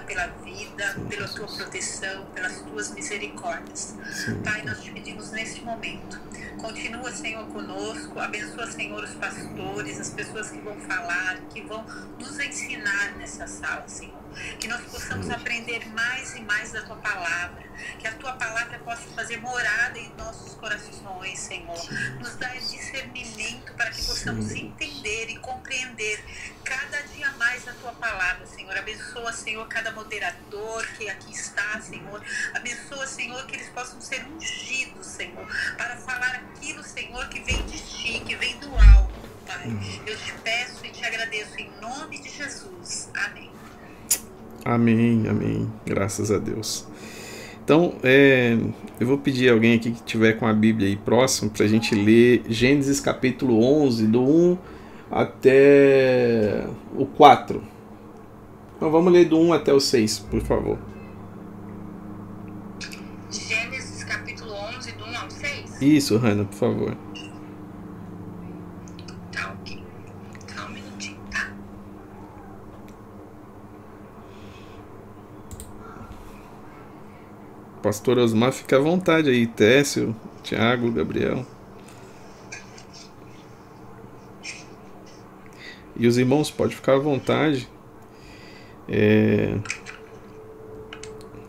[0.00, 3.94] pela vida, pela tua proteção, pelas tuas misericórdias.
[4.12, 4.42] Sim.
[4.42, 6.20] Pai, nós te pedimos neste momento.
[6.58, 8.18] Continua, Senhor, conosco.
[8.18, 11.84] Abençoa, Senhor, os pastores, as pessoas que vão falar, que vão
[12.18, 14.25] nos ensinar nessa sala, Senhor.
[14.58, 17.64] Que nós possamos aprender mais e mais da tua palavra.
[17.98, 21.78] Que a tua palavra possa fazer morada em nossos corações, Senhor.
[22.18, 26.24] Nos dá discernimento para que possamos entender e compreender
[26.64, 28.76] cada dia mais a tua palavra, Senhor.
[28.76, 32.22] Abençoa, Senhor, cada moderador que aqui está, Senhor.
[32.54, 37.78] Abençoa, Senhor, que eles possam ser ungidos, Senhor, para falar aquilo, Senhor, que vem de
[37.78, 39.14] ti, que vem do alto,
[39.46, 39.68] Pai.
[40.06, 43.10] Eu te peço e te agradeço em nome de Jesus.
[43.14, 43.55] Amém.
[44.66, 45.72] Amém, amém.
[45.86, 46.84] Graças a Deus.
[47.64, 48.58] Então, é,
[48.98, 51.68] eu vou pedir a alguém aqui que tiver com a Bíblia aí próximo para a
[51.68, 54.58] gente ler Gênesis capítulo 11, do 1
[55.08, 56.66] até
[56.96, 57.62] o 4.
[58.76, 60.78] Então vamos ler do 1 até o 6, por favor.
[63.30, 65.82] Gênesis capítulo 11, do 1 ao 6?
[65.82, 66.96] Isso, Hanna, por favor.
[69.30, 69.80] Tá, ok.
[70.52, 71.52] Só um minutinho, tá?
[77.86, 79.46] Pastor Osmar, fica à vontade aí.
[79.46, 81.46] Técio, Tiago, Gabriel.
[85.94, 87.68] E os irmãos, pode ficar à vontade.
[88.88, 89.56] É...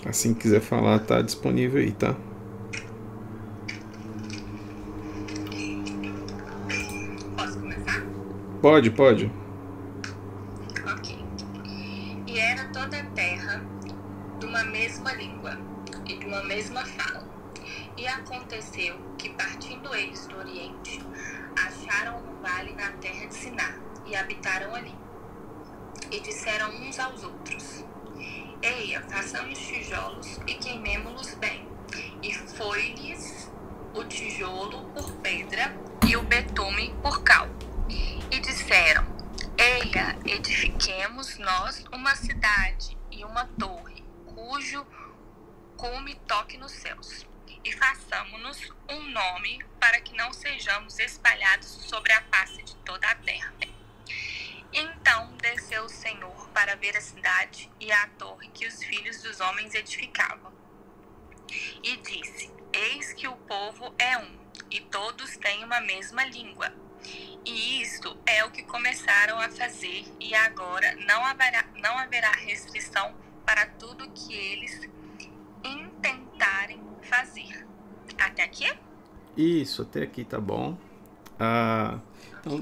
[0.05, 2.15] Assim que quiser falar, tá disponível aí, tá?
[8.61, 9.31] Pode, pode.
[10.85, 11.17] Ok.
[12.27, 13.59] E era toda a terra
[14.39, 15.57] de uma mesma língua
[16.07, 17.23] e de uma mesma fala.
[17.95, 20.99] E aconteceu que, partindo eles do Oriente,
[21.55, 23.75] acharam um vale na terra de Siná
[24.07, 24.95] e habitaram ali.
[26.11, 27.85] E disseram uns aos outros:
[28.61, 31.67] Eia, façamos tijolos e queimemo-los bem.
[32.23, 33.51] E foi-lhes
[33.93, 37.47] o tijolo por pedra e o betume por cal.
[38.31, 39.05] E disseram:
[39.59, 44.83] Eia, edifiquemos nós uma cidade e uma torre, cujo
[45.77, 47.25] cume toque nos céus.
[47.63, 53.15] E façamos-nos um nome para que não sejamos espalhados sobre a face de toda a
[53.15, 53.53] terra.
[54.73, 59.39] Então desceu o Senhor para ver a cidade e a torre que os filhos dos
[59.39, 60.51] homens edificavam.
[61.83, 64.37] E disse: Eis que o povo é um,
[64.69, 66.73] e todos têm uma mesma língua.
[67.45, 73.15] E isto é o que começaram a fazer, e agora não haverá, não haverá restrição
[73.45, 74.89] para tudo que eles
[75.67, 77.65] intentarem fazer.
[78.17, 78.71] Até aqui?
[79.35, 80.75] Isso, até aqui tá bom.
[81.39, 81.99] Ah,
[82.39, 82.61] então,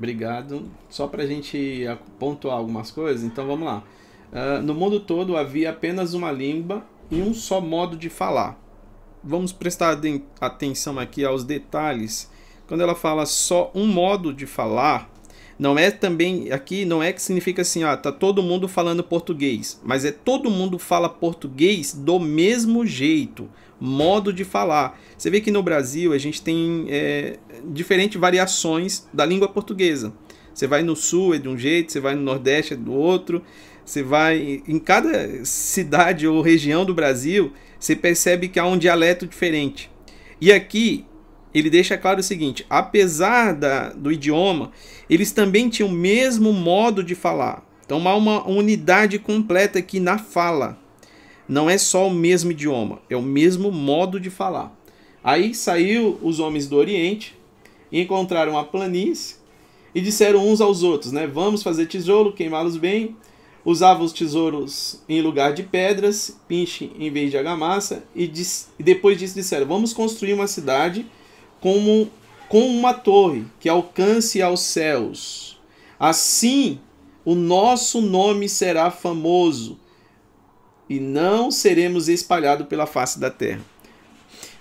[0.00, 0.70] Obrigado.
[0.88, 1.84] Só para a gente
[2.18, 3.84] pontuar algumas coisas, então vamos lá.
[4.32, 8.58] Uh, no mundo todo havia apenas uma língua e um só modo de falar.
[9.22, 10.00] Vamos prestar
[10.40, 12.30] atenção aqui aos detalhes.
[12.66, 15.10] Quando ela fala só um modo de falar,
[15.60, 19.78] não é também aqui não é que significa assim, ah, tá todo mundo falando português,
[19.84, 23.46] mas é todo mundo fala português do mesmo jeito
[23.78, 24.98] modo de falar.
[25.16, 30.14] Você vê que no Brasil a gente tem é, diferentes variações da língua portuguesa.
[30.54, 33.42] Você vai no sul é de um jeito, você vai no nordeste é do outro.
[33.84, 39.26] Você vai em cada cidade ou região do Brasil, você percebe que há um dialeto
[39.26, 39.90] diferente.
[40.40, 41.04] E aqui
[41.54, 44.70] ele deixa claro o seguinte: apesar da, do idioma,
[45.08, 47.64] eles também tinham o mesmo modo de falar.
[47.84, 50.78] Então há uma unidade completa aqui na fala
[51.50, 54.72] não é só o mesmo idioma, é o mesmo modo de falar.
[55.22, 57.36] Aí saiu os homens do Oriente,
[57.90, 59.34] encontraram a planície
[59.92, 61.26] e disseram uns aos outros, né?
[61.26, 63.16] Vamos fazer tijolo, queimá-los bem.
[63.64, 68.30] Usavam os tesouros em lugar de pedras, pinche em vez de argamassa, e,
[68.78, 71.04] e depois disso disseram: Vamos construir uma cidade
[71.60, 72.10] como,
[72.48, 75.58] com uma torre que alcance aos céus.
[75.98, 76.80] Assim
[77.24, 79.78] o nosso nome será famoso
[80.88, 83.60] e não seremos espalhados pela face da terra.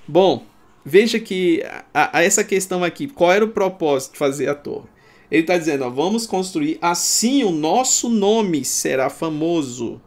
[0.08, 0.44] Bom,
[0.86, 1.64] veja que
[1.94, 4.88] a, a essa questão aqui, qual era o propósito de fazer a torre?
[5.32, 10.02] Ele está dizendo, ó, vamos construir, assim o nosso nome será famoso.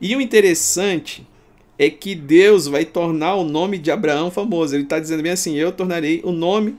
[0.00, 1.26] E o interessante
[1.78, 4.74] é que Deus vai tornar o nome de Abraão famoso.
[4.74, 6.76] Ele está dizendo bem assim: eu tornarei o nome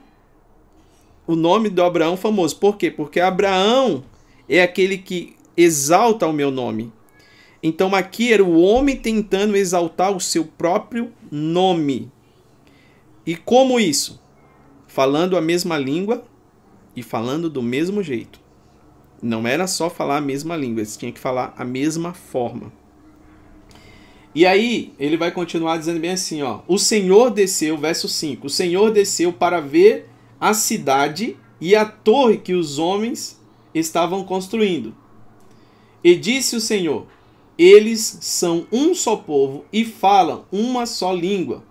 [1.28, 2.56] o nome do Abraão famoso.
[2.56, 2.90] Por quê?
[2.90, 4.02] Porque Abraão
[4.48, 6.90] é aquele que exalta o meu nome.
[7.62, 12.10] Então aqui era o homem tentando exaltar o seu próprio nome.
[13.26, 14.18] E como isso?
[14.86, 16.24] Falando a mesma língua
[16.96, 18.40] e falando do mesmo jeito.
[19.20, 22.72] Não era só falar a mesma língua, eles tinham que falar a mesma forma.
[24.38, 28.46] E aí, ele vai continuar dizendo bem assim, ó: O Senhor desceu, verso 5.
[28.46, 30.08] O Senhor desceu para ver
[30.38, 33.36] a cidade e a torre que os homens
[33.74, 34.94] estavam construindo.
[36.04, 37.08] E disse o Senhor:
[37.58, 41.64] Eles são um só povo e falam uma só língua.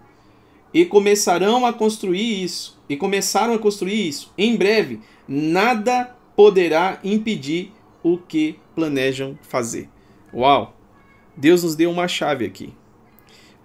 [0.73, 2.77] E começarão a construir isso.
[2.89, 4.33] E começaram a construir isso.
[4.37, 7.71] Em breve, nada poderá impedir
[8.03, 9.87] o que planejam fazer.
[10.33, 10.76] Uau!
[11.37, 12.73] Deus nos deu uma chave aqui.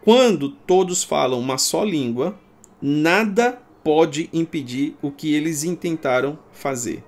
[0.03, 2.39] Quando todos falam uma só língua,
[2.81, 7.03] nada pode impedir o que eles intentaram fazer.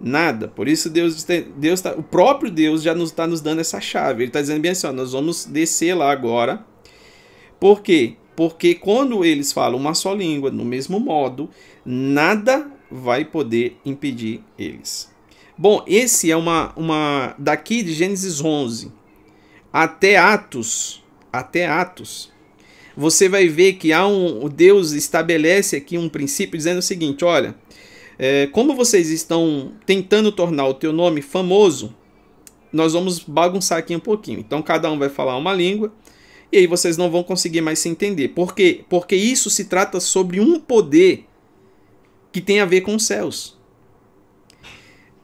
[0.00, 0.48] Nada.
[0.48, 1.24] Por isso Deus,
[1.56, 4.22] Deus tá, o próprio Deus já nos está nos dando essa chave.
[4.22, 6.64] Ele está dizendo bem assim: ó, nós vamos descer lá agora.
[7.60, 8.16] Por quê?
[8.34, 11.50] Porque quando eles falam uma só língua, no mesmo modo,
[11.84, 15.12] nada vai poder impedir eles.
[15.56, 19.01] Bom, esse é uma, uma daqui de Gênesis 11
[19.72, 21.02] até Atos,
[21.32, 22.30] até Atos,
[22.96, 27.54] você vai ver que há um, Deus estabelece aqui um princípio dizendo o seguinte: olha,
[28.18, 31.94] é, como vocês estão tentando tornar o teu nome famoso,
[32.72, 34.40] nós vamos bagunçar aqui um pouquinho.
[34.40, 35.92] Então cada um vai falar uma língua
[36.50, 38.28] e aí vocês não vão conseguir mais se entender.
[38.28, 38.84] Por quê?
[38.88, 41.26] Porque isso se trata sobre um poder
[42.30, 43.58] que tem a ver com os céus.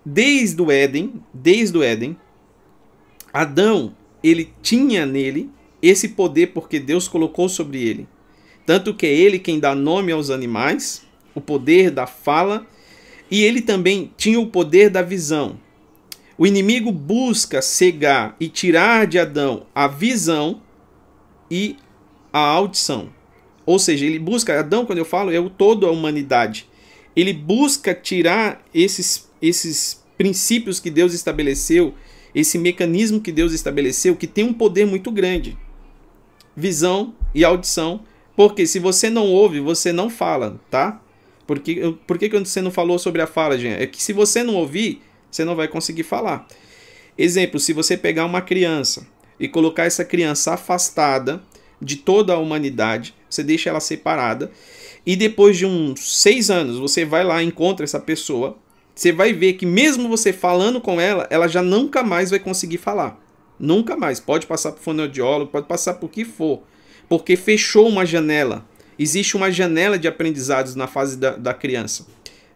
[0.05, 2.17] Desde o Éden, desde o Éden,
[3.33, 5.51] Adão, ele tinha nele
[5.81, 8.09] esse poder porque Deus colocou sobre ele.
[8.67, 12.67] Tanto que é ele quem dá nome aos animais, o poder da fala,
[13.31, 15.59] e ele também tinha o poder da visão.
[16.37, 20.63] O inimigo busca cegar e tirar de Adão a visão
[21.51, 21.77] e
[22.33, 23.09] a audição.
[23.67, 26.67] Ou seja, ele busca, Adão, quando eu falo, é o todo a humanidade.
[27.15, 31.95] Ele busca tirar esses, esses princípios que Deus estabeleceu,
[32.35, 35.57] esse mecanismo que Deus estabeleceu, que tem um poder muito grande
[36.59, 38.01] visão e audição.
[38.37, 41.01] Porque se você não ouve, você não fala, tá?
[41.47, 43.83] Por que, por que você não falou sobre a fala, gente?
[43.83, 46.47] É que se você não ouvir, você não vai conseguir falar.
[47.17, 49.07] Exemplo, se você pegar uma criança
[49.41, 51.43] e colocar essa criança afastada
[51.81, 54.51] de toda a humanidade, você deixa ela separada,
[55.07, 58.59] e depois de uns seis anos você vai lá encontra essa pessoa,
[58.99, 62.79] você vai ver que mesmo você falando com ela, ela já nunca mais vai conseguir
[62.79, 63.17] falar.
[63.57, 64.19] Nunca mais.
[64.19, 66.65] Pode passar por fonoaudiólogo, pode passar por que for.
[67.09, 68.67] Porque fechou uma janela.
[68.99, 72.09] Existe uma janela de aprendizados na fase da, da criança.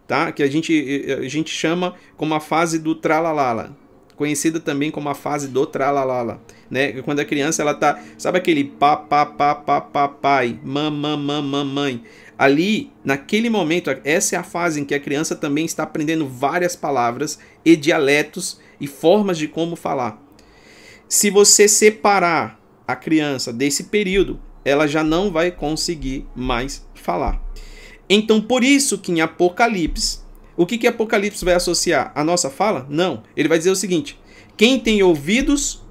[0.04, 0.32] Tá?
[0.32, 3.76] Que a gente, a gente chama como a fase do tralalala.
[4.16, 6.40] Conhecida também como a fase do tralalala.
[6.68, 7.02] Né?
[7.02, 8.02] Quando a criança ela tá.
[8.18, 12.02] Sabe aquele pá, pá, pá, pá, pá, pai, mamã, mamã, mãe.
[12.38, 16.74] Ali, naquele momento, essa é a fase em que a criança também está aprendendo várias
[16.74, 20.20] palavras e dialetos e formas de como falar.
[21.08, 27.40] Se você separar a criança desse período, ela já não vai conseguir mais falar.
[28.08, 30.20] Então, por isso que em Apocalipse,
[30.56, 32.12] o que, que Apocalipse vai associar?
[32.14, 32.86] A nossa fala?
[32.88, 33.22] Não.
[33.36, 34.18] Ele vai dizer o seguinte:
[34.56, 35.82] quem tem ouvidos,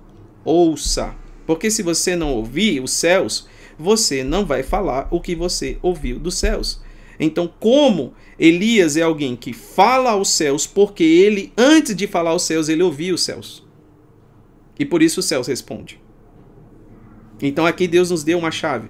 [0.43, 1.15] ouça.
[1.45, 3.47] Porque se você não ouvir os céus,
[3.81, 6.81] você não vai falar o que você ouviu dos céus.
[7.19, 12.44] Então, como Elias é alguém que fala aos céus, porque ele, antes de falar aos
[12.44, 13.63] céus, ele ouvia os céus.
[14.80, 16.00] E por isso os céus responde.
[17.42, 18.89] Então aqui Deus nos deu uma chave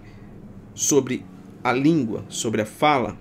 [0.73, 1.25] sobre
[1.63, 3.17] a língua, sobre a fala.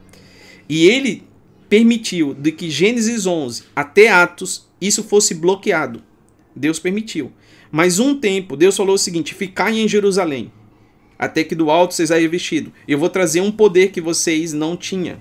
[0.69, 1.25] E ele
[1.69, 6.03] permitiu de que Gênesis 11 até Atos isso fosse bloqueado.
[6.55, 7.33] Deus permitiu.
[7.71, 10.53] Mas um tempo Deus falou o seguinte: ficai em Jerusalém,
[11.21, 12.73] até que do alto vocês aí vestido.
[12.89, 15.19] Eu vou trazer um poder que vocês não tinham.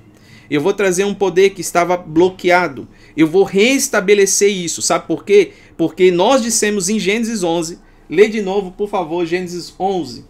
[0.49, 2.87] Eu vou trazer um poder que estava bloqueado.
[3.17, 4.81] Eu vou restabelecer isso.
[4.81, 5.51] Sabe por quê?
[5.75, 7.79] Porque nós dissemos em Gênesis 11,
[8.09, 10.23] lê de novo, por favor, Gênesis 11.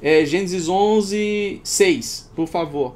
[0.00, 2.94] É, Gênesis 11, 6, por favor.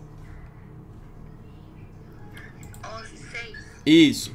[2.85, 3.53] 11, 6.
[3.85, 4.34] Isso.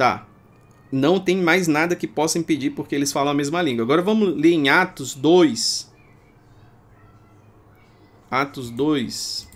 [0.00, 0.26] Tá.
[0.90, 3.84] Não tem mais nada que possa impedir porque eles falam a mesma língua.
[3.84, 5.92] Agora vamos ler em Atos 2.
[8.30, 9.46] Atos 2.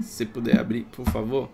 [0.00, 1.48] Se puder abrir, por favor.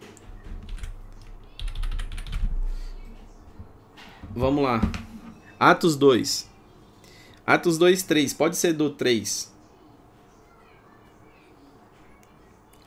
[4.35, 4.81] Vamos lá.
[5.61, 6.49] Atos 2.
[7.47, 8.33] Atos 2, 3.
[8.33, 9.53] Pode ser do 3.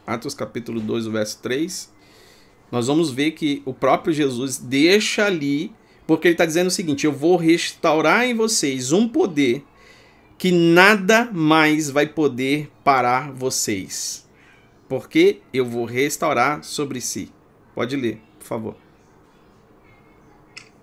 [0.07, 1.93] Atos capítulo 2, o verso 3,
[2.71, 5.73] nós vamos ver que o próprio Jesus deixa ali,
[6.07, 9.63] porque ele está dizendo o seguinte: eu vou restaurar em vocês um poder
[10.37, 14.27] que nada mais vai poder parar vocês.
[14.87, 17.31] Porque eu vou restaurar sobre si.
[17.75, 18.75] Pode ler, por favor.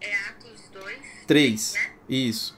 [0.01, 0.97] É Atos 2.
[1.27, 1.75] 3.
[1.75, 1.91] Né?
[2.09, 2.58] Isso.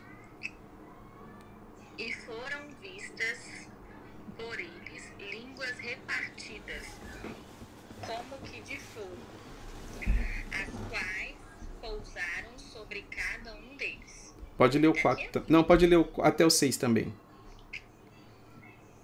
[14.61, 15.43] Pode ler o 4.
[15.49, 17.11] Não, pode ler o, até o 6 também.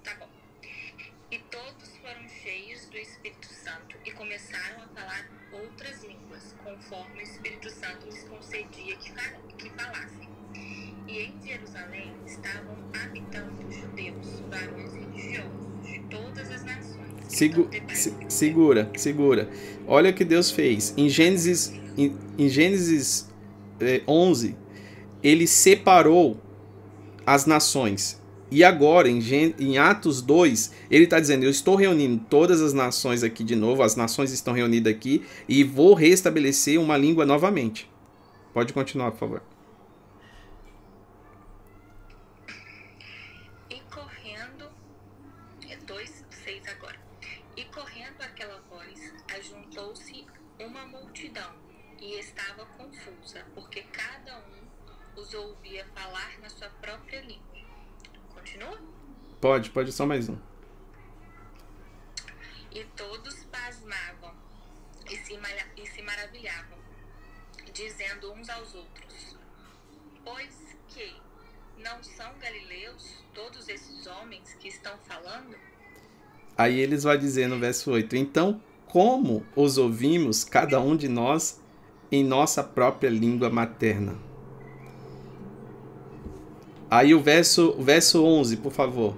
[0.04, 0.28] Tá bom.
[1.30, 7.22] E todos foram cheios do Espírito Santo e começaram a falar outras línguas, conforme o
[7.22, 10.28] Espírito Santo lhes concedia que, fa- que falassem.
[11.08, 17.06] E em Jerusalém estavam habitando judeus, varões religiosos de todas as nações.
[17.28, 19.48] Segu- Então, se- segura, segura.
[19.86, 20.92] Olha o que Deus fez.
[20.98, 23.30] Em Gênesis, em, em Gênesis
[23.80, 24.54] eh, 11,
[25.26, 26.40] ele separou
[27.26, 28.22] as nações.
[28.48, 29.18] E agora, em,
[29.58, 33.82] em Atos 2, ele está dizendo: Eu estou reunindo todas as nações aqui de novo,
[33.82, 37.90] as nações estão reunidas aqui, e vou restabelecer uma língua novamente.
[38.54, 39.42] Pode continuar, por favor.
[45.68, 46.96] É 2, 6 agora.
[47.56, 50.24] E correndo aquela voz, ajuntou-se
[50.60, 51.50] uma multidão
[52.00, 54.75] e estava confusa, porque cada um
[55.16, 57.56] os ouvia falar na sua própria língua.
[58.34, 58.78] Continua?
[59.40, 60.36] Pode, pode só mais um.
[62.70, 64.34] E todos pasmavam
[65.10, 65.38] e se,
[65.76, 66.78] e se maravilhavam,
[67.72, 69.36] dizendo uns aos outros:
[70.24, 71.16] Pois que
[71.78, 75.56] não são galileus todos esses homens que estão falando?
[76.58, 81.60] Aí eles vão dizer no verso 8: Então, como os ouvimos, cada um de nós,
[82.10, 84.25] em nossa própria língua materna?
[86.90, 89.14] Aí o verso, o verso 11, por favor.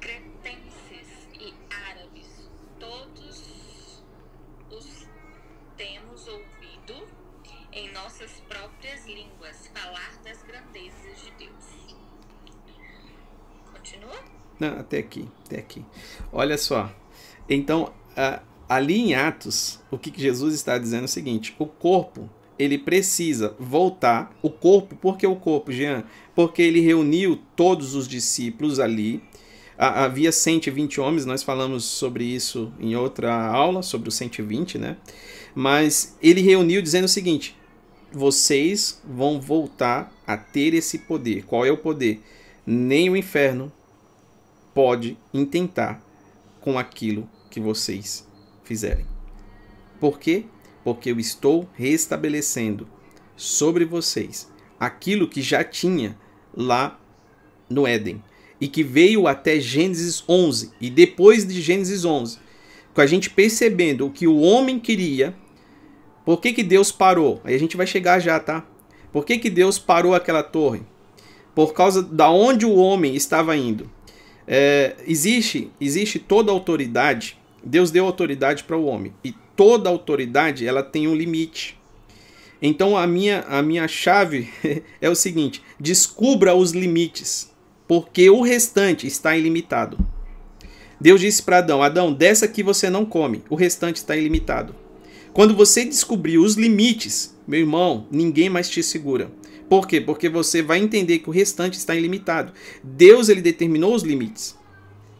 [0.00, 1.52] cretenses e
[1.88, 4.02] árabes, todos
[4.70, 5.06] os
[5.76, 7.06] temos ouvido
[7.72, 11.96] em nossas próprias línguas falar das grandezas de Deus.
[13.72, 14.16] Continua?
[14.58, 15.84] Não, até aqui, até aqui.
[16.32, 16.90] Olha só.
[17.48, 22.30] Então, a- ali em Atos, o que Jesus está dizendo é o seguinte: o corpo,
[22.56, 24.32] ele precisa voltar.
[24.40, 26.04] O corpo, por que o corpo, Jean?
[26.36, 29.20] Porque ele reuniu todos os discípulos ali.
[29.76, 34.96] Ha- Havia 120 homens, nós falamos sobre isso em outra aula, sobre os 120, né?
[35.54, 37.56] Mas ele reuniu dizendo o seguinte:
[38.12, 41.44] vocês vão voltar a ter esse poder.
[41.44, 42.22] Qual é o poder?
[42.64, 43.72] Nem o inferno
[44.72, 46.00] pode intentar
[46.60, 48.28] com aquilo que vocês
[48.70, 49.04] fizerem.
[49.98, 50.44] Por quê?
[50.84, 52.86] Porque eu estou restabelecendo
[53.36, 54.48] sobre vocês
[54.78, 56.16] aquilo que já tinha
[56.56, 57.00] lá
[57.68, 58.22] no Éden
[58.60, 62.38] e que veio até Gênesis 11 e depois de Gênesis 11,
[62.94, 65.34] com a gente percebendo o que o homem queria,
[66.24, 67.40] por que, que Deus parou?
[67.42, 68.64] Aí a gente vai chegar já, tá?
[69.12, 70.82] Por que, que Deus parou aquela torre?
[71.56, 73.90] Por causa da onde o homem estava indo.
[74.46, 77.39] É, existe, existe toda autoridade.
[77.62, 81.78] Deus deu autoridade para o homem e toda autoridade ela tem um limite.
[82.62, 84.48] Então a minha a minha chave
[85.00, 87.50] é o seguinte: descubra os limites,
[87.88, 89.98] porque o restante está ilimitado.
[91.00, 94.74] Deus disse para Adão: Adão, dessa aqui você não come, o restante está ilimitado.
[95.32, 99.30] Quando você descobrir os limites, meu irmão, ninguém mais te segura.
[99.68, 100.00] Por quê?
[100.00, 102.52] Porque você vai entender que o restante está ilimitado.
[102.82, 104.56] Deus ele determinou os limites.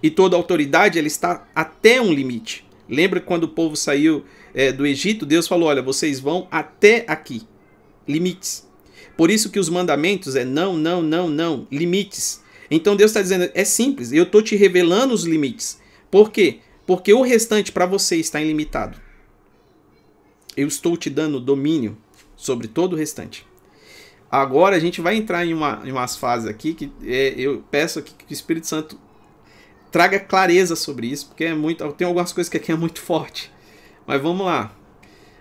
[0.02, 2.66] E toda autoridade ela está até um limite.
[2.88, 5.26] Lembra quando o povo saiu é, do Egito?
[5.26, 7.42] Deus falou: olha, vocês vão até aqui.
[8.08, 8.68] Limites.
[9.16, 11.66] Por isso que os mandamentos é não, não, não, não.
[11.70, 12.42] Limites.
[12.70, 15.80] Então Deus está dizendo: é simples, eu estou te revelando os limites.
[16.10, 16.60] Por quê?
[16.86, 18.98] Porque o restante para você está ilimitado.
[20.56, 21.96] Eu estou te dando domínio
[22.36, 23.46] sobre todo o restante.
[24.30, 27.98] Agora a gente vai entrar em, uma, em umas fases aqui que é, eu peço
[27.98, 28.98] aqui que o Espírito Santo
[29.90, 33.52] traga clareza sobre isso, porque é muito, tem algumas coisas que aqui é muito forte.
[34.06, 34.74] Mas vamos lá.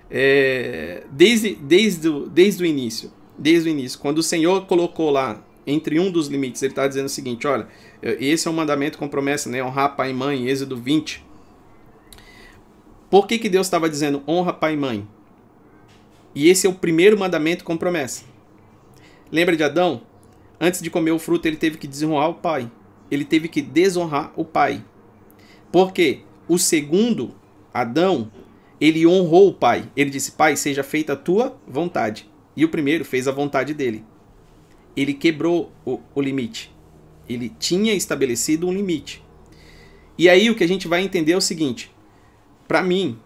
[0.10, 5.44] É, desde, desde, o, desde o início, desde o início, quando o Senhor colocou lá
[5.66, 7.68] entre um dos limites, ele está dizendo o seguinte: olha,
[8.02, 9.64] esse é um mandamento com promessa, né?
[9.64, 11.26] Honrar pai e mãe, Êxodo 20.
[13.10, 15.08] Por que, que Deus estava dizendo honra pai e mãe?
[16.34, 18.24] E esse é o primeiro mandamento com promessa.
[19.32, 20.04] Lembra de Adão?
[20.60, 22.70] antes de comer o fruto, ele teve que desonrar o pai.
[23.10, 24.84] Ele teve que desonrar o pai.
[25.72, 27.36] Porque o segundo,
[27.74, 28.32] Adão,
[28.80, 29.90] ele honrou o pai.
[29.96, 32.30] Ele disse: Pai, seja feita a tua vontade.
[32.56, 34.04] E o primeiro fez a vontade dele.
[34.96, 36.74] Ele quebrou o, o limite.
[37.28, 39.24] Ele tinha estabelecido um limite.
[40.18, 41.92] E aí o que a gente vai entender é o seguinte:
[42.68, 43.18] para mim,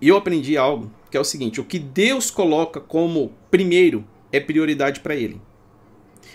[0.00, 5.00] eu aprendi algo que é o seguinte: o que Deus coloca como primeiro é prioridade
[5.00, 5.40] para ele.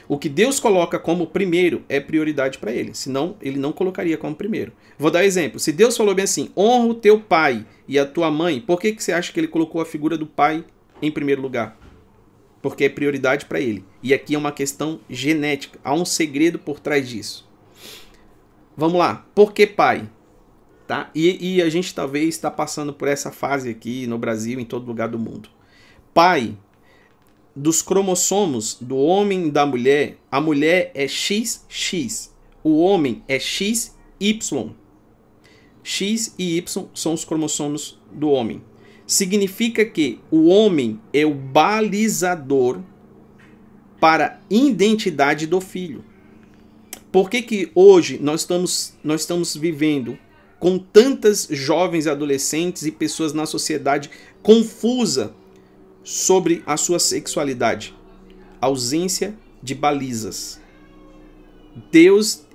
[0.09, 4.35] O que Deus coloca como primeiro é prioridade para ele, senão ele não colocaria como
[4.35, 4.73] primeiro.
[4.97, 5.59] Vou dar um exemplo.
[5.59, 8.91] Se Deus falou bem assim: honra o teu pai e a tua mãe, por que,
[8.91, 10.65] que você acha que ele colocou a figura do pai
[10.99, 11.77] em primeiro lugar?
[12.59, 13.85] Porque é prioridade para ele.
[14.01, 15.79] E aqui é uma questão genética.
[15.83, 17.47] Há um segredo por trás disso.
[18.75, 19.27] Vamos lá.
[19.35, 20.09] Por que pai?
[20.87, 21.11] Tá?
[21.13, 24.87] E, e a gente talvez está passando por essa fase aqui no Brasil, em todo
[24.87, 25.49] lugar do mundo.
[26.15, 26.57] Pai
[27.55, 32.31] dos cromossomos do homem e da mulher, a mulher é XX,
[32.63, 33.91] o homem é XY.
[35.83, 38.61] X e Y são os cromossomos do homem.
[39.07, 42.79] Significa que o homem é o balizador
[43.99, 46.03] para a identidade do filho.
[47.11, 50.17] Por que, que hoje nós estamos, nós estamos vivendo
[50.59, 54.11] com tantas jovens adolescentes e pessoas na sociedade
[54.43, 55.33] confusa
[56.09, 57.93] sobre a sua sexualidade.
[58.59, 60.59] Ausência de balizas.
[61.91, 62.47] Deus,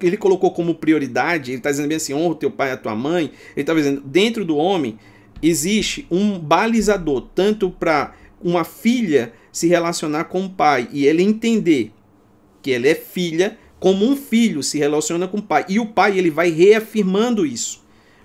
[0.00, 2.94] ele colocou como prioridade, ele está dizendo bem assim: honra teu pai e a tua
[2.94, 3.32] mãe.
[3.56, 5.00] Ele está dizendo, dentro do homem
[5.42, 11.92] existe um balizador, tanto para uma filha se relacionar com o pai e ele entender
[12.62, 15.64] que ela é filha, como um filho se relaciona com o pai.
[15.68, 17.81] E o pai ele vai reafirmando isso.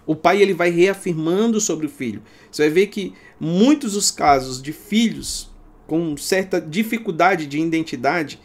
[0.07, 2.23] O pai ele vai reafirmando sobre o filho.
[2.49, 5.51] Você vai ver que muitos dos casos de filhos
[5.87, 8.39] com certa dificuldade de identidade,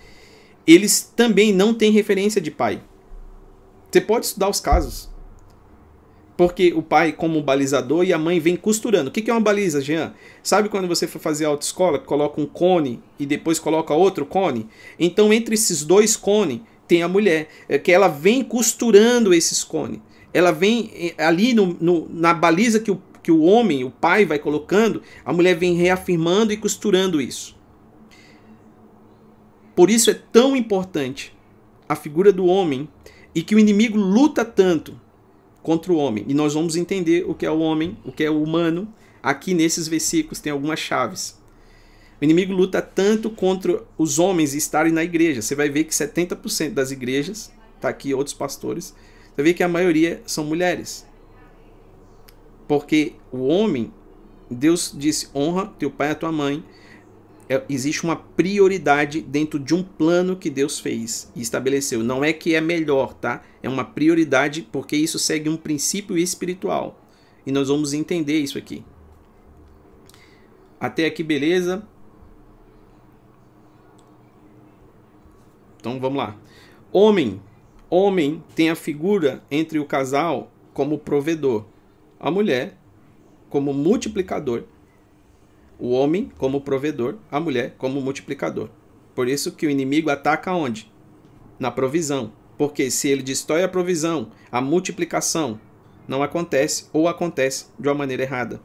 [0.67, 2.81] eles também não têm referência de pai.
[3.91, 5.11] Você pode estudar os casos.
[6.35, 9.11] Porque o pai como balizador e a mãe vem costurando.
[9.11, 10.15] O que é uma baliza, Jean?
[10.43, 14.67] Sabe quando você for fazer autoescola, coloca um cone e depois coloca outro cone?
[14.99, 20.01] Então, entre esses dois cones, tem a mulher, é que ela vem costurando esses cones.
[20.33, 24.25] Ela vem eh, ali no, no, na baliza que o que o homem, o pai,
[24.25, 27.57] vai colocando, a mulher vem reafirmando e costurando isso.
[29.77, 31.33] Por isso é tão importante
[31.89, 32.89] a figura do homem
[33.35, 35.01] e que o inimigo luta tanto
[35.63, 36.25] contra o homem.
[36.29, 38.93] E nós vamos entender o que é o homem, o que é o humano.
[39.23, 41.41] Aqui nesses versículos tem algumas chaves.
[42.21, 45.41] O inimigo luta tanto contra os homens estarem na igreja.
[45.41, 48.95] Você vai ver que 70% das igrejas, tá aqui outros pastores,
[49.35, 51.07] você ver que a maioria são mulheres.
[52.69, 53.93] Porque o homem,
[54.51, 56.65] Deus disse: honra teu pai e a tua mãe.
[57.49, 62.03] É, existe uma prioridade dentro de um plano que Deus fez e estabeleceu.
[62.03, 63.43] Não é que é melhor, tá?
[63.63, 66.99] É uma prioridade porque isso segue um princípio espiritual.
[67.45, 68.85] E nós vamos entender isso aqui.
[70.81, 71.87] Até aqui, beleza?
[75.79, 76.37] Então vamos lá.
[76.93, 77.41] Homem,
[77.95, 81.65] homem tem a figura entre o casal como provedor
[82.23, 82.79] a mulher
[83.51, 84.63] como multiplicador,
[85.79, 88.71] o homem como provedor, a mulher como multiplicador.
[89.15, 90.91] Por isso que o inimigo ataca onde?
[91.59, 92.33] Na provisão.
[92.57, 95.61] Porque se ele destrói a provisão, a multiplicação
[96.07, 98.61] não acontece ou acontece de uma maneira errada.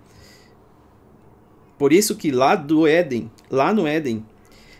[1.78, 4.24] Por isso que lá do Éden, lá no Éden,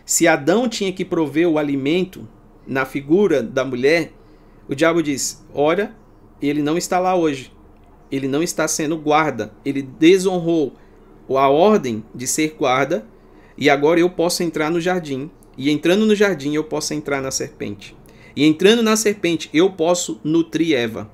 [0.06, 2.26] se Adão tinha que prover o alimento
[2.66, 4.12] na figura da mulher,
[4.68, 5.94] o diabo diz: "Ora,
[6.40, 7.52] ele não está lá hoje
[8.10, 10.74] ele não está sendo guarda, ele desonrou
[11.30, 13.06] a ordem de ser guarda,
[13.56, 17.30] e agora eu posso entrar no jardim, e entrando no jardim eu posso entrar na
[17.30, 17.94] serpente.
[18.34, 21.10] E entrando na serpente eu posso nutrir Eva,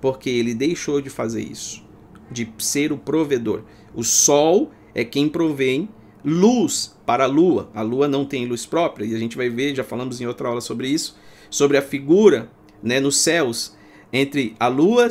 [0.00, 1.82] porque ele deixou de fazer isso,
[2.30, 3.62] de ser o provedor.
[3.94, 5.88] O sol é quem provém
[6.24, 7.70] luz para a lua.
[7.74, 10.48] A lua não tem luz própria, e a gente vai ver, já falamos em outra
[10.48, 11.16] aula sobre isso,
[11.48, 12.50] sobre a figura
[12.82, 13.76] né, nos céus
[14.12, 15.08] entre a lua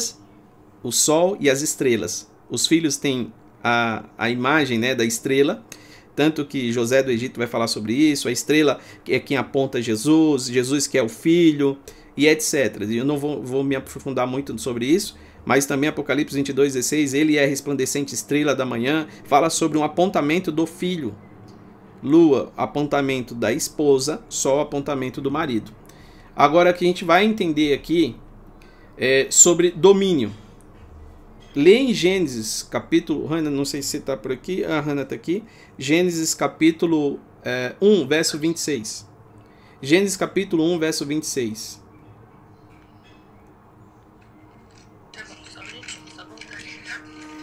[0.83, 2.29] o sol e as estrelas.
[2.49, 3.31] Os filhos têm
[3.63, 5.63] a, a imagem né, da estrela,
[6.15, 10.47] tanto que José do Egito vai falar sobre isso, a estrela é quem aponta Jesus,
[10.47, 11.77] Jesus que é o filho,
[12.15, 12.81] e etc.
[12.89, 17.37] Eu não vou, vou me aprofundar muito sobre isso, mas também Apocalipse 22, 16, ele
[17.37, 21.15] é a resplandecente estrela da manhã, fala sobre um apontamento do filho.
[22.03, 25.71] Lua, apontamento da esposa, sol, apontamento do marido.
[26.35, 28.15] Agora que a gente vai entender aqui
[28.97, 30.31] é, sobre domínio.
[31.55, 33.25] Lê em Gênesis, capítulo.
[33.27, 34.63] Hanna, não sei se você está por aqui.
[34.63, 35.43] A Hanna está aqui.
[35.77, 39.07] Gênesis, capítulo é, 1, verso 26.
[39.81, 41.81] Gênesis capítulo 1, verso 26.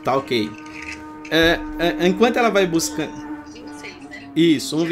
[0.03, 0.51] Tá ok.
[1.31, 3.12] É, é, enquanto ela vai buscando.
[3.53, 4.33] 26, né?
[4.35, 4.87] Isso, 1,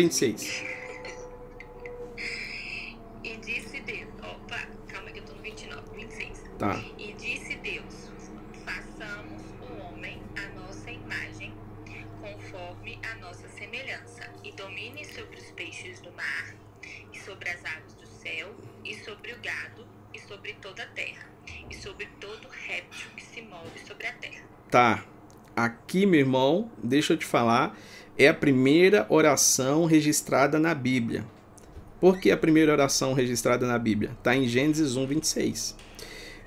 [25.97, 27.75] Aqui, meu irmão, deixa eu te falar,
[28.19, 31.25] é a primeira oração registrada na Bíblia.
[31.99, 34.11] Por que a primeira oração registrada na Bíblia?
[34.19, 35.75] Está em Gênesis 1, 26.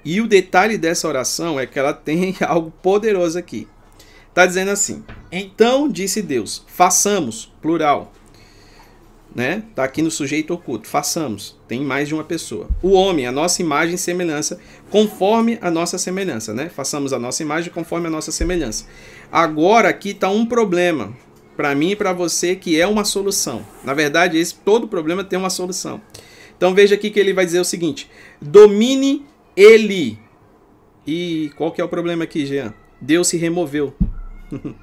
[0.05, 3.67] E o detalhe dessa oração é que ela tem algo poderoso aqui.
[4.27, 8.13] Está dizendo assim: Então disse Deus, façamos, plural.
[9.33, 9.63] Né?
[9.75, 10.87] Tá aqui no sujeito oculto.
[10.87, 11.57] Façamos.
[11.67, 12.67] Tem mais de uma pessoa.
[12.81, 16.67] O homem, a nossa imagem e semelhança, conforme a nossa semelhança, né?
[16.67, 18.85] Façamos a nossa imagem conforme a nossa semelhança.
[19.31, 21.13] Agora aqui está um problema
[21.55, 23.65] para mim e para você que é uma solução.
[23.83, 26.01] Na verdade, esse todo problema tem uma solução.
[26.57, 28.09] Então veja aqui que ele vai dizer o seguinte:
[28.41, 30.17] domine ele.
[31.05, 32.73] E qual que é o problema aqui, Jean?
[33.01, 33.93] Deus se removeu.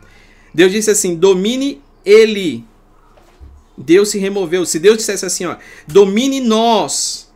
[0.54, 2.64] Deus disse assim: domine ele.
[3.76, 4.64] Deus se removeu.
[4.64, 7.32] Se Deus dissesse assim, ó, domine nós,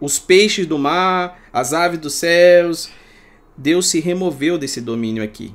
[0.00, 2.90] os peixes do mar, as aves dos céus,
[3.56, 5.54] Deus se removeu desse domínio aqui.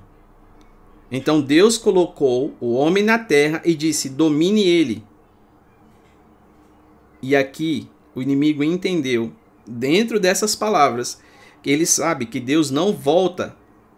[1.11, 5.03] Então Deus colocou o homem na terra e disse: domine ele.
[7.21, 9.31] E aqui o inimigo entendeu,
[9.65, 11.21] dentro dessas palavras,
[11.61, 13.55] que ele sabe que Deus não volta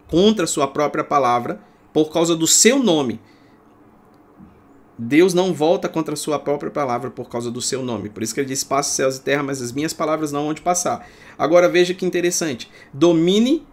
[0.07, 1.61] contra sua própria palavra
[1.93, 3.19] por causa do seu nome.
[5.01, 8.09] Deus não volta contra a sua própria palavra por causa do seu nome.
[8.09, 10.49] Por isso que ele diz: Passa céus e terra, mas as minhas palavras não vão
[10.49, 11.07] onde passar.
[11.37, 12.69] Agora veja que interessante.
[12.93, 13.65] Domine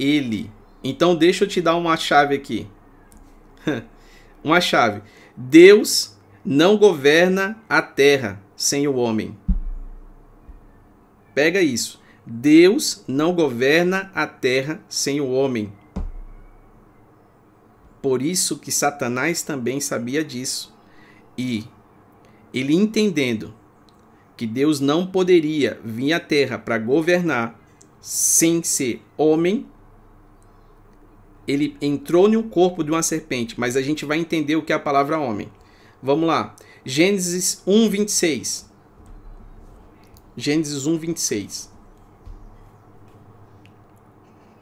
[0.00, 0.50] ele.
[0.82, 2.66] Então deixa eu te dar uma chave aqui.
[4.42, 5.02] uma chave.
[5.36, 9.36] Deus não governa a terra sem o homem.
[11.34, 12.00] Pega isso.
[12.24, 15.70] Deus não governa a terra sem o homem.
[18.06, 20.72] Por isso que Satanás também sabia disso.
[21.36, 21.64] E
[22.54, 23.52] ele entendendo
[24.36, 27.60] que Deus não poderia vir à terra para governar
[28.00, 29.66] sem ser homem,
[31.48, 34.76] ele entrou no corpo de uma serpente, mas a gente vai entender o que é
[34.76, 35.50] a palavra homem.
[36.00, 36.54] Vamos lá.
[36.84, 38.70] Gênesis 1, 26.
[40.36, 41.72] Gênesis 1, 26.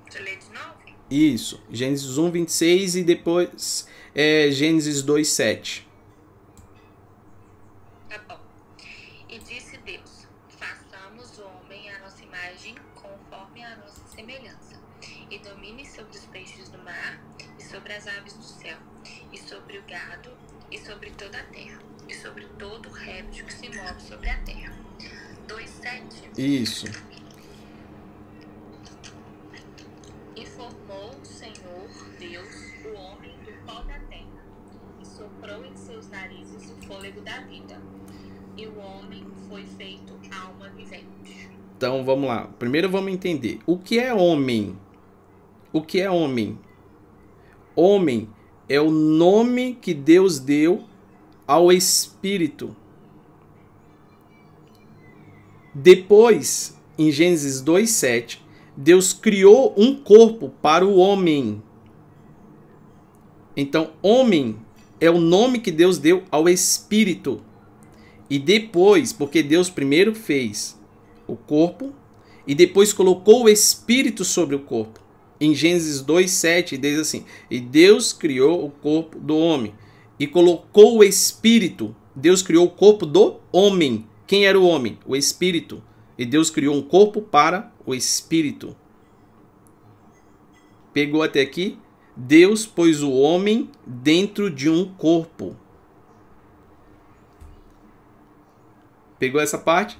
[0.06, 0.74] Deixa eu ler de novo?
[1.14, 1.62] Isso.
[1.70, 5.86] Gênesis 1, 26 e depois é, Gênesis 2, 7.
[8.08, 8.40] Tá bom.
[9.28, 10.26] E disse Deus:
[10.58, 14.74] façamos o homem à nossa imagem, conforme a nossa semelhança,
[15.30, 17.22] e domine sobre os peixes do mar,
[17.60, 18.78] e sobre as aves do céu,
[19.32, 20.30] e sobre o gado,
[20.68, 24.76] e sobre toda a terra, e sobre todo réptil que se move sobre a terra.
[25.46, 26.86] 2,7 Isso.
[35.44, 37.78] Soprou em seus narizes o fôlego da vida.
[38.56, 41.50] E o homem foi feito alma vivente.
[41.76, 42.48] Então vamos lá.
[42.58, 43.58] Primeiro vamos entender.
[43.66, 44.78] O que é homem?
[45.72, 46.58] O que é homem?
[47.76, 48.28] Homem
[48.68, 50.84] é o nome que Deus deu
[51.46, 52.74] ao Espírito.
[55.74, 58.38] Depois, em Gênesis 2,7,
[58.76, 61.62] Deus criou um corpo para o homem.
[63.56, 64.63] Então, homem
[65.04, 67.42] é o nome que Deus deu ao Espírito.
[68.30, 70.80] E depois, porque Deus primeiro fez
[71.26, 71.92] o corpo
[72.46, 75.00] e depois colocou o Espírito sobre o corpo.
[75.38, 79.74] Em Gênesis 2,7 diz assim: E Deus criou o corpo do homem
[80.18, 81.94] e colocou o Espírito.
[82.16, 84.06] Deus criou o corpo do homem.
[84.26, 84.98] Quem era o homem?
[85.04, 85.82] O Espírito.
[86.16, 88.74] E Deus criou um corpo para o Espírito.
[90.94, 91.76] Pegou até aqui?
[92.16, 95.56] Deus pôs o homem dentro de um corpo.
[99.18, 99.98] Pegou essa parte?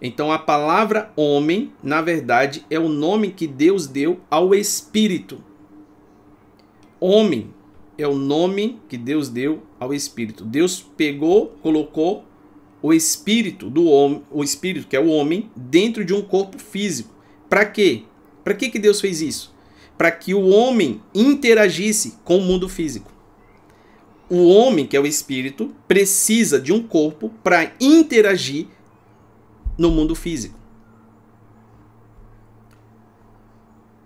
[0.00, 5.42] Então a palavra homem, na verdade, é o nome que Deus deu ao Espírito.
[7.00, 7.52] Homem
[7.98, 10.44] é o nome que Deus deu ao Espírito.
[10.44, 12.24] Deus pegou, colocou
[12.82, 17.12] o espírito do homem, o espírito que é o homem, dentro de um corpo físico.
[17.48, 18.04] Para quê?
[18.46, 19.52] Para que que Deus fez isso?
[19.98, 23.10] Para que o homem interagisse com o mundo físico.
[24.30, 28.68] o homem, que é o espírito, precisa de um corpo para interagir
[29.76, 30.56] no mundo físico.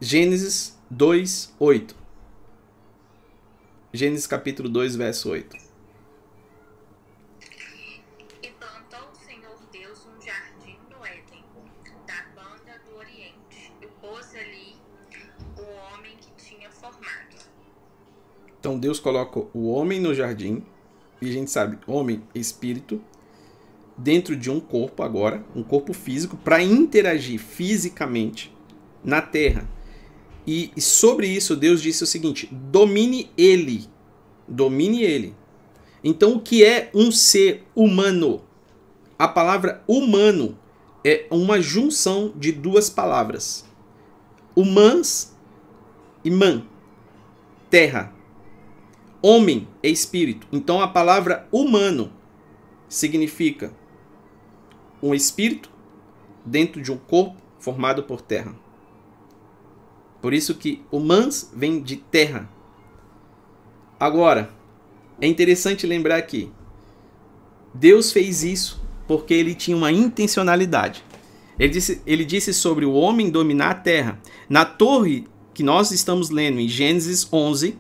[0.01, 1.95] Gênesis 2, 8.
[3.93, 5.55] Gênesis capítulo 2, verso 8.
[18.61, 20.63] Então Deus coloca o homem no jardim,
[21.21, 23.01] e a gente sabe, homem, espírito,
[23.97, 28.55] dentro de um corpo agora, um corpo físico, para interagir fisicamente
[29.03, 29.67] na terra.
[30.47, 33.87] E, sobre isso Deus disse o seguinte: domine ele.
[34.49, 35.35] Domine ele.
[36.03, 38.43] Então, o que é um ser humano?
[39.19, 40.59] A palavra humano
[41.05, 43.65] é uma junção de duas palavras:
[44.57, 45.37] humans
[46.25, 46.65] e man,
[47.69, 48.20] terra.
[49.23, 50.47] Homem é espírito.
[50.51, 52.13] Então, a palavra humano
[52.89, 53.73] significa
[55.03, 55.71] um espírito
[56.45, 58.55] dentro de um corpo formado por terra.
[60.21, 62.49] Por isso que humans vem de terra.
[63.99, 64.51] Agora,
[65.21, 66.51] é interessante lembrar aqui,
[67.75, 71.05] Deus fez isso porque ele tinha uma intencionalidade.
[71.59, 74.19] Ele disse, ele disse sobre o homem dominar a terra.
[74.49, 77.77] Na torre que nós estamos lendo em Gênesis 11,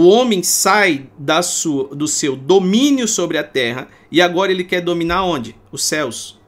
[0.00, 4.80] o homem sai da sua, do seu domínio sobre a terra e agora ele quer
[4.80, 5.56] dominar onde?
[5.72, 6.38] Os céus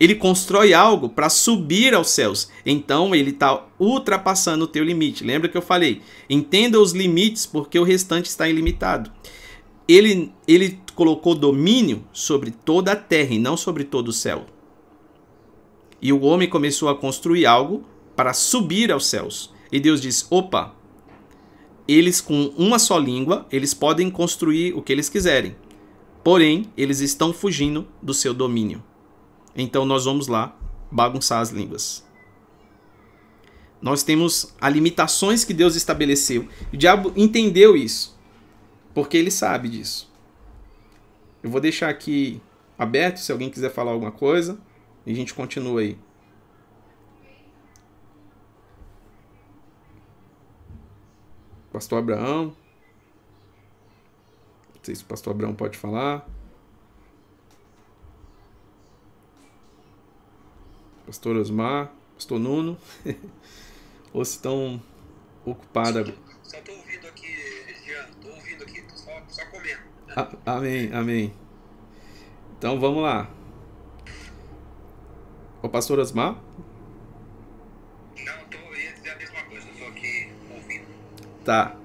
[0.00, 2.50] ele constrói algo para subir aos céus.
[2.64, 5.22] Então ele está ultrapassando o teu limite.
[5.22, 6.00] Lembra que eu falei?
[6.28, 9.12] Entenda os limites porque o restante está ilimitado.
[9.86, 14.46] Ele, ele colocou domínio sobre toda a terra e não sobre todo o céu.
[16.00, 17.84] E o homem começou a construir algo
[18.16, 19.52] para subir aos céus.
[19.70, 20.74] E Deus disse: opa,
[21.86, 25.56] eles com uma só língua, eles podem construir o que eles quiserem.
[26.22, 28.82] Porém, eles estão fugindo do seu domínio.
[29.56, 30.56] Então nós vamos lá
[30.90, 32.04] bagunçar as línguas.
[33.80, 36.46] Nós temos as limitações que Deus estabeleceu.
[36.72, 38.18] O diabo entendeu isso,
[38.94, 40.10] porque ele sabe disso.
[41.42, 42.40] Eu vou deixar aqui
[42.78, 44.58] aberto se alguém quiser falar alguma coisa
[45.06, 45.96] e a gente continua aí.
[51.72, 52.56] Pastor Abraão.
[54.74, 56.26] Não sei se o pastor Abraão pode falar.
[61.10, 62.78] pastor Osmar, pastor Nuno,
[64.14, 64.80] ou se estão
[65.44, 66.14] ocupados.
[66.44, 67.26] Só estou ouvindo aqui,
[67.84, 69.80] Jean, estou ouvindo aqui, só, só comendo.
[70.14, 71.34] A, amém, amém.
[72.56, 73.28] Então vamos lá.
[75.60, 76.36] O pastor Osmar?
[78.16, 80.86] Não, estou ia dizer a mesma coisa, estou aqui ouvindo.
[81.44, 81.76] Tá.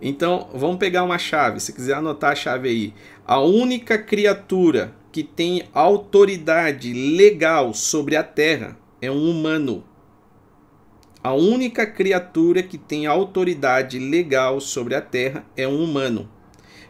[0.00, 1.60] Então vamos pegar uma chave.
[1.60, 2.94] Se quiser anotar a chave aí.
[3.26, 9.84] A única criatura que tem autoridade legal sobre a terra é um humano.
[11.22, 16.30] A única criatura que tem autoridade legal sobre a terra é um humano.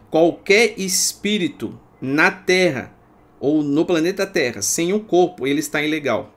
[0.09, 2.93] Qualquer espírito na terra
[3.41, 6.33] ou no planeta Terra sem um corpo, ele está ilegal.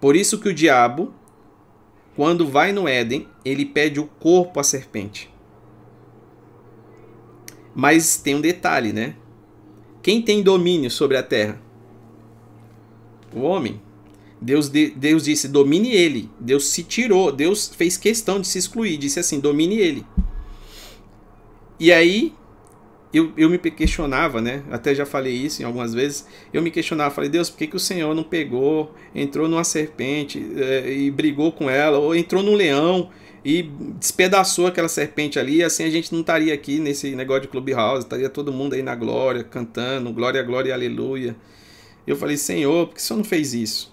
[0.00, 1.12] Por isso que o diabo,
[2.14, 5.30] quando vai no Éden, ele pede o corpo à serpente.
[7.74, 9.16] Mas tem um detalhe, né?
[10.02, 11.60] Quem tem domínio sobre a terra?
[13.34, 13.80] O homem.
[14.40, 16.28] Deus, Deus disse: domine ele.
[16.38, 17.32] Deus se tirou.
[17.32, 18.98] Deus fez questão de se excluir.
[18.98, 20.04] Disse assim: domine ele.
[21.80, 22.34] E aí,
[23.12, 24.62] eu, eu me questionava, né?
[24.70, 26.26] Até já falei isso em algumas vezes.
[26.52, 30.44] Eu me questionava, falei, Deus, por que, que o Senhor não pegou, entrou numa serpente
[30.56, 33.10] é, e brigou com ela, ou entrou num leão
[33.44, 33.62] e
[33.98, 38.30] despedaçou aquela serpente ali, assim a gente não estaria aqui nesse negócio de Clubhouse, estaria
[38.30, 41.34] todo mundo aí na glória, cantando, glória, glória, aleluia.
[42.06, 43.92] Eu falei, Senhor, por que o Senhor não fez isso?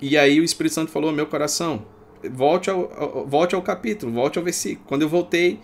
[0.00, 1.86] E aí o Espírito Santo falou meu coração,
[2.30, 4.86] volte ao, volte ao capítulo, volte ao versículo.
[4.86, 5.58] Quando eu voltei,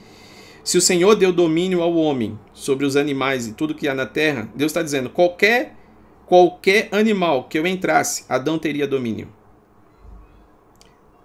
[0.64, 4.06] se o Senhor deu domínio ao homem sobre os animais e tudo que há na
[4.06, 5.76] terra, Deus está dizendo, qualquer,
[6.24, 9.28] qualquer animal que eu entrasse, Adão teria domínio.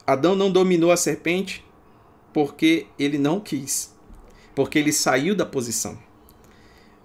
[0.06, 1.64] Adão não dominou a serpente
[2.34, 3.96] porque ele não quis,
[4.54, 5.98] porque ele saiu da posição.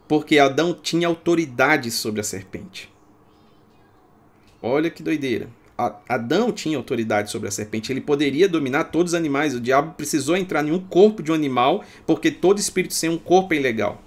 [0.08, 2.92] Porque Adão tinha autoridade sobre a serpente.
[4.60, 5.48] Olha que doideira.
[5.76, 9.54] Adão tinha autoridade sobre a serpente, ele poderia dominar todos os animais.
[9.54, 13.18] O diabo precisou entrar em um corpo de um animal, porque todo espírito sem um
[13.18, 14.00] corpo é ilegal.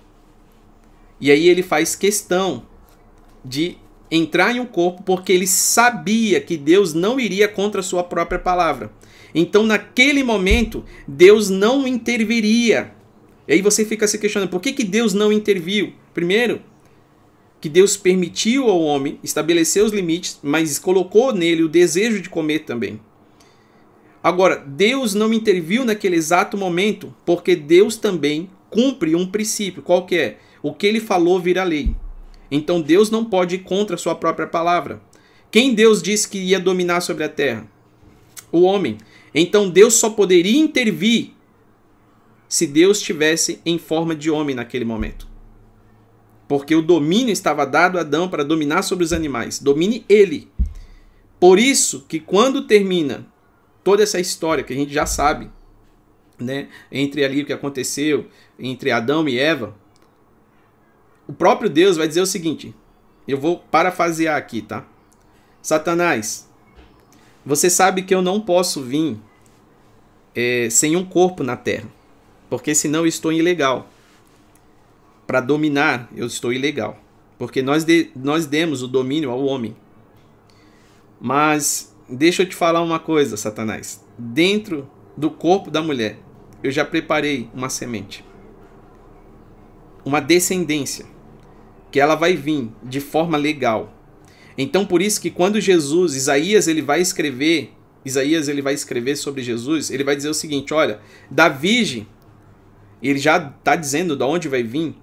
[1.19, 2.63] E aí ele faz questão
[3.43, 3.77] de
[4.09, 8.39] entrar em um corpo porque ele sabia que Deus não iria contra a sua própria
[8.39, 8.91] palavra.
[9.35, 12.93] Então, naquele momento, Deus não interviria
[13.47, 15.93] E aí você fica se questionando, por que, que Deus não interviu?
[16.13, 16.61] Primeiro,
[17.59, 22.59] que Deus permitiu ao homem estabelecer os limites, mas colocou nele o desejo de comer
[22.59, 22.99] também.
[24.21, 30.15] Agora, Deus não interviu naquele exato momento, porque Deus também cumpre um princípio, qual que
[30.15, 30.37] é?
[30.61, 31.95] O que ele falou vira lei.
[32.51, 35.01] Então Deus não pode ir contra a sua própria palavra.
[35.49, 37.67] Quem Deus disse que ia dominar sobre a terra?
[38.51, 38.97] O homem.
[39.33, 41.31] Então Deus só poderia intervir
[42.47, 45.27] se Deus estivesse em forma de homem naquele momento.
[46.47, 49.59] Porque o domínio estava dado a Adão para dominar sobre os animais.
[49.59, 50.49] Domine ele.
[51.39, 53.27] Por isso que quando termina
[53.83, 55.49] toda essa história que a gente já sabe,
[56.39, 58.27] né, entre ali o que aconteceu
[58.59, 59.75] entre Adão e Eva,
[61.27, 62.73] o próprio Deus vai dizer o seguinte:
[63.27, 64.85] eu vou parafrasear aqui, tá?
[65.61, 66.47] Satanás,
[67.45, 69.17] você sabe que eu não posso vir
[70.33, 71.89] é, sem um corpo na terra,
[72.49, 73.89] porque senão eu estou ilegal.
[75.27, 76.97] Para dominar, eu estou ilegal,
[77.37, 79.75] porque nós, de, nós demos o domínio ao homem.
[81.19, 84.01] Mas Deixa eu te falar uma coisa, Satanás.
[84.17, 86.17] Dentro do corpo da mulher,
[86.63, 88.23] eu já preparei uma semente.
[90.05, 91.05] Uma descendência.
[91.91, 93.93] Que ela vai vir de forma legal.
[94.57, 97.73] Então, por isso que quando Jesus, Isaías, ele vai escrever,
[98.05, 102.07] Isaías ele vai escrever sobre Jesus, ele vai dizer o seguinte: olha, da virgem,
[103.03, 104.95] ele já está dizendo de onde vai vir,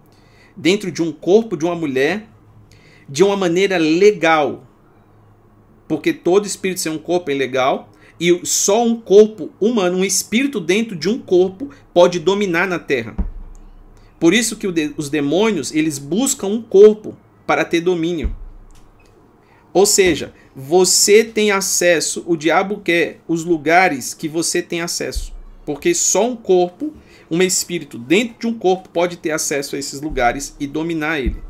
[0.57, 2.29] dentro de um corpo de uma mulher,
[3.09, 4.67] de uma maneira legal,
[5.87, 10.61] porque todo espírito sem um corpo é ilegal e só um corpo humano, um espírito
[10.61, 13.17] dentro de um corpo pode dominar na Terra.
[14.19, 18.35] Por isso que os demônios, eles buscam um corpo para ter domínio.
[19.73, 25.35] Ou seja, você tem acesso, o diabo quer os lugares que você tem acesso.
[25.67, 26.95] Porque só um corpo,
[27.31, 31.43] um espírito dentro de um corpo pode ter acesso a esses lugares e dominar ele.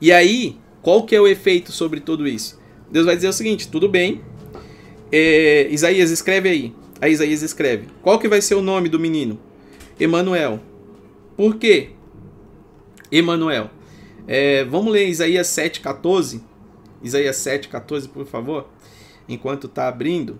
[0.00, 2.58] E aí, qual que é o efeito sobre tudo isso?
[2.90, 4.22] Deus vai dizer o seguinte: tudo bem,
[5.12, 6.74] é, Isaías escreve aí.
[7.00, 7.88] Aí Isaías escreve.
[8.02, 9.38] Qual que vai ser o nome do menino?
[9.98, 10.60] Emanuel.
[11.36, 11.90] Por quê?
[13.10, 13.70] Emanuel.
[14.26, 16.40] É, vamos ler Isaías 7,14.
[17.02, 18.68] Isaías 7,14, por favor.
[19.28, 20.38] Enquanto está abrindo.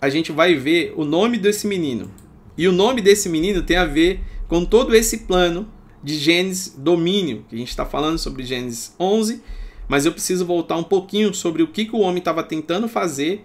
[0.00, 2.10] A gente vai ver o nome desse menino.
[2.56, 5.68] E o nome desse menino tem a ver com todo esse plano
[6.02, 9.42] de Gênesis domínio, que a gente está falando sobre Gênesis 11,
[9.86, 13.44] mas eu preciso voltar um pouquinho sobre o que, que o homem estava tentando fazer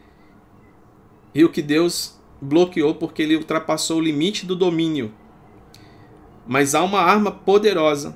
[1.34, 5.14] e o que Deus bloqueou porque ele ultrapassou o limite do domínio.
[6.48, 8.16] Mas há uma arma poderosa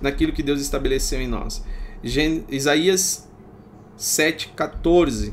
[0.00, 1.64] naquilo que Deus estabeleceu em nós.
[2.02, 3.28] Gen Isaías
[3.98, 5.32] 7,14.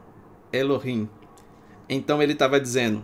[0.51, 1.09] Elohim.
[1.89, 3.03] Então ele estava dizendo: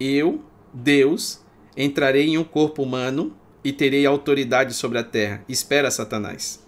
[0.00, 1.44] Eu, Deus,
[1.76, 5.44] entrarei em um corpo humano e terei autoridade sobre a terra.
[5.48, 6.64] Espera, Satanás,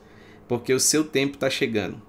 [0.47, 2.03] porque o seu tempo está chegando.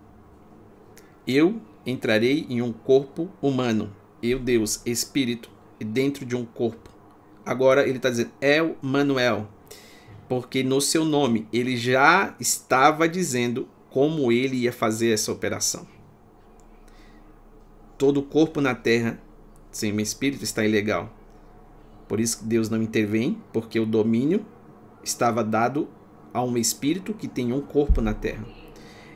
[1.28, 3.96] Eu entrarei em um corpo humano.
[4.22, 6.90] Eu, Deus, Espírito, dentro de um corpo.
[7.46, 9.48] Agora ele está dizendo El Manuel,
[10.28, 15.88] porque no seu nome ele já estava dizendo como ele ia fazer essa operação.
[18.00, 19.22] Todo corpo na terra
[19.70, 21.14] sem o espírito está ilegal.
[22.08, 24.46] Por isso que Deus não intervém, porque o domínio
[25.04, 25.88] estava dado
[26.34, 28.46] a um espírito que tem um corpo na terra.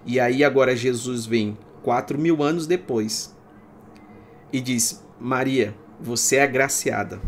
[0.06, 3.34] E aí agora Jesus vem quatro mil anos depois
[4.52, 7.22] e diz: Maria, você é agraciada.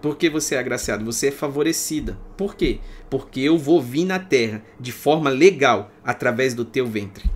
[0.00, 1.04] Por que você é agraciada?
[1.04, 2.18] Você é favorecida.
[2.38, 2.80] Por quê?
[3.10, 7.30] Porque eu vou vir na terra de forma legal através do teu ventre.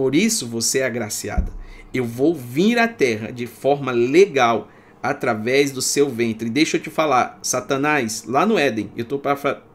[0.00, 1.52] Por isso você é agraciada.
[1.92, 4.70] Eu vou vir à terra de forma legal
[5.02, 6.48] através do seu ventre.
[6.48, 9.20] Deixa eu te falar, Satanás, lá no Éden, eu estou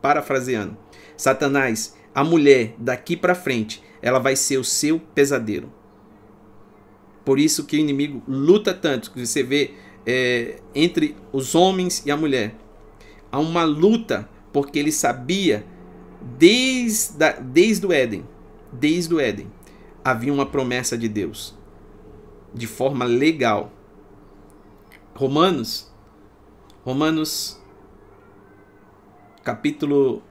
[0.01, 0.76] parafraseando.
[1.15, 5.71] Satanás, a mulher daqui para frente, ela vai ser o seu pesadelo.
[7.23, 9.76] Por isso que o inimigo luta tanto, que você vê
[10.07, 12.55] é, entre os homens e a mulher.
[13.32, 15.63] Há uma luta, porque ele sabia,
[16.36, 18.26] desde, desde o Éden,
[18.73, 19.53] desde o Éden,
[20.06, 21.58] havia uma promessa de Deus.
[22.53, 23.70] de forma legal.
[25.14, 25.91] Romanos,
[26.86, 27.60] Romanos
[29.43, 30.24] capítulo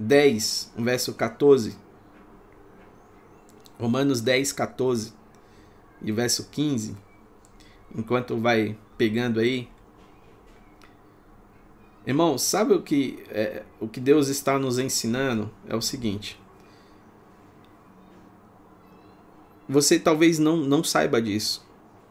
[0.00, 1.76] 10, verso 14.
[3.78, 5.12] Romanos 10, 14
[6.00, 6.96] e verso 15.
[7.94, 9.68] Enquanto vai pegando aí.
[12.04, 15.48] Irmão, sabe o que, é, o que Deus está nos ensinando?
[15.68, 16.41] É o seguinte.
[19.68, 21.66] Você talvez não, não saiba disso.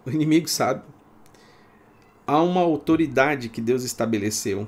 [0.05, 0.83] O inimigo sabe.
[2.25, 4.67] Há uma autoridade que Deus estabeleceu.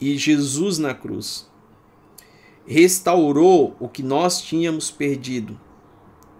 [0.00, 1.50] E Jesus na cruz
[2.66, 5.58] restaurou o que nós tínhamos perdido.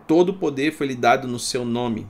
[0.06, 2.06] Todo o poder foi lhe dado no seu nome.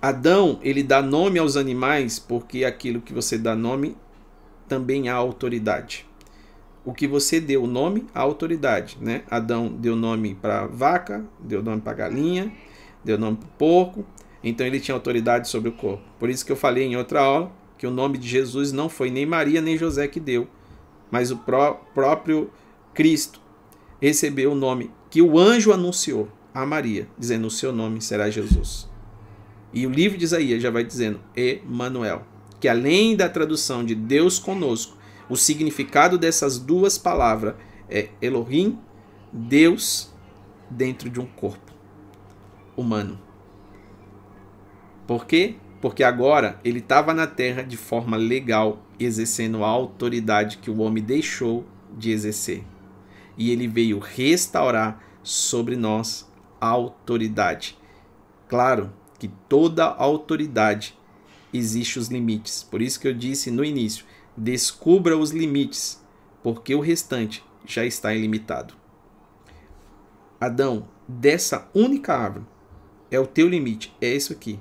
[0.00, 3.96] Adão, ele dá nome aos animais porque aquilo que você dá nome
[4.68, 6.06] também há autoridade.
[6.84, 9.22] O que você deu nome, há autoridade, né?
[9.30, 12.52] Adão deu nome para vaca, deu nome para galinha,
[13.04, 14.04] deu nome para porco,
[14.42, 16.02] então ele tinha autoridade sobre o corpo.
[16.18, 19.10] Por isso que eu falei em outra aula que o nome de Jesus não foi
[19.10, 20.46] nem Maria nem José que deu,
[21.10, 22.50] mas o pró próprio
[22.94, 23.40] Cristo
[24.00, 28.88] recebeu o nome que o anjo anunciou a Maria, dizendo: O seu nome será Jesus.
[29.72, 32.26] E o livro de Isaías já vai dizendo Emanuel,
[32.60, 34.96] que além da tradução de Deus conosco,
[35.32, 37.54] o significado dessas duas palavras
[37.88, 38.78] é Elohim,
[39.32, 40.12] Deus
[40.68, 41.72] dentro de um corpo
[42.76, 43.18] humano.
[45.06, 45.54] Por quê?
[45.80, 51.02] Porque agora ele estava na terra de forma legal, exercendo a autoridade que o homem
[51.02, 51.64] deixou
[51.96, 52.62] de exercer.
[53.34, 56.30] E ele veio restaurar sobre nós
[56.60, 57.78] a autoridade.
[58.48, 60.94] Claro, que toda autoridade
[61.54, 62.62] existe os limites.
[62.62, 64.04] Por isso que eu disse no início,
[64.36, 66.02] descubra os limites,
[66.42, 68.74] porque o restante já está ilimitado.
[70.40, 72.46] Adão, dessa única árvore
[73.10, 74.58] é o teu limite, é isso aqui.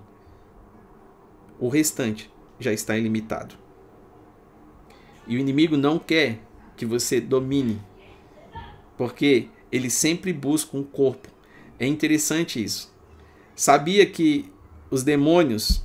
[1.60, 3.56] O restante já está ilimitado.
[5.28, 6.40] E o inimigo não quer
[6.76, 7.82] que você domine,
[8.98, 11.30] porque ele sempre busca um corpo.
[11.80, 12.94] É interessante isso.
[13.56, 14.52] Sabia que
[14.90, 15.84] os demônios,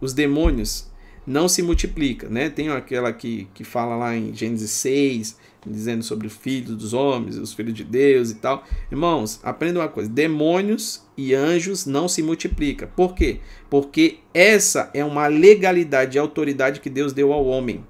[0.00, 0.90] os demônios
[1.26, 2.48] não se multiplicam, né?
[2.48, 7.36] Tem aquela que, que fala lá em Gênesis 6, dizendo sobre os filhos dos homens,
[7.36, 8.64] os filhos de Deus e tal.
[8.90, 12.88] Irmãos, aprenda uma coisa: demônios e anjos não se multiplicam.
[12.94, 13.40] Por quê?
[13.68, 17.84] Porque essa é uma legalidade e autoridade que Deus deu ao homem.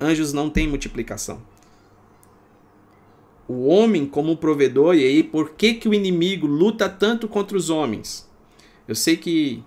[0.00, 1.40] Anjos não têm multiplicação.
[3.46, 7.68] O homem como provedor, e aí por que, que o inimigo luta tanto contra os
[7.68, 8.28] homens?
[8.86, 9.62] Eu sei que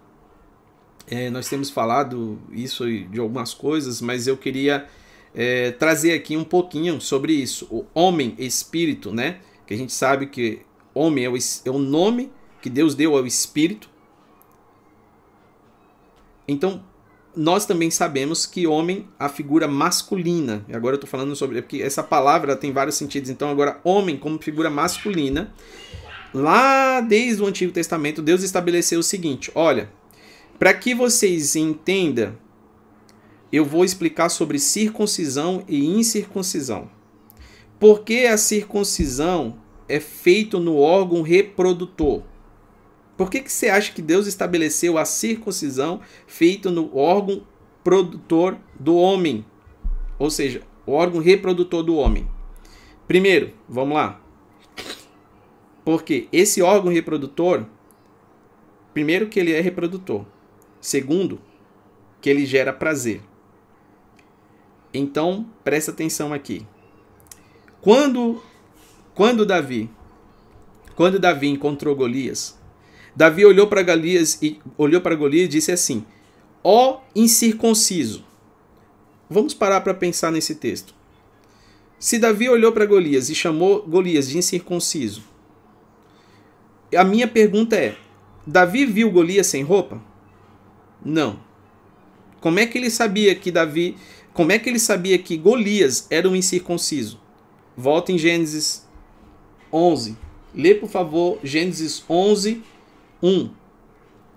[1.07, 4.87] é, nós temos falado isso de algumas coisas, mas eu queria
[5.35, 7.67] é, trazer aqui um pouquinho sobre isso.
[7.69, 9.39] O homem espírito, né?
[9.67, 10.61] Que a gente sabe que
[10.93, 12.31] homem é o, é o nome
[12.61, 13.89] que Deus deu ao espírito.
[16.47, 16.83] Então,
[17.35, 21.61] nós também sabemos que homem, a figura masculina, agora eu estou falando sobre.
[21.61, 25.53] Porque essa palavra tem vários sentidos, então agora, homem como figura masculina,
[26.33, 29.89] lá desde o Antigo Testamento, Deus estabeleceu o seguinte: olha,
[30.59, 32.37] para que vocês entendam,
[33.51, 36.89] eu vou explicar sobre circuncisão e incircuncisão.
[37.79, 42.23] Porque a circuncisão é feito no órgão reprodutor.
[43.15, 47.45] Por que, que você acha que Deus estabeleceu a circuncisão feita no órgão
[47.83, 49.45] produtor do homem?
[50.17, 52.27] Ou seja, o órgão reprodutor do homem.
[53.07, 54.21] Primeiro, vamos lá.
[55.85, 57.65] Porque esse órgão reprodutor,
[58.93, 60.25] primeiro que ele é reprodutor.
[60.83, 61.39] Segundo,
[62.19, 63.21] que ele gera prazer.
[64.93, 66.67] Então, presta atenção aqui.
[67.79, 68.43] Quando
[69.15, 69.89] quando Davi
[70.93, 72.59] quando Davi encontrou Golias,
[73.15, 76.05] Davi olhou para Golias e olhou para Golias e disse assim:
[76.61, 78.25] "Ó incircunciso".
[79.29, 80.93] Vamos parar para pensar nesse texto.
[81.97, 85.23] Se Davi olhou para Golias e chamou Golias de incircunciso,
[86.93, 87.95] a minha pergunta é:
[88.45, 90.11] Davi viu Golias sem roupa?
[91.03, 91.39] Não.
[92.39, 93.97] Como é que ele sabia que Davi,
[94.33, 97.19] como é que ele sabia que Golias era um incircunciso?
[97.75, 98.87] Volta em Gênesis
[99.71, 100.17] 11.
[100.53, 102.61] Lê, por favor, Gênesis 11,
[103.21, 103.49] 1.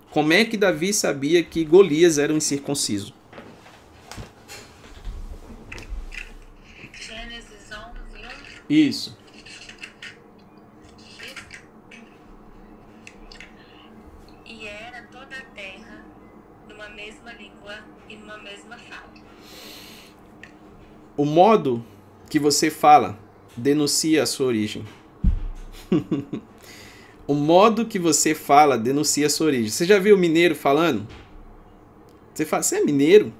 [0.09, 3.13] Como é que Davi sabia que Golias era um incircunciso?
[6.93, 8.25] Gênesis 11,
[8.69, 8.73] 1.
[8.73, 9.16] Isso.
[21.17, 21.83] O modo
[22.29, 23.19] que você fala
[23.57, 24.85] denuncia a sua origem.
[27.27, 29.69] O modo que você fala denuncia a sua origem.
[29.69, 31.05] Você já viu o mineiro falando?
[32.33, 33.33] Você fala, você é mineiro?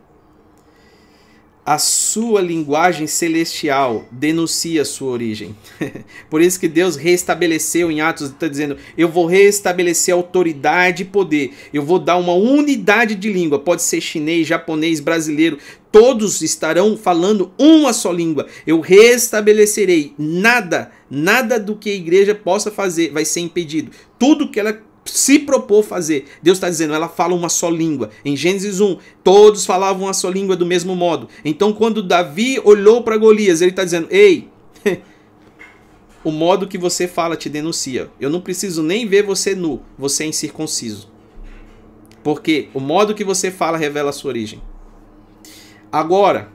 [1.68, 5.54] a sua linguagem celestial denuncia a sua origem.
[6.30, 11.52] Por isso que Deus restabeleceu em Atos, está dizendo: eu vou restabelecer autoridade e poder,
[11.74, 15.58] eu vou dar uma unidade de língua, pode ser chinês, japonês, brasileiro,
[15.92, 18.48] todos estarão falando uma só língua.
[18.66, 23.92] Eu restabelecerei nada, nada do que a igreja possa fazer vai ser impedido.
[24.20, 26.26] Tudo que ela se propor fazer.
[26.42, 28.10] Deus está dizendo, ela fala uma só língua.
[28.24, 31.28] Em Gênesis 1, todos falavam uma só língua do mesmo modo.
[31.44, 34.50] Então, quando Davi olhou para Golias, ele está dizendo: Ei,
[36.24, 38.10] o modo que você fala te denuncia.
[38.20, 41.10] Eu não preciso nem ver você nu, você é incircunciso.
[42.24, 44.62] Porque o modo que você fala revela a sua origem.
[45.92, 46.50] Agora,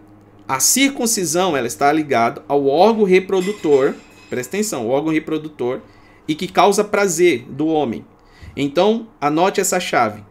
[0.46, 3.94] a circuncisão ela está ligada ao órgão reprodutor,
[4.28, 5.80] presta atenção, o órgão reprodutor,
[6.26, 8.04] e que causa prazer do homem.
[8.56, 10.22] Então, anote essa chave.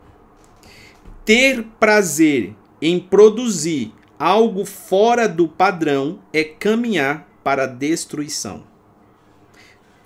[1.25, 8.63] Ter prazer em produzir algo fora do padrão é caminhar para a destruição.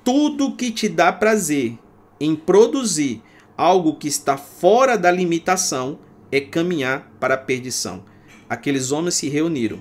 [0.04, 1.78] Tudo que te dá prazer
[2.20, 3.22] em produzir
[3.58, 6.00] algo que está fora da limitação
[6.32, 8.04] é caminhar para a perdição.
[8.50, 9.80] Aqueles homens se reuniram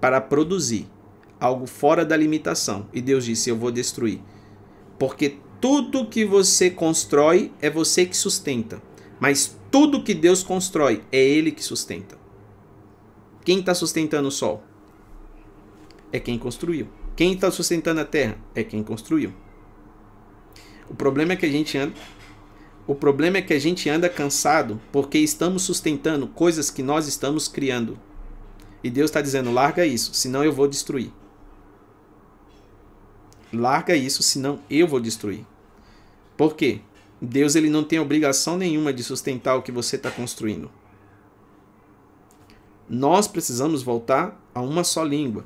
[0.00, 0.86] para produzir
[1.40, 4.20] algo fora da limitação e Deus disse: Eu vou destruir.
[4.98, 8.80] Porque tudo que você constrói é você que sustenta.
[9.20, 12.16] Mas tudo que Deus constrói é Ele que sustenta.
[13.44, 14.62] Quem está sustentando o sol?
[16.12, 16.88] É quem construiu.
[17.16, 18.36] Quem está sustentando a terra?
[18.54, 19.32] É quem construiu.
[20.88, 21.94] O problema é que a gente anda.
[22.88, 27.46] O problema é que a gente anda cansado porque estamos sustentando coisas que nós estamos
[27.46, 27.98] criando.
[28.82, 31.12] E Deus está dizendo: larga isso, senão eu vou destruir.
[33.52, 35.44] Larga isso, senão eu vou destruir.
[36.34, 36.80] Por quê?
[37.20, 40.70] Deus ele não tem obrigação nenhuma de sustentar o que você está construindo.
[42.88, 45.44] Nós precisamos voltar a uma só língua.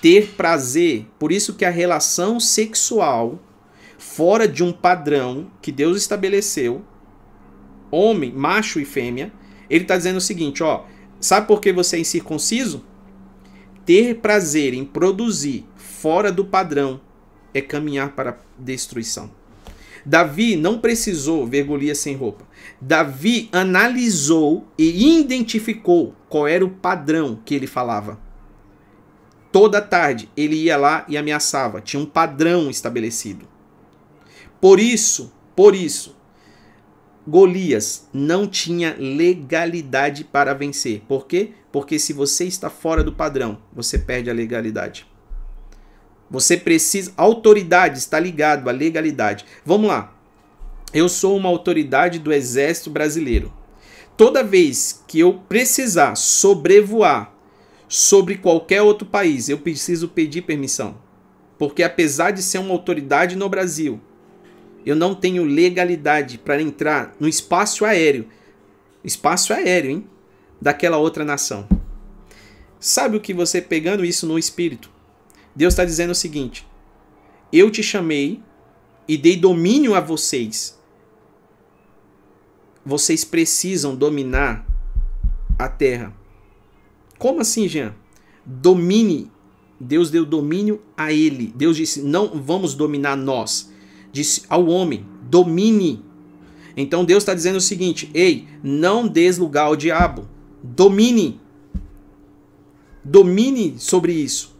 [0.00, 1.06] Ter prazer.
[1.18, 3.38] Por isso que a relação sexual,
[4.20, 6.82] fora de um padrão que Deus estabeleceu,
[7.90, 9.32] homem, macho e fêmea,
[9.70, 10.84] ele está dizendo o seguinte, ó,
[11.18, 12.84] sabe por que você é incircunciso?
[13.86, 17.00] Ter prazer em produzir fora do padrão
[17.54, 19.30] é caminhar para destruição.
[20.04, 22.44] Davi não precisou ver Golias sem roupa.
[22.78, 28.20] Davi analisou e identificou qual era o padrão que ele falava.
[29.50, 33.49] Toda tarde ele ia lá e ameaçava, tinha um padrão estabelecido.
[34.60, 36.16] Por isso, por isso,
[37.26, 41.02] Golias não tinha legalidade para vencer.
[41.06, 41.52] Por quê?
[41.70, 45.06] Porque se você está fora do padrão, você perde a legalidade.
[46.30, 47.12] Você precisa.
[47.16, 49.44] Autoridade está ligado à legalidade.
[49.64, 50.16] Vamos lá.
[50.92, 53.52] Eu sou uma autoridade do Exército Brasileiro.
[54.16, 57.32] Toda vez que eu precisar sobrevoar
[57.88, 60.98] sobre qualquer outro país, eu preciso pedir permissão.
[61.58, 64.00] Porque apesar de ser uma autoridade no Brasil,
[64.84, 68.26] eu não tenho legalidade para entrar no espaço aéreo.
[69.04, 70.06] Espaço aéreo, hein?
[70.60, 71.66] Daquela outra nação.
[72.78, 74.90] Sabe o que você pegando isso no espírito?
[75.54, 76.66] Deus está dizendo o seguinte:
[77.52, 78.42] Eu te chamei
[79.06, 80.78] e dei domínio a vocês.
[82.84, 84.66] Vocês precisam dominar
[85.58, 86.14] a terra.
[87.18, 87.94] Como assim, Jean?
[88.46, 89.30] Domine.
[89.78, 91.52] Deus deu domínio a ele.
[91.54, 93.70] Deus disse: Não vamos dominar nós.
[94.12, 96.02] Disse ao homem: Domine.
[96.76, 100.28] Então Deus está dizendo o seguinte: Ei, não des lugar ao diabo.
[100.62, 101.40] Domine.
[103.04, 104.50] Domine sobre isso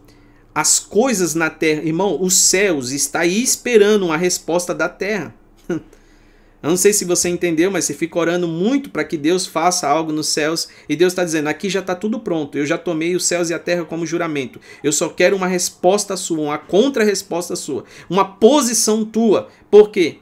[0.53, 5.33] as coisas na terra, irmão, os céus está aí esperando uma resposta da terra.
[6.61, 9.87] Eu não sei se você entendeu, mas você fica orando muito para que Deus faça
[9.87, 13.15] algo nos céus e Deus está dizendo: aqui já está tudo pronto, eu já tomei
[13.15, 14.59] os céus e a terra como juramento.
[14.83, 19.49] Eu só quero uma resposta sua, uma contra-resposta sua, uma posição tua.
[19.69, 20.19] Por quê?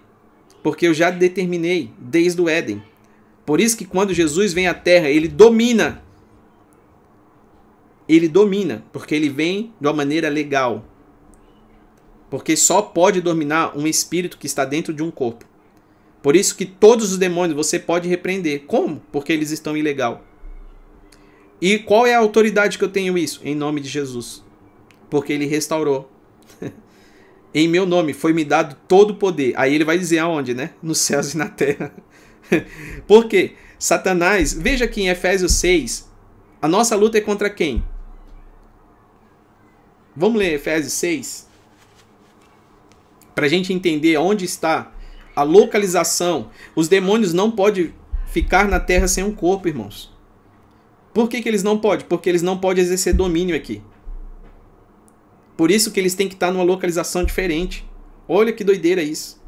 [0.63, 2.81] Porque eu já determinei desde o Éden.
[3.45, 6.03] Por isso que quando Jesus vem à terra, ele domina
[8.09, 10.83] ele domina, porque ele vem de uma maneira legal.
[12.27, 15.45] Porque só pode dominar um espírito que está dentro de um corpo.
[16.21, 18.63] Por isso que todos os demônios você pode repreender.
[18.65, 19.01] Como?
[19.11, 20.23] Porque eles estão ilegal.
[21.61, 23.41] E qual é a autoridade que eu tenho isso?
[23.43, 24.43] Em nome de Jesus.
[25.09, 26.11] Porque ele restaurou.
[27.53, 29.53] em meu nome foi me dado todo o poder.
[29.57, 30.71] Aí ele vai dizer aonde, né?
[30.81, 31.93] Nos céus e na terra.
[33.07, 33.53] Por quê?
[33.77, 36.09] Satanás, veja aqui em Efésios 6,
[36.61, 37.81] a nossa luta é contra quem?
[40.13, 41.47] Vamos ler Efésios 6?
[43.33, 44.91] Para a gente entender onde está
[45.39, 46.49] a localização.
[46.75, 47.93] Os demônios não podem
[48.27, 50.11] ficar na terra sem um corpo, irmãos.
[51.13, 52.05] Por que, que eles não podem?
[52.07, 53.81] Porque eles não podem exercer domínio aqui.
[55.57, 57.85] Por isso que eles têm que estar numa localização diferente.
[58.27, 59.41] Olha que doideira isso.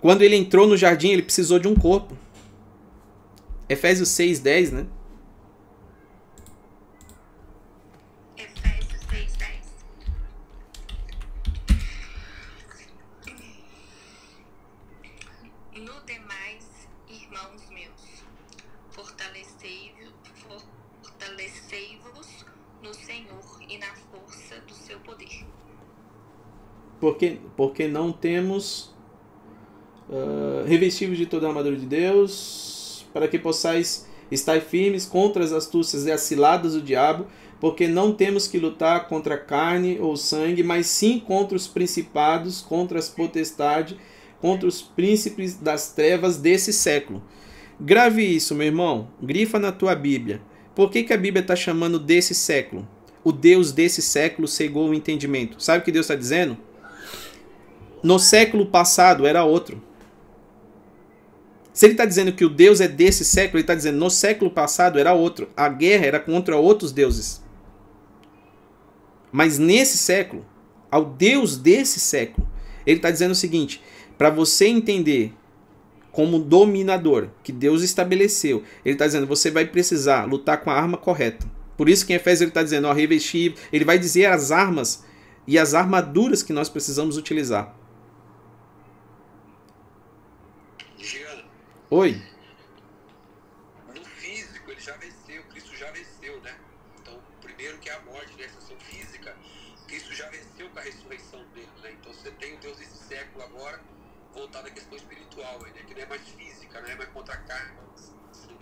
[0.00, 2.16] Quando ele entrou no jardim, ele precisou de um corpo.
[3.68, 4.86] Efésios 6, 10, né?
[8.36, 9.60] Efésios 6, 10.
[15.76, 16.66] No demais,
[17.08, 18.24] irmãos meus,
[18.90, 20.10] fortalecei-vos
[21.20, 22.44] fortalecei-vos
[22.82, 25.46] no Senhor e na força do seu poder.
[27.00, 28.94] Porque, porque não temos
[30.08, 35.52] uh, revestidos de toda a armadura de Deus, para que possais estar firmes contra as
[35.52, 37.26] astúcias e as ciladas do diabo,
[37.58, 42.98] porque não temos que lutar contra carne ou sangue, mas sim contra os principados, contra
[42.98, 43.96] as potestades,
[44.40, 47.22] contra os príncipes das trevas desse século.
[47.78, 49.08] Grave isso, meu irmão.
[49.22, 50.40] Grifa na tua Bíblia.
[50.74, 52.88] Por que, que a Bíblia está chamando desse século?
[53.22, 55.62] O Deus desse século cegou o entendimento.
[55.62, 56.56] Sabe o que Deus está dizendo?
[58.02, 59.82] No século passado era outro.
[61.72, 64.50] Se ele está dizendo que o Deus é desse século, ele está dizendo no século
[64.50, 65.48] passado era outro.
[65.56, 67.42] A guerra era contra outros deuses.
[69.32, 70.44] Mas nesse século,
[70.90, 72.46] ao Deus desse século,
[72.84, 73.82] ele está dizendo o seguinte:
[74.18, 75.32] para você entender
[76.10, 80.96] como dominador que Deus estabeleceu, ele está dizendo você vai precisar lutar com a arma
[80.96, 81.46] correta.
[81.76, 85.04] Por isso que em Efésios ele está dizendo, ó, revestir, ele vai dizer as armas
[85.46, 87.74] e as armaduras que nós precisamos utilizar.
[90.98, 91.44] Jean,
[91.92, 92.22] Oi.
[93.92, 96.56] no físico ele já venceu, Cristo já venceu, né?
[97.00, 98.44] Então, primeiro que é a morte, né?
[98.44, 99.36] Essa física,
[99.88, 101.90] Cristo já venceu com a ressurreição dele, né?
[102.00, 103.80] Então você tem o Deus desse século agora
[104.32, 105.82] voltado à questão espiritual, né?
[105.84, 107.76] Que não é mais física, não é mais contra a carne.
[108.30, 108.56] Sim,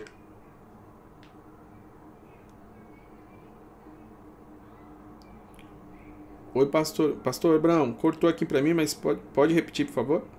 [6.54, 7.16] Oi, pastor.
[7.16, 10.37] Pastor Abraão, cortou aqui para mim, mas pode, pode repetir, por favor?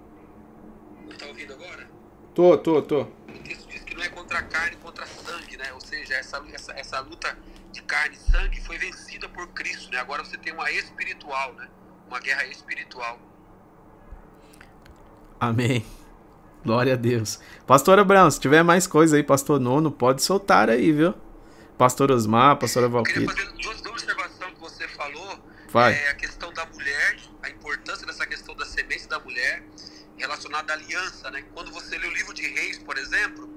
[2.39, 3.01] Tô, tô, tô.
[3.01, 3.07] O
[3.43, 5.73] texto diz que não é contra a carne, contra sangue, né?
[5.73, 7.37] Ou seja, essa, essa, essa luta
[7.69, 9.97] de carne e sangue foi vencida por Cristo, né?
[9.97, 11.67] Agora você tem uma espiritual, né?
[12.07, 13.19] Uma guerra espiritual.
[15.37, 15.85] Amém.
[16.63, 17.41] Glória a Deus.
[17.67, 21.13] Pastor Abraão, se tiver mais coisa aí, pastor Nono, pode soltar aí, viu?
[21.77, 23.45] Pastor Osmar, pastora Eu queria Valquíria.
[23.45, 25.39] fazer duas, duas observações que você falou.
[25.73, 25.91] Vai.
[25.91, 29.61] É a questão da mulher, a importância dessa questão da semente da mulher
[30.19, 31.43] relacionada à aliança, né?
[31.53, 33.49] Quando você lê o livro de Reis, por exemplo,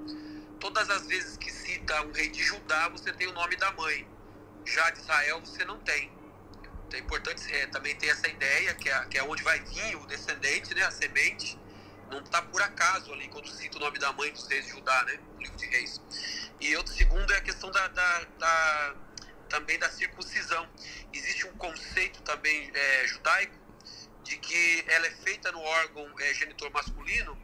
[0.59, 4.07] todas as vezes que cita um rei de Judá, você tem o nome da mãe.
[4.65, 6.11] Já de Israel, você não tem.
[6.87, 9.95] Então é importante é, também ter essa ideia, que é, que é onde vai vir
[9.97, 10.83] o descendente, né?
[10.83, 11.59] A semente.
[12.09, 15.03] Não está por acaso ali quando cita o nome da mãe dos reis de Judá,
[15.05, 15.19] né?
[15.35, 16.01] No livro de Reis.
[16.61, 18.95] E outro segundo é a questão da, da- da-
[19.49, 20.69] também da circuncisão.
[21.13, 23.62] Existe um conceito também é, judaico
[24.23, 27.37] de que ela é feita no órgão é, genitor masculino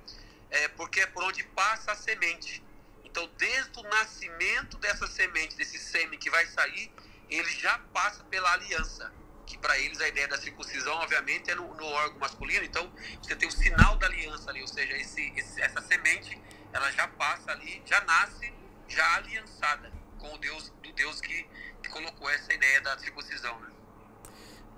[0.50, 2.64] é, porque é por onde passa a semente.
[3.04, 6.92] Então, desde o nascimento dessa semente, desse sêmen que vai sair,
[7.30, 9.12] ele já passa pela aliança.
[9.46, 12.64] Que para eles a ideia da circuncisão, obviamente, é no, no órgão masculino.
[12.64, 16.40] Então, você tem o sinal da aliança ali, ou seja, esse, esse- essa semente,
[16.72, 18.54] ela já passa ali, já nasce,
[18.88, 21.48] já aliançada com o Deus, do Deus que,
[21.82, 23.60] que colocou essa ideia da circuncisão.
[23.60, 23.70] Né?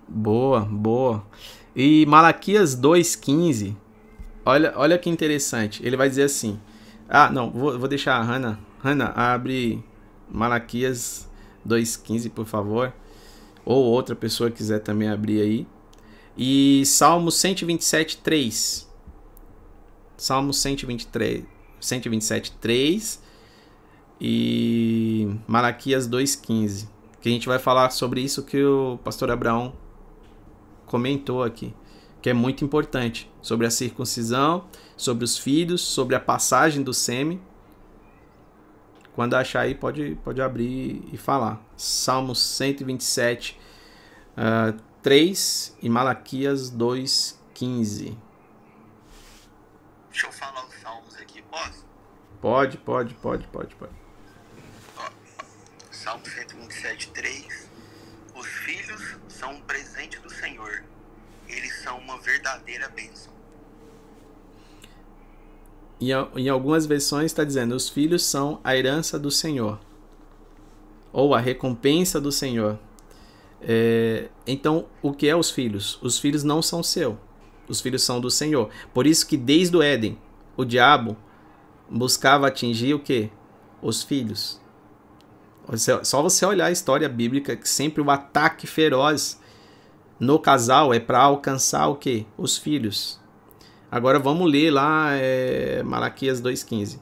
[0.08, 1.26] Boa, boa.
[1.76, 3.76] E Malaquias 2,15,
[4.46, 5.86] olha, olha que interessante.
[5.86, 6.60] Ele vai dizer assim:
[7.08, 8.60] Ah, não, vou, vou deixar a Hannah.
[8.84, 9.84] Hannah, abre
[10.30, 11.30] Malaquias
[11.68, 12.94] 2,15, por favor.
[13.64, 15.68] Ou outra pessoa quiser também abrir aí.
[16.38, 18.90] E Salmo 127, 3.
[20.18, 21.46] Salmo 123,
[21.80, 23.22] 127, 3.
[24.20, 26.88] E Malaquias 2,15.
[27.22, 29.74] Que a gente vai falar sobre isso que o pastor Abraão
[30.92, 31.74] comentou aqui,
[32.22, 34.68] que é muito importante, sobre a circuncisão,
[34.98, 37.42] sobre os filhos, sobre a passagem do sêmen.
[39.16, 41.64] Quando achar aí, pode, pode abrir e falar.
[41.78, 43.58] Salmos 127,
[44.34, 48.18] uh, 3 e Malaquias 2, 15.
[50.12, 51.86] Deixa eu falar os salmos aqui, posso?
[52.42, 53.94] Pode, pode, pode, pode, pode.
[55.90, 57.70] Salmo 127, 3.
[58.36, 60.84] Os filhos são um presente Senhor.
[61.48, 63.32] Eles são uma verdadeira bênção.
[66.14, 69.80] Al- em algumas versões está dizendo: os filhos são a herança do Senhor,
[71.14, 72.80] ou a recompensa do Senhor.
[73.62, 76.00] É, então, o que é os filhos?
[76.02, 77.20] Os filhos não são seu.
[77.68, 78.70] Os filhos são do Senhor.
[78.94, 80.18] Por isso que desde o Éden,
[80.58, 81.16] o diabo
[81.90, 83.30] buscava atingir o quê?
[83.82, 84.60] Os filhos.
[86.04, 89.40] Só você olhar a história bíblica que sempre o ataque feroz
[90.22, 92.28] no casal é para alcançar o quê?
[92.38, 93.20] Os filhos.
[93.90, 97.00] Agora vamos ler lá é, Malaquias 2,15.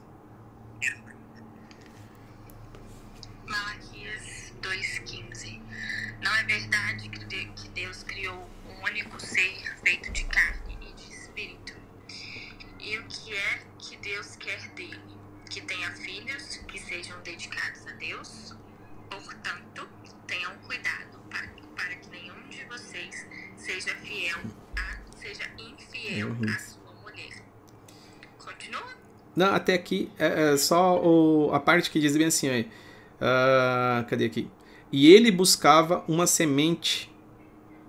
[29.40, 32.68] Não, até aqui é, é só o, a parte que diz bem assim, aí.
[33.16, 34.46] Uh, cadê aqui?
[34.92, 37.10] E ele buscava uma semente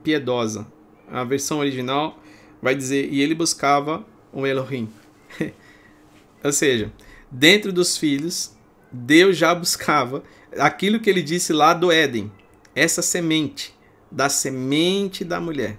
[0.02, 0.66] piedosa.
[1.10, 2.18] A versão original
[2.62, 4.90] vai dizer, e ele buscava um Elohim.
[6.42, 6.90] Ou seja,
[7.30, 8.56] dentro dos filhos,
[8.90, 10.24] Deus já buscava
[10.58, 12.32] aquilo que ele disse lá do Éden,
[12.74, 13.78] essa semente,
[14.10, 15.78] da semente da mulher,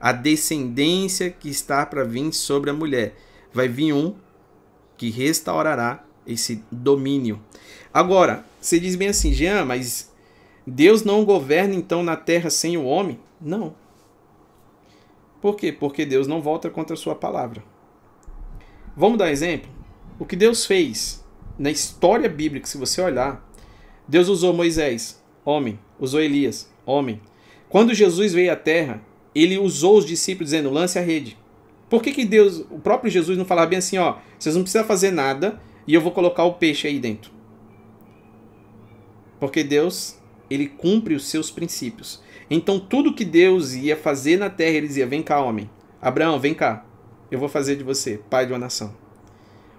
[0.00, 3.16] a descendência que está para vir sobre a mulher.
[3.52, 4.14] Vai vir um
[4.96, 7.40] que restaurará esse domínio.
[7.92, 10.12] Agora, você diz bem assim, Jean, mas
[10.66, 13.18] Deus não governa então na terra sem o homem?
[13.40, 13.74] Não.
[15.40, 15.72] Por quê?
[15.72, 17.62] Porque Deus não volta contra a sua palavra.
[18.96, 19.70] Vamos dar exemplo?
[20.18, 21.24] O que Deus fez
[21.58, 23.44] na história bíblica, se você olhar,
[24.06, 27.20] Deus usou Moisés, homem, usou Elias, homem.
[27.68, 29.02] Quando Jesus veio à terra,
[29.34, 31.36] ele usou os discípulos dizendo: lance a rede.
[31.92, 34.86] Por que, que Deus, o próprio Jesus, não falava bem assim: ó, vocês não precisam
[34.86, 37.30] fazer nada e eu vou colocar o peixe aí dentro?
[39.38, 40.18] Porque Deus,
[40.48, 42.22] ele cumpre os seus princípios.
[42.48, 45.68] Então, tudo que Deus ia fazer na terra, ele dizia: vem cá, homem.
[46.00, 46.82] Abraão, vem cá.
[47.30, 48.96] Eu vou fazer de você pai de uma nação.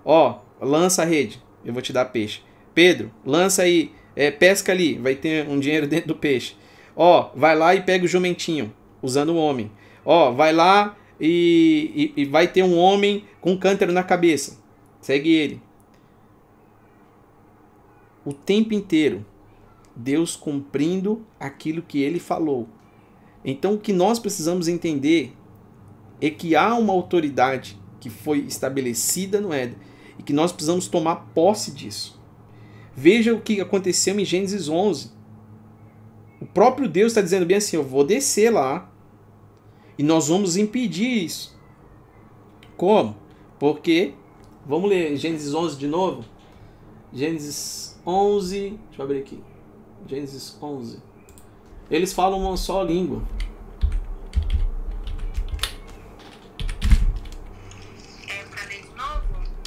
[0.05, 2.41] Ó, lança a rede, eu vou te dar peixe.
[2.76, 6.55] Pedro, lança aí, é, pesca ali, vai ter um dinheiro dentro do peixe.
[6.95, 9.72] Ó, vai lá e pega o jumentinho, usando o homem.
[10.05, 14.57] Ó, vai lá e, e, e vai ter um homem com um cântaro na cabeça.
[15.01, 15.61] Segue ele.
[18.26, 19.26] O tempo inteiro,
[19.95, 22.68] Deus cumprindo aquilo que ele falou.
[23.43, 25.34] Então, o que nós precisamos entender
[26.22, 29.78] é que há uma autoridade que foi estabelecida no Éden
[30.18, 32.22] e que nós precisamos tomar posse disso.
[32.95, 35.11] Veja o que aconteceu em Gênesis 11.
[36.39, 38.93] O próprio Deus está dizendo bem assim: eu vou descer lá
[39.98, 41.58] e nós vamos impedir isso.
[42.76, 43.16] Como?
[43.60, 44.14] Porque,
[44.66, 46.26] vamos ler Gênesis 11 de novo?
[47.14, 49.41] Gênesis 11, deixa eu abrir aqui.
[50.08, 51.00] Gênesis 11.
[51.89, 53.22] Eles falam uma só língua.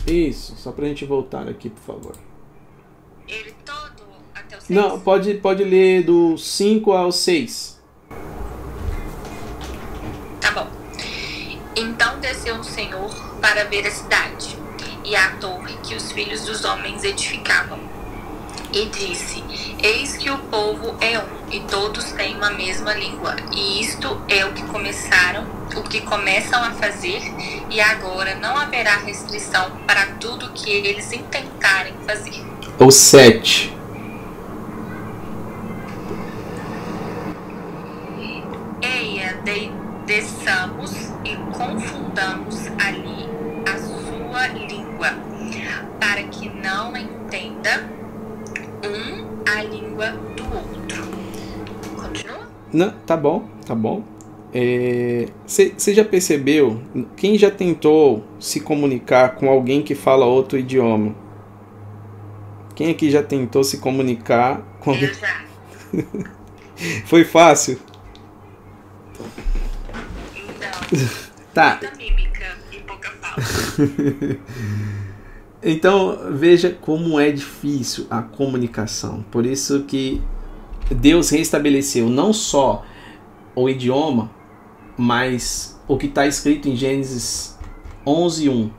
[0.06, 2.16] Isso, só pra gente voltar aqui, por favor.
[3.26, 4.70] Ele todo até o 6?
[4.70, 7.75] Não, pode, pode ler do 5 ao 6.
[12.16, 13.10] Então desceu o Senhor
[13.42, 14.56] para ver a cidade
[15.04, 17.78] e a torre que os filhos dos homens edificavam.
[18.72, 19.44] E disse:
[19.82, 23.36] Eis que o povo é um, e todos têm uma mesma língua.
[23.52, 25.46] E isto é o que começaram
[25.76, 27.20] o que começam a fazer
[27.68, 32.42] e agora não haverá restrição para tudo que eles intentarem fazer.
[32.78, 33.76] O 7.
[38.80, 39.70] Eia, de,
[40.06, 43.26] desçamos e confundamos ali
[43.68, 45.08] a sua língua,
[45.98, 47.90] para que não entenda
[48.84, 51.02] um a língua do outro.
[51.96, 52.48] Continua?
[52.72, 54.04] Não, tá bom, tá bom.
[55.44, 56.80] Você é, já percebeu?
[57.16, 61.14] Quem já tentou se comunicar com alguém que fala outro idioma?
[62.76, 65.10] Quem aqui já tentou se comunicar com alguém?
[67.06, 67.78] Foi fácil?
[71.52, 71.78] Tá.
[71.80, 73.36] Muita mímica e pouca fala.
[75.62, 79.24] então veja como é difícil a comunicação.
[79.30, 80.22] Por isso que
[80.90, 82.84] Deus restabeleceu não só
[83.54, 84.30] o idioma,
[84.98, 87.58] mas o que está escrito em Gênesis
[88.06, 88.70] 11:1,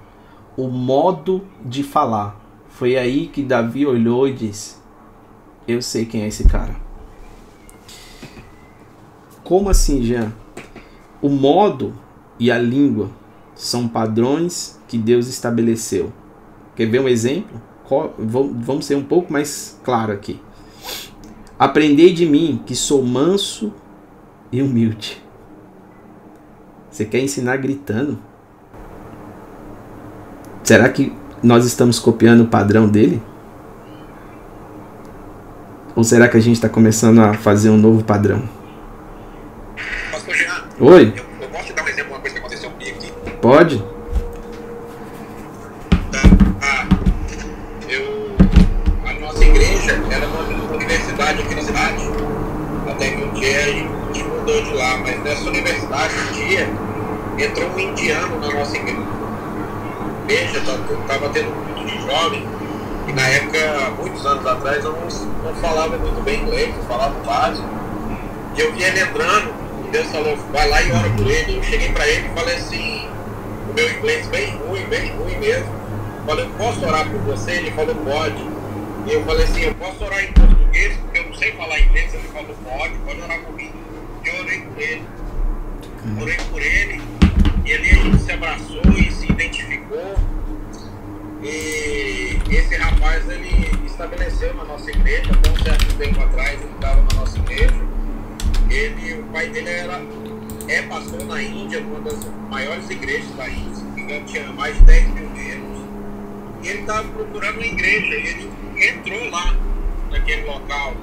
[0.56, 2.40] o modo de falar.
[2.70, 4.76] Foi aí que Davi olhou e disse:
[5.68, 6.76] Eu sei quem é esse cara.
[9.44, 10.32] Como assim, Jean?
[11.22, 11.94] O modo
[12.40, 13.10] e a língua
[13.56, 16.12] são padrões que Deus estabeleceu.
[16.76, 17.60] Quer ver um exemplo?
[18.20, 20.40] Vamos ser um pouco mais claro aqui.
[21.58, 23.74] Aprendei de mim que sou manso
[24.52, 25.22] e humilde
[26.90, 28.20] Você quer ensinar gritando?
[30.64, 31.12] Será que
[31.42, 33.22] nós estamos copiando o padrão dele?
[35.96, 38.57] Ou será que a gente está começando a fazer um novo padrão?
[40.80, 41.12] Oi?
[41.18, 43.12] eu, eu posso te dar um exemplo de uma coisa que aconteceu comigo aqui?
[43.42, 43.80] Pode?
[46.12, 46.22] Tá?
[46.62, 46.88] Ah,
[47.90, 48.36] eu,
[49.04, 52.04] a nossa igreja era uma universidade aqui na cidade.
[52.92, 56.70] Até que um dia a gente mudou de lá, mas nessa universidade, um dia,
[57.40, 59.02] entrou um indiano na nossa igreja.
[60.28, 62.48] Veja, estava tendo um culto de jovem,
[63.08, 65.08] e na época, muitos anos atrás, eu não,
[65.44, 67.68] não falava muito bem inglês, eu falava básico.
[68.56, 71.58] E eu vi ele entrando, Deus falou, vai lá e ora por ele.
[71.58, 73.10] Eu cheguei para ele e falei assim,
[73.70, 75.78] o meu inglês bem ruim, bem ruim mesmo.
[76.26, 77.52] Falei, posso orar por você?
[77.52, 78.44] Ele falou, pode.
[79.06, 82.14] E eu falei assim, eu posso orar em português, porque eu não sei falar inglês.
[82.14, 83.72] Ele falou, pode, pode orar por mim.
[84.24, 85.04] E eu orei por ele.
[86.22, 87.02] Orei por ele.
[87.66, 90.16] E ali a gente se abraçou e se identificou.
[91.42, 97.02] E esse rapaz, ele estabeleceu na nossa igreja, até um certo tempo atrás, ele estava
[97.02, 97.97] na nossa igreja.
[98.70, 100.02] Ele, o pai dele era,
[100.68, 102.18] é pastor na Índia, uma das
[102.50, 105.86] maiores igrejas da Índia, engano, tinha mais de 10 mil membros.
[106.64, 108.52] E ele estava procurando uma igreja, e ele
[108.90, 109.56] entrou lá,
[110.12, 110.94] naquele local,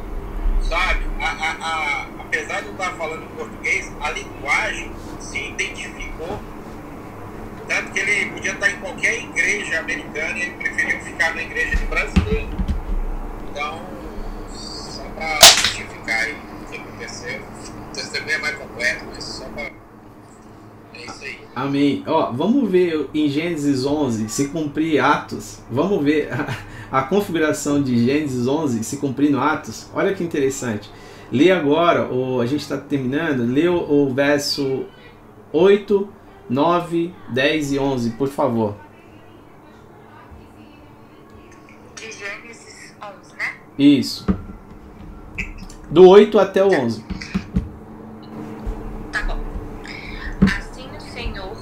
[0.62, 1.05] sabe?
[1.21, 4.91] A, a, a, apesar de eu estar falando português, a linguagem
[5.21, 6.41] se identificou
[7.67, 11.77] tanto que ele podia estar em qualquer igreja americana e ele preferiu ficar na igreja
[11.77, 12.49] de brasileiro.
[13.51, 13.83] Então,
[14.53, 16.54] só para justificar aí que
[17.05, 17.41] aconteceu.
[17.41, 19.71] O testemunho é mais completo, mas só para.
[20.95, 21.39] É isso aí.
[21.55, 22.03] Amém.
[22.07, 25.61] Ó, vamos ver em Gênesis 11 se cumprir Atos.
[25.71, 29.89] Vamos ver a, a configuração de Gênesis 11 se cumprir no Atos.
[29.95, 30.91] Olha que interessante.
[31.31, 34.85] Lê agora, o, a gente está terminando, lê o, o verso
[35.53, 36.09] 8
[36.49, 38.77] 9, 10 e 11, por favor.
[41.97, 43.57] De Gênesis 11, né?
[43.79, 44.27] Isso.
[45.95, 47.05] Do 8 até o 11.
[49.13, 49.39] Tá bom.
[50.59, 51.57] Assim o Senhor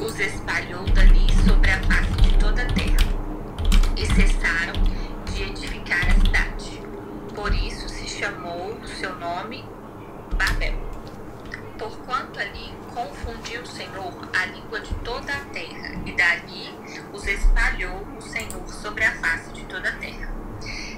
[0.00, 2.98] os espalhou dali sobre a face de toda a terra,
[3.96, 4.72] e cessaram
[5.32, 6.82] de edificar a cidade.
[7.32, 9.64] Por isso se chamou o seu nome
[10.36, 10.74] Babel.
[11.78, 16.74] Porquanto ali confundiu o Senhor a língua de toda a terra, e dali
[17.12, 20.28] os espalhou o Senhor sobre a face de toda a terra.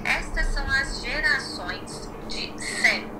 [0.03, 3.12] Estas são as gerações de 100.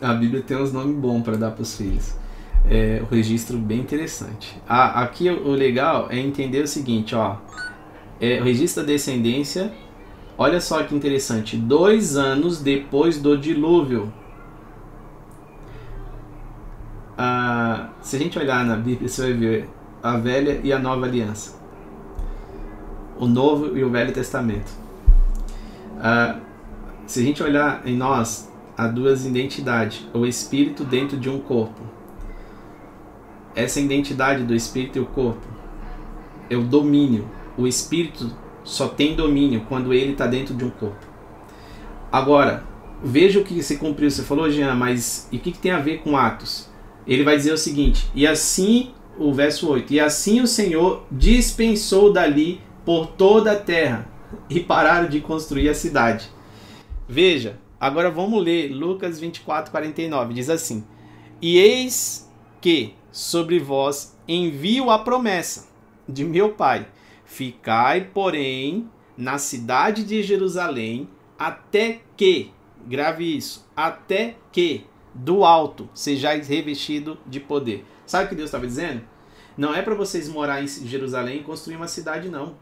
[0.00, 2.14] A Bíblia tem uns nomes bons para dar para os filhos.
[2.68, 4.60] É um registro bem interessante.
[4.68, 7.36] Aqui o legal é entender o seguinte, ó.
[8.20, 9.72] É, registro da descendência.
[10.36, 11.56] Olha só que interessante.
[11.56, 14.12] Dois anos depois do dilúvio.
[17.16, 19.68] Ah, se a gente olhar na Bíblia, você vai ver
[20.02, 21.58] a velha e a nova aliança.
[23.18, 24.70] O Novo e o Velho Testamento.
[27.06, 28.47] Se a gente olhar em nós,
[28.78, 31.82] há duas identidades: o espírito dentro de um corpo.
[33.56, 35.44] Essa identidade do espírito e o corpo
[36.48, 37.28] é o domínio.
[37.56, 38.30] O espírito
[38.62, 41.04] só tem domínio quando ele está dentro de um corpo.
[42.12, 42.62] Agora,
[43.02, 44.08] veja o que se cumpriu.
[44.08, 46.68] Você falou, Jean, mas e o que, que tem a ver com Atos?
[47.04, 52.12] Ele vai dizer o seguinte: e assim, o verso 8: e assim o Senhor dispensou
[52.12, 54.06] dali por toda a terra
[54.48, 56.30] e pararam de construir a cidade.
[57.08, 60.34] Veja, agora vamos ler Lucas 24, 49.
[60.34, 60.84] Diz assim:
[61.40, 65.68] E eis que sobre vós envio a promessa
[66.08, 66.88] de meu Pai.
[67.24, 71.08] Ficai, porém, na cidade de Jerusalém,
[71.38, 72.50] até que,
[72.86, 77.84] grave isso, até que do alto sejais revestido de poder.
[78.06, 79.02] Sabe o que Deus estava dizendo?
[79.56, 82.54] Não é para vocês morar em Jerusalém e construir uma cidade, não.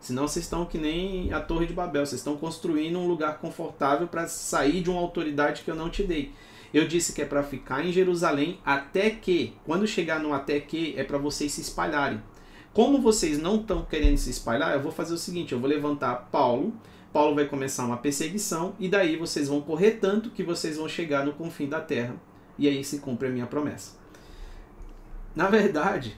[0.00, 2.06] Senão vocês estão que nem a Torre de Babel.
[2.06, 6.02] Vocês estão construindo um lugar confortável para sair de uma autoridade que eu não te
[6.02, 6.32] dei.
[6.72, 10.94] Eu disse que é para ficar em Jerusalém até que, quando chegar no até que,
[10.96, 12.22] é para vocês se espalharem.
[12.72, 16.28] Como vocês não estão querendo se espalhar, eu vou fazer o seguinte: eu vou levantar
[16.30, 16.72] Paulo.
[17.12, 21.26] Paulo vai começar uma perseguição e daí vocês vão correr tanto que vocês vão chegar
[21.26, 22.14] no confim da terra.
[22.56, 23.98] E aí se cumpre a minha promessa.
[25.34, 26.16] Na verdade,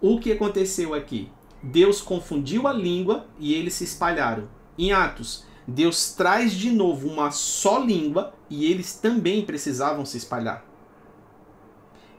[0.00, 1.30] o que aconteceu aqui?
[1.62, 4.48] Deus confundiu a língua e eles se espalharam.
[4.78, 10.64] Em Atos, Deus traz de novo uma só língua e eles também precisavam se espalhar.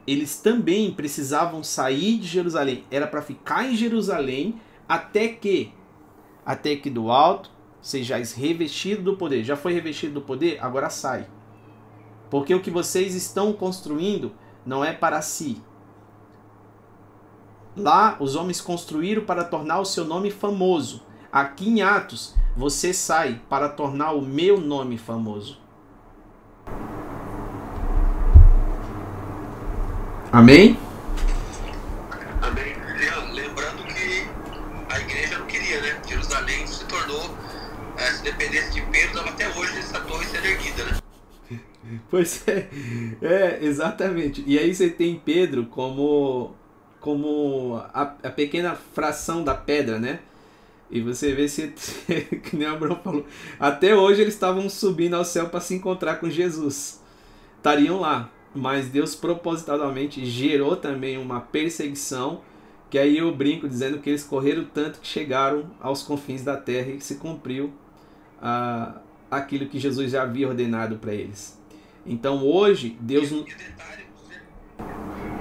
[0.06, 2.84] Eles também precisavam sair de Jerusalém.
[2.90, 5.72] Era para ficar em Jerusalém até que
[6.44, 9.44] até que do alto sejais revestido do poder.
[9.44, 10.58] Já foi revestido do poder?
[10.60, 11.28] Agora sai.
[12.28, 14.32] Porque o que vocês estão construindo
[14.64, 15.62] não é para si.
[17.76, 21.02] Lá os homens construíram para tornar o seu nome famoso.
[21.30, 25.58] Aqui em Atos, você sai para tornar o meu nome famoso.
[30.32, 30.76] Amém?
[32.42, 32.74] Amém.
[33.32, 34.26] Lembrando que
[34.88, 36.00] a igreja não queria, né?
[36.08, 37.36] Jerusalém se tornou,
[37.96, 40.96] eh, se dependesse de Pedro, até hoje essa torre ser erguida, né?
[42.10, 42.68] Pois é,
[43.22, 44.44] é, exatamente.
[44.46, 46.54] E aí você tem Pedro como
[47.00, 50.20] como a, a pequena fração da pedra, né?
[50.90, 51.68] E você vê se,
[52.42, 53.24] que nem o Abraão falou,
[53.58, 57.00] até hoje eles estavam subindo ao céu para se encontrar com Jesus.
[57.56, 62.40] Estariam lá, mas Deus propositadamente gerou também uma perseguição,
[62.90, 66.90] que aí eu brinco dizendo que eles correram tanto que chegaram aos confins da terra
[66.90, 67.72] e se cumpriu
[68.42, 71.56] ah, aquilo que Jesus já havia ordenado para eles.
[72.04, 73.30] Então hoje, Deus.
[73.30, 74.06] Detalhe,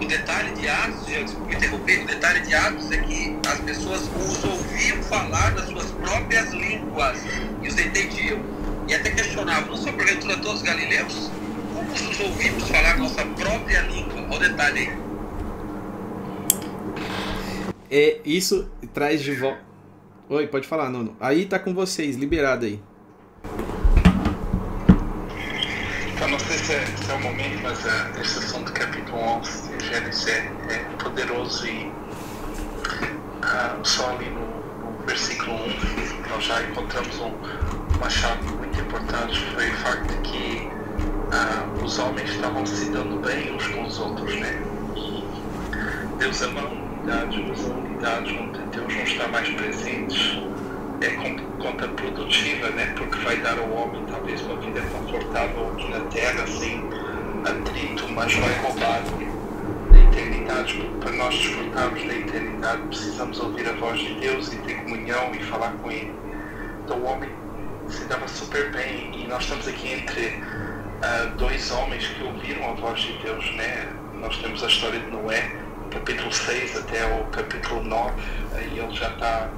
[0.01, 4.43] o detalhe de Atos, desculpa interromper, o detalhe de Atos é que as pessoas os
[4.43, 7.19] ouviam falar nas suas próprias línguas
[7.61, 8.39] e os entendiam.
[8.87, 11.29] E até questionavam, não são porventura todos galileus?
[11.73, 14.25] Como os ouvimos falar nossa própria língua?
[14.29, 15.09] Olha o detalhe aí.
[17.91, 19.59] É, isso traz de volta.
[20.29, 21.15] Oi, pode falar, Nono.
[21.19, 22.79] Aí tá com vocês, liberado aí.
[26.19, 29.17] Então, não sei se é, se é o momento, mas a uh, esse do capítulo
[29.17, 31.93] 11 de Gênesis é, é poderoso e uh,
[33.83, 37.31] só ali no, no, versículo 1 nós já encontramos um,
[37.95, 43.25] uma chave muito importante, foi o facto de que uh, os homens estavam se dando
[43.25, 44.61] bem uns com os outros, né?
[44.97, 45.23] E
[46.17, 50.45] Deus ama a unidade, mas a unidade onde Deus não está mais presente
[51.01, 51.09] é
[51.61, 52.93] contraprodutiva, né?
[52.97, 56.83] Porque vai dar ao homem talvez uma vida confortável aqui na Terra, sem
[57.45, 59.01] atrito, mas vai roubar
[59.91, 60.89] da eternidade.
[60.99, 65.43] Para nós desfrutarmos da eternidade, precisamos ouvir a voz de Deus e ter comunhão e
[65.43, 66.13] falar com Ele.
[66.83, 67.29] Então o homem
[67.87, 72.73] se dava super bem e nós estamos aqui entre uh, dois homens que ouviram a
[72.73, 73.87] voz de Deus, né?
[74.15, 75.49] Nós temos a história de Noé,
[75.91, 78.13] capítulo 6 até o capítulo 9,
[78.53, 79.49] aí ele já está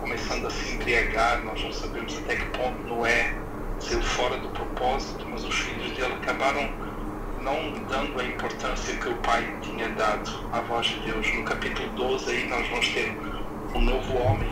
[0.00, 3.34] começando a se embriagar, nós não sabemos até que ponto Noé
[3.78, 6.70] saiu fora do propósito, mas os filhos dele acabaram
[7.40, 11.32] não dando a importância que o pai tinha dado à voz de Deus.
[11.34, 13.16] No capítulo 12 aí nós vamos ter
[13.74, 14.48] um novo homem.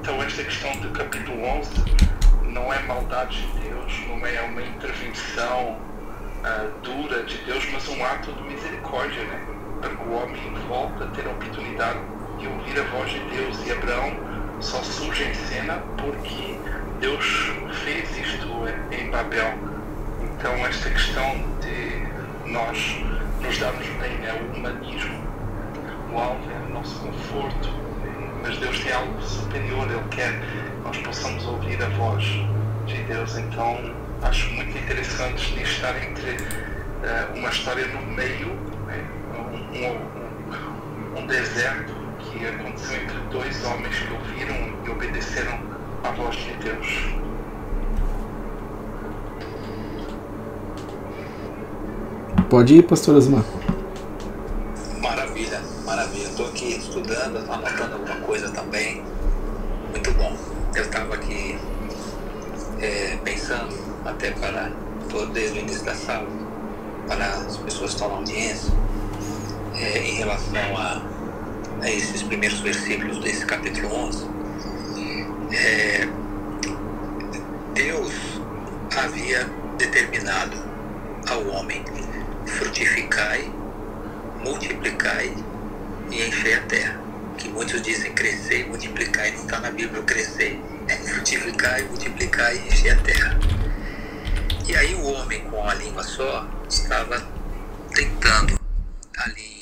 [0.00, 1.70] Então esta questão do capítulo 11
[2.44, 5.78] não é maldade de Deus, não é uma intervenção
[6.40, 9.46] uh, dura de Deus, mas um ato de misericórdia, né?
[9.80, 12.00] Para que o homem volte a ter a oportunidade
[12.38, 13.66] de ouvir a voz de Deus.
[13.66, 14.29] E Abraão
[14.60, 16.58] só surge em cena porque
[17.00, 17.52] Deus
[17.84, 18.46] fez isto
[18.92, 19.54] em Babel.
[20.22, 23.00] Então esta questão de nós
[23.40, 25.24] nos darmos bem é o humanismo,
[26.12, 27.70] o alvo é o nosso conforto,
[28.42, 32.24] mas Deus tem algo superior, Ele quer que nós possamos ouvir a voz
[32.86, 33.38] de Deus.
[33.38, 38.48] Então acho muito interessante de estar entre uh, uma história no meio,
[38.86, 39.06] né?
[39.34, 45.58] um, um, um deserto que aconteceu entre dois homens que ouviram e obedeceram
[46.02, 47.20] à voz de Deus.
[52.48, 53.44] Pode ir, pastor Osmar.
[55.00, 56.24] Maravilha, maravilha.
[56.24, 59.04] Estou aqui estudando, anotando alguma coisa também.
[59.90, 60.36] Muito bom.
[60.74, 61.56] Eu estava aqui
[62.80, 63.72] é, pensando,
[64.04, 64.72] até para
[65.08, 66.26] todo desde o início da sala,
[67.06, 68.72] para as pessoas que estão na audiência,
[69.76, 71.19] é, em relação a
[71.82, 74.26] a esses primeiros versículos desse capítulo 11,
[75.52, 76.08] é,
[77.74, 78.12] Deus
[78.96, 79.44] havia
[79.78, 80.56] determinado
[81.28, 81.82] ao homem
[82.46, 83.50] frutificai,
[84.44, 85.34] multiplicai
[86.10, 87.00] e enchei a terra.
[87.38, 91.84] Que muitos dizem crescer e multiplicar, e não está na Bíblia crescer, é frutificar e
[91.84, 93.38] multiplicar e encher a terra.
[94.68, 97.18] E aí o homem com a língua só estava
[97.94, 98.60] tentando
[99.16, 99.60] ali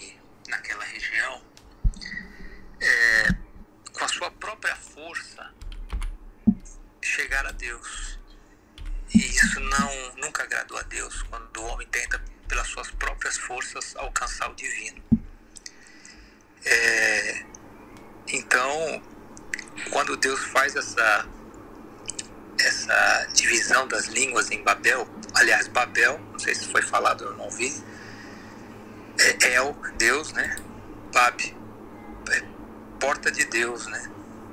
[2.80, 3.28] é,
[3.92, 5.50] com a sua própria força,
[7.02, 8.18] chegar a Deus.
[9.14, 13.96] E isso não nunca agradou a Deus, quando o homem tenta, pelas suas próprias forças,
[13.96, 15.02] alcançar o divino.
[16.64, 17.44] É,
[18.30, 19.02] Então,
[19.90, 21.26] quando Deus faz essa
[22.60, 25.08] essa divisão das línguas em Babel,
[25.98, 27.72] Babel, não sei se foi falado ou não vi,
[29.18, 30.56] é El, Deus, né?
[31.12, 31.56] Bab,
[32.30, 32.42] é
[33.00, 34.10] porta de Deus, né?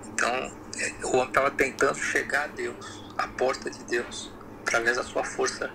[0.08, 4.32] Então, é, o homem estava tentando chegar a Deus, a porta de Deus,
[4.62, 5.72] através da sua força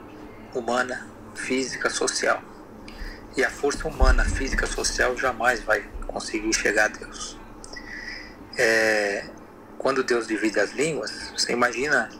[0.52, 2.42] humana, física, social.
[3.36, 7.38] E a força humana, física, social jamais vai conseguir chegar a Deus.
[8.58, 9.24] É,
[9.78, 12.10] quando Deus divide as línguas, você imagina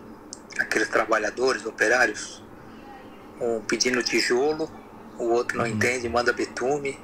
[0.59, 2.41] aqueles trabalhadores, operários,
[3.41, 4.71] um pedindo tijolo,
[5.19, 5.71] o outro não uhum.
[5.73, 6.99] entende, manda betume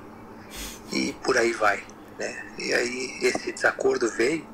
[0.93, 1.83] e por aí vai.
[2.19, 2.47] Né?
[2.59, 4.47] E aí esse desacordo veio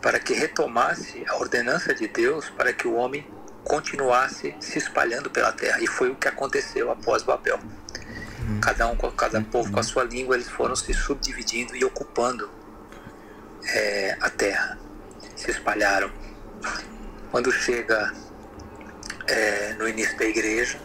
[0.00, 3.26] para que retomasse a ordenança de Deus para que o homem
[3.64, 5.80] continuasse se espalhando pela terra.
[5.80, 7.58] E foi o que aconteceu após Babel.
[7.58, 8.60] Uhum.
[8.60, 12.50] Cada um, cada povo com a sua língua, eles foram se subdividindo e ocupando
[13.66, 14.78] é, a terra.
[15.34, 16.10] Se espalharam.
[17.30, 18.12] Quando chega
[19.26, 20.78] é, no início da igreja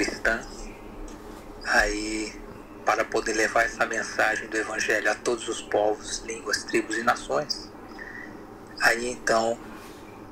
[0.00, 0.40] cristã,
[1.66, 2.32] aí
[2.86, 7.70] para poder levar essa mensagem do evangelho a todos os povos, línguas, tribos e nações,
[8.80, 9.58] aí então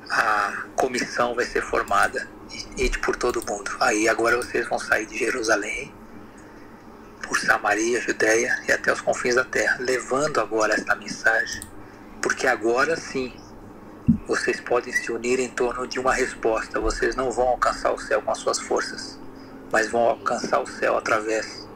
[0.08, 3.70] a comissão vai ser formada e, e por todo mundo.
[3.78, 5.94] Aí agora vocês vão sair de Jerusalém
[7.22, 11.62] por Samaria, Judéia e até os confins da terra, levando agora essa mensagem,
[12.22, 13.38] porque agora sim
[14.26, 16.80] vocês podem se unir em torno de uma resposta.
[16.80, 19.18] Vocês não vão alcançar o céu com as suas forças,
[19.72, 21.68] mas vão alcançar o céu através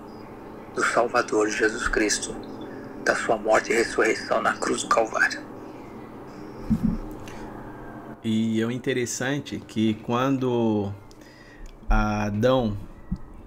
[0.74, 2.34] do Salvador Jesus Cristo,
[3.04, 5.40] da sua morte e ressurreição na cruz do Calvário.
[8.24, 10.92] E é interessante que quando
[11.88, 12.76] Adão,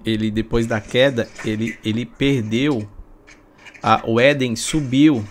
[0.05, 2.87] ele depois da queda, ele, ele perdeu,
[3.81, 5.25] a, o Éden subiu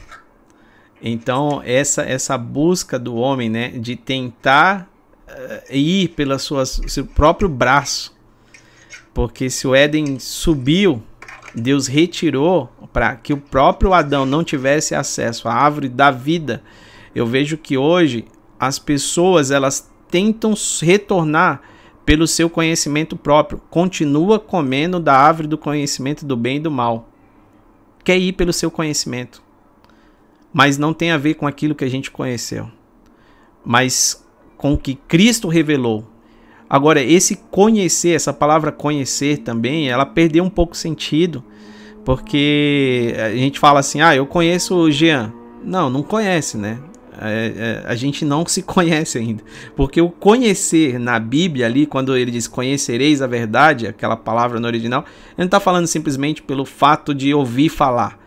[1.07, 4.89] então, essa essa busca do homem, né, de tentar
[5.29, 8.14] uh, ir sua, seu próprio braço.
[9.15, 11.03] Porque se o Éden subiu,
[11.55, 16.63] Deus retirou para que o próprio Adão não tivesse acesso à árvore da vida.
[17.15, 18.27] Eu vejo que hoje
[18.61, 20.53] as pessoas elas tentam
[20.83, 21.63] retornar
[22.05, 23.63] pelo seu conhecimento próprio.
[23.71, 27.09] Continua comendo da árvore do conhecimento do bem e do mal.
[28.03, 29.45] Quer ir pelo seu conhecimento
[30.55, 32.71] mas não tem a ver com aquilo que a gente conheceu,
[33.65, 34.25] mas
[34.57, 36.07] com o que Cristo revelou.
[36.75, 41.41] Agora, esse conhecer, essa palavra conhecer também, ela perdeu um pouco sentido,
[42.05, 45.33] porque a gente fala assim, ah, eu conheço o Jean.
[45.63, 46.81] Não, não conhece, né?
[47.17, 49.45] É, é, a gente não se conhece ainda.
[49.77, 54.67] Porque o conhecer na Bíblia, ali, quando ele diz conhecereis a verdade, aquela palavra no
[54.67, 58.19] original, ele não está falando simplesmente pelo fato de ouvir falar.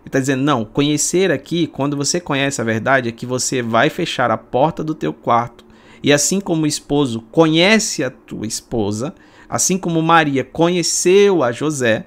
[0.00, 3.88] Ele está dizendo, não, conhecer aqui, quando você conhece a verdade, é que você vai
[3.88, 5.64] fechar a porta do teu quarto.
[6.06, 9.12] E assim como o esposo conhece a tua esposa,
[9.48, 12.06] assim como Maria conheceu a José,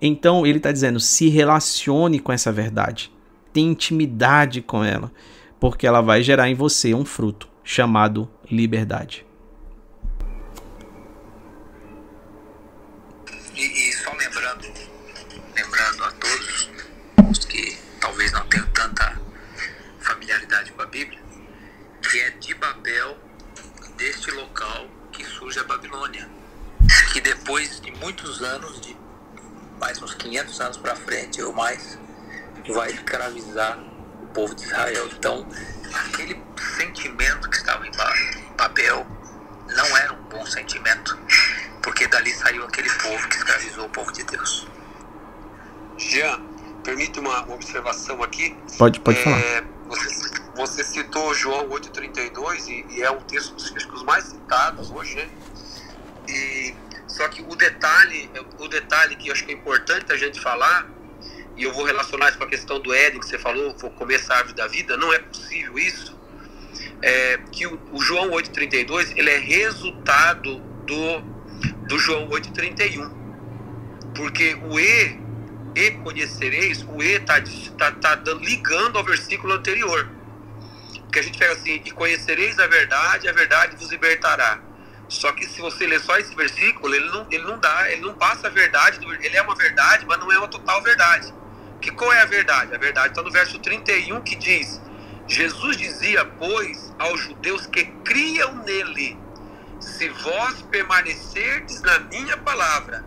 [0.00, 3.12] então ele está dizendo, se relacione com essa verdade.
[3.52, 5.12] Tenha intimidade com ela,
[5.60, 9.26] porque ela vai gerar em você um fruto chamado liberdade.
[22.10, 23.18] que é de Babel,
[24.30, 26.28] local que surge a Babilônia,
[27.12, 28.96] que depois de muitos anos, de
[29.80, 31.98] mais uns 500 anos para frente ou mais,
[32.72, 33.78] vai escravizar
[34.22, 35.08] o povo de Israel.
[35.12, 35.46] Então,
[36.10, 36.40] aquele
[36.76, 37.90] sentimento que estava em
[38.56, 39.06] Babel
[39.74, 41.18] não era um bom sentimento,
[41.82, 44.66] porque dali saiu aquele povo que escravizou o povo de Deus.
[45.96, 46.40] Jean,
[46.84, 48.56] permite uma observação aqui?
[48.78, 49.64] Pode, pode é, falar.
[49.88, 50.27] Você
[50.58, 55.28] você citou João 8,32 e, e é um texto dos, dos mais citados hoje, né?
[56.28, 56.74] E,
[57.06, 58.28] só que o detalhe,
[58.58, 60.90] o detalhe que eu acho que é importante a gente falar,
[61.56, 64.34] e eu vou relacionar isso com a questão do Éden que você falou, vou começar
[64.34, 66.18] a árvore da vida, não é possível isso,
[67.00, 71.20] é, que o, o João 8,32 ele é resultado do,
[71.86, 73.16] do João 8,31.
[74.14, 75.20] Porque o E,
[75.76, 77.40] e conhecereis, o E está
[77.78, 80.17] tá, tá, tá ligando ao versículo anterior.
[81.08, 84.60] Porque a gente pega assim, e conhecereis a verdade, a verdade vos libertará.
[85.08, 88.12] Só que se você ler só esse versículo, ele não, ele não dá, ele não
[88.12, 91.32] passa a verdade, ele é uma verdade, mas não é uma total verdade.
[91.80, 92.74] Que qual é a verdade?
[92.74, 94.78] A verdade está no verso 31 que diz:
[95.26, 99.18] Jesus dizia, pois, aos judeus que criam nele:
[99.80, 103.02] Se vós permanecerdes na minha palavra,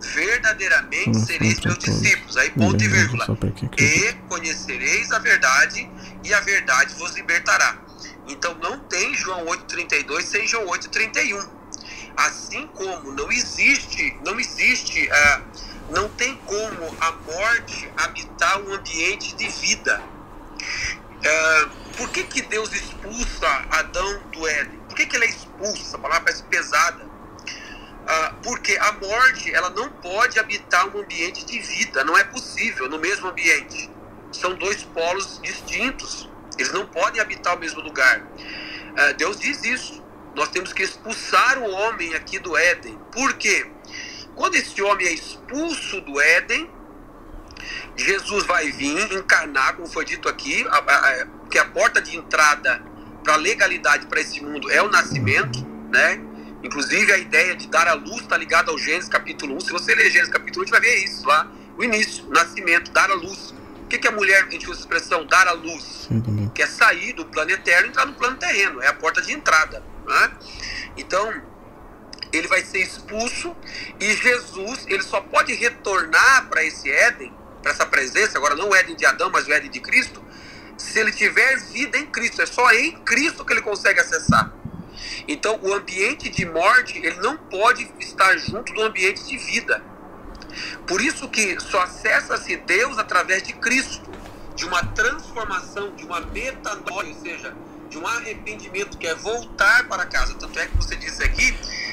[0.00, 2.36] verdadeiramente sereis meus discípulos.
[2.36, 3.24] Aí, ponto e vírgula.
[3.78, 5.88] E conhecereis a verdade,
[6.24, 7.78] e a verdade vos libertará.
[8.26, 11.48] Então não tem João 8,32 sem João 8,31.
[12.16, 15.42] Assim como não existe, não existe, ah,
[15.90, 20.02] não tem como a morte habitar um ambiente de vida.
[21.24, 24.78] Ah, por que, que Deus expulsa Adão do Éden?
[24.88, 25.82] Por que, que ele é expulso?
[25.82, 27.04] Essa palavra parece pesada.
[28.08, 32.88] Ah, porque a morte ela não pode habitar um ambiente de vida, não é possível
[32.88, 33.90] no mesmo ambiente.
[34.32, 36.28] São dois polos distintos,
[36.58, 38.22] eles não podem habitar o mesmo lugar.
[38.96, 40.04] Ah, Deus diz isso.
[40.34, 42.98] Nós temos que expulsar o homem aqui do Éden.
[43.12, 43.66] Por quê?
[44.34, 46.70] Quando esse homem é expulso do Éden,
[47.96, 52.82] Jesus vai vir encarnar, como foi dito aqui, a, a, que a porta de entrada
[53.24, 56.20] para a legalidade para esse mundo é o nascimento, né?
[56.62, 59.60] Inclusive a ideia de dar a luz está ligada ao Gênesis capítulo 1.
[59.60, 61.50] Se você ler Gênesis capítulo 1, a gente vai ver isso lá.
[61.78, 63.54] O início, o nascimento, dar a luz.
[63.86, 66.08] O que, que a mulher, a gente usa a expressão dar a luz?
[66.08, 66.48] Também.
[66.48, 68.82] Que é sair do plano eterno e entrar no plano terreno.
[68.82, 69.80] É a porta de entrada.
[70.04, 70.30] Né?
[70.96, 71.32] Então,
[72.32, 73.54] ele vai ser expulso
[74.00, 77.32] e Jesus, ele só pode retornar para esse Éden,
[77.62, 80.20] para essa presença, agora não o Éden de Adão, mas o Éden de Cristo,
[80.76, 82.42] se ele tiver vida em Cristo.
[82.42, 84.52] É só em Cristo que ele consegue acessar.
[85.28, 89.80] Então, o ambiente de morte, ele não pode estar junto do ambiente de vida.
[90.86, 94.10] Por isso que só acessa-se Deus através de Cristo,
[94.54, 97.54] de uma transformação, de uma metanoia, ou seja,
[97.90, 100.34] de um arrependimento que é voltar para casa.
[100.34, 101.52] Tanto é que você disse aqui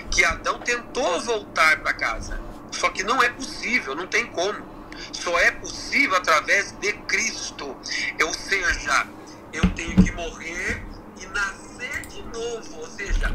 [0.09, 2.39] que Adão tentou voltar para casa,
[2.71, 4.73] só que não é possível, não tem como.
[5.11, 7.75] Só é possível através de Cristo.
[8.23, 9.07] Ou seja,
[9.51, 10.83] eu tenho que morrer
[11.19, 12.79] e nascer de novo.
[12.79, 13.31] Ou seja,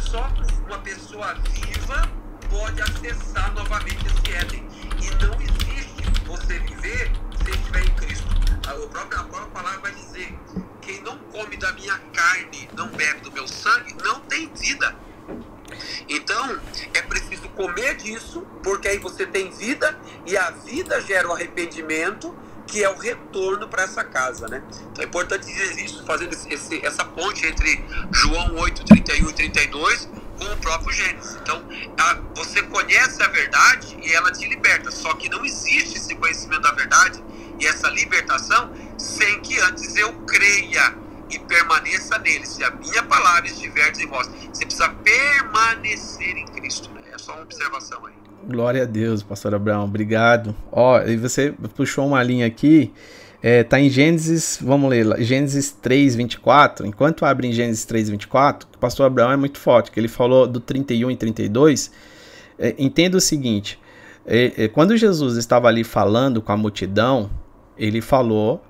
[0.00, 0.32] só
[0.66, 2.10] uma pessoa viva
[2.50, 4.68] pode acessar novamente esse Éden.
[5.00, 7.10] E não existe você viver
[7.44, 8.26] sem estiver em Cristo.
[8.66, 10.38] A própria, a própria palavra vai dizer:
[10.82, 14.94] quem não come da minha carne, não bebe do meu sangue, não tem vida.
[16.08, 16.60] Então,
[16.92, 22.34] é preciso comer disso, porque aí você tem vida e a vida gera o arrependimento,
[22.66, 24.62] que é o retorno para essa casa, né?
[24.90, 30.08] Então é importante dizer isso, fazendo esse, essa ponte entre João 8, 31 e 32
[30.40, 31.36] com o próprio Gênesis.
[31.42, 31.62] Então,
[31.98, 36.62] a, você conhece a verdade e ela te liberta, só que não existe esse conhecimento
[36.62, 37.22] da verdade
[37.60, 40.94] e essa libertação sem que antes eu creia
[41.28, 42.46] e permaneça nele.
[42.46, 46.90] Se a minha palavra estiver em vós, você precisa permanecer em Cristo.
[46.90, 47.02] Né?
[47.12, 48.14] É só uma observação aí.
[48.48, 50.56] Glória a Deus, pastor Abraão, obrigado.
[50.72, 52.92] Ó, e você puxou uma linha aqui,
[53.42, 56.86] é, tá em Gênesis, vamos ler Gênesis 3, 24.
[56.86, 60.46] Enquanto abre em Gênesis 3, 24, o pastor Abraão é muito forte, que ele falou
[60.46, 61.90] do 31 e 32.
[62.58, 63.78] É, entenda o seguinte:
[64.26, 67.30] é, é, quando Jesus estava ali falando com a multidão,
[67.78, 68.62] ele falou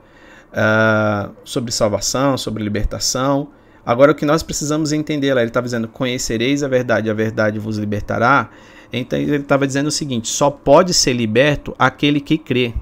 [0.53, 3.49] uh, sobre salvação, sobre libertação.
[3.85, 7.59] Agora, o que nós precisamos entender lá, ele estava dizendo: Conhecereis a verdade, a verdade
[7.59, 8.51] vos libertará.
[8.93, 12.73] Então, ele estava dizendo o seguinte: só pode ser liberto aquele que crê.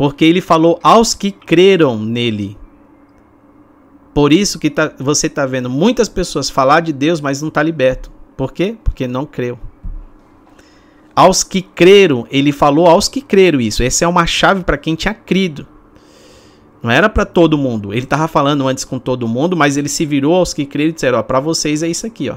[0.00, 2.56] Porque ele falou aos que creram nele.
[4.14, 7.62] Por isso que tá, você está vendo muitas pessoas falar de Deus, mas não está
[7.62, 8.10] liberto.
[8.34, 8.78] Por quê?
[8.82, 9.58] Porque não creu.
[11.14, 13.82] Aos que creram, ele falou aos que creram isso.
[13.82, 15.66] Essa é uma chave para quem tinha crido.
[16.82, 17.92] Não era para todo mundo.
[17.92, 20.94] Ele estava falando antes com todo mundo, mas ele se virou aos que creram e
[20.94, 22.36] disseram: ó, para vocês é isso aqui, ó.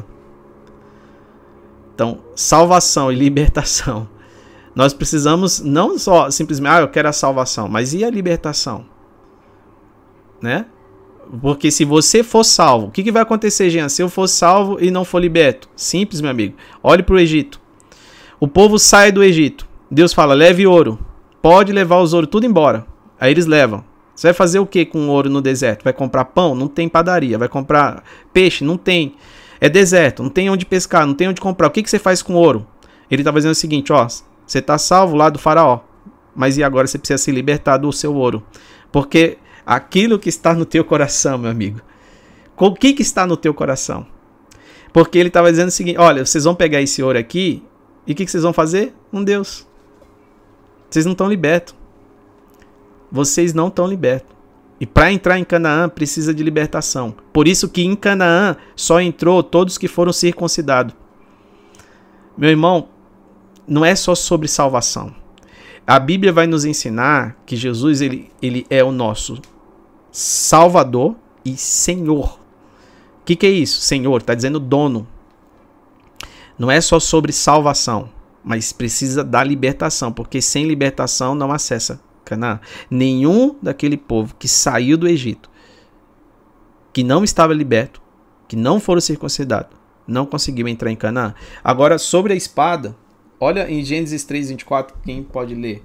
[1.96, 4.12] Então, salvação e libertação.
[4.76, 8.86] Nós precisamos não só simplesmente, ah, eu quero a salvação, mas e a libertação?
[10.42, 10.66] Né?
[11.42, 13.88] Porque se você for salvo, o que, que vai acontecer, Jean?
[13.90, 15.70] Se eu for salvo e não for liberto?
[15.76, 16.56] Simples, meu amigo.
[16.82, 17.62] Olhe para o Egito.
[18.40, 19.68] O povo sai do Egito.
[19.90, 21.00] Deus fala: leve ouro.
[21.42, 22.86] Pode levar os ouro tudo embora.
[23.20, 23.84] Aí eles levam.
[24.16, 25.84] Você vai fazer o que com ouro no deserto?
[25.84, 26.54] Vai comprar pão?
[26.54, 27.38] Não tem padaria.
[27.38, 28.64] Vai comprar peixe?
[28.64, 29.16] Não tem.
[29.60, 31.68] É deserto, não tem onde pescar, não tem onde comprar.
[31.68, 32.68] O que, que você faz com ouro?
[33.10, 34.08] Ele está fazendo o seguinte: ó,
[34.54, 35.80] você está salvo lá do faraó.
[36.36, 38.44] Mas e agora você precisa se libertar do seu ouro?
[38.92, 41.82] Porque aquilo que está no teu coração, meu amigo.
[42.56, 44.06] O que, que está no teu coração?
[44.94, 47.64] Porque ele estava dizendo o seguinte: olha, vocês vão pegar esse ouro aqui
[48.06, 48.94] e o que, que vocês vão fazer?
[49.12, 49.68] Um Deus.
[50.90, 51.76] Vocês não estão libertos.
[53.12, 54.32] Vocês não estão libertos.
[54.80, 57.16] E para entrar em Canaã precisa de libertação.
[57.32, 60.94] Por isso que em Canaã só entrou todos que foram circuncidados.
[62.38, 62.90] Meu irmão,
[63.68, 65.14] não é só sobre salvação.
[65.86, 69.42] A Bíblia vai nos ensinar que Jesus ele, ele é o nosso
[70.12, 72.40] Salvador e Senhor.
[73.22, 73.82] O que, que é isso?
[73.82, 75.08] Senhor, está dizendo dono.
[76.58, 78.10] Não é só sobre salvação,
[78.44, 82.60] mas precisa da libertação, porque sem libertação não acessa Canaã.
[82.90, 85.50] Nenhum daquele povo que saiu do Egito,
[86.92, 88.02] que não estava liberto,
[88.48, 89.76] que não foram circuncidados,
[90.08, 91.34] não conseguiu entrar em Canaã.
[91.64, 92.96] Agora, sobre a espada,
[93.44, 95.84] olha em Gênesis 3, 24, quem pode ler?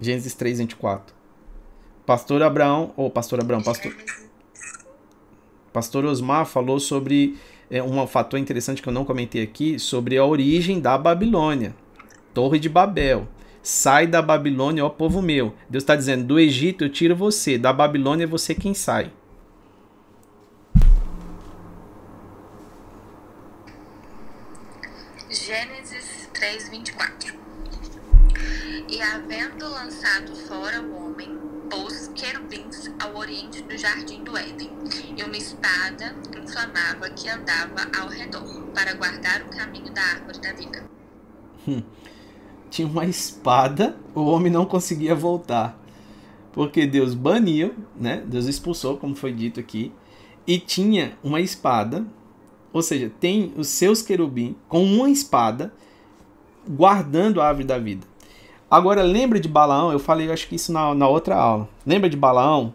[0.00, 1.14] Gênesis 3, 24.
[2.06, 3.94] Pastor Abraão, ou pastor Abraão, pastor,
[5.70, 7.36] pastor Osmar falou sobre
[7.70, 11.74] é, um fator interessante que eu não comentei aqui, sobre a origem da Babilônia.
[12.32, 13.28] Torre de Babel.
[13.62, 15.52] Sai da Babilônia, ó povo meu.
[15.68, 19.12] Deus está dizendo: do Egito eu tiro você, da Babilônia é você quem sai.
[25.28, 25.69] Gênesis
[26.40, 27.34] 3, 24.
[28.88, 31.38] E havendo lançado fora o homem,
[31.68, 34.70] pôs querubins ao oriente do jardim do Éden,
[35.18, 40.52] e uma espada inflamava que andava ao redor, para guardar o caminho da árvore da
[40.54, 40.82] vida.
[41.68, 41.82] Hum.
[42.70, 45.78] Tinha uma espada, o homem não conseguia voltar.
[46.54, 48.24] Porque Deus baniu, né?
[48.26, 49.92] Deus expulsou, como foi dito aqui,
[50.46, 52.06] e tinha uma espada
[52.72, 55.72] ou seja, tem os seus querubins com uma espada
[56.70, 58.06] guardando a árvore da vida.
[58.70, 59.90] Agora, lembra de Balaão?
[59.90, 61.68] Eu falei, acho que isso na, na outra aula.
[61.84, 62.72] Lembra de Balaão?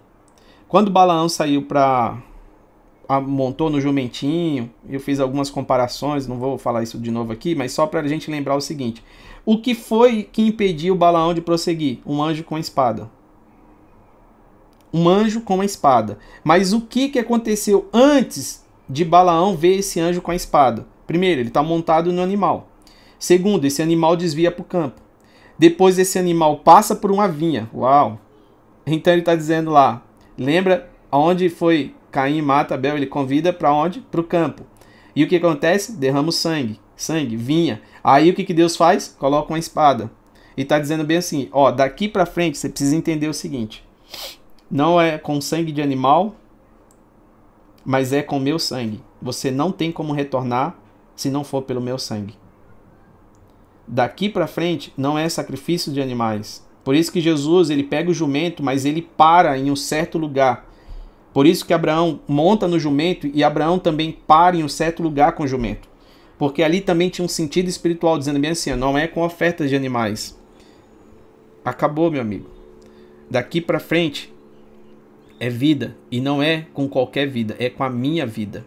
[0.67, 2.17] Quando Balaão saiu para.
[3.23, 7.71] montou no jumentinho, eu fiz algumas comparações, não vou falar isso de novo aqui, mas
[7.71, 9.01] só para a gente lembrar o seguinte:
[9.45, 11.99] o que foi que impediu Balaão de prosseguir?
[12.05, 13.09] Um anjo com espada.
[14.93, 16.17] Um anjo com uma espada.
[16.43, 20.85] Mas o que, que aconteceu antes de Balaão ver esse anjo com a espada.
[21.07, 22.67] Primeiro, ele está montado no animal.
[23.19, 25.01] Segundo, esse animal desvia para o campo.
[25.57, 27.69] Depois, esse animal passa por uma vinha.
[27.73, 28.19] Uau!
[28.85, 30.03] Então, ele está dizendo lá:
[30.37, 32.97] lembra onde foi Caim mata Abel?
[32.97, 33.99] Ele convida para onde?
[34.01, 34.63] Para o campo.
[35.15, 35.93] E o que acontece?
[35.93, 36.79] Derrama o sangue.
[36.95, 37.81] Sangue, vinha.
[38.03, 39.15] Aí o que, que Deus faz?
[39.17, 40.11] Coloca uma espada.
[40.57, 43.83] E está dizendo bem assim: ó, daqui para frente você precisa entender o seguinte:
[44.69, 46.35] não é com sangue de animal,
[47.83, 49.01] mas é com meu sangue.
[49.21, 50.77] Você não tem como retornar
[51.15, 52.35] se não for pelo meu sangue.
[53.87, 56.65] Daqui para frente não é sacrifício de animais.
[56.83, 60.69] Por isso que Jesus ele pega o jumento, mas ele para em um certo lugar.
[61.33, 65.33] Por isso que Abraão monta no jumento e Abraão também para em um certo lugar
[65.33, 65.87] com o jumento.
[66.37, 69.75] Porque ali também tinha um sentido espiritual, dizendo bem assim: não é com ofertas de
[69.75, 70.39] animais.
[71.63, 72.49] Acabou, meu amigo.
[73.29, 74.31] Daqui para frente
[75.39, 78.63] é vida e não é com qualquer vida, é com a minha vida.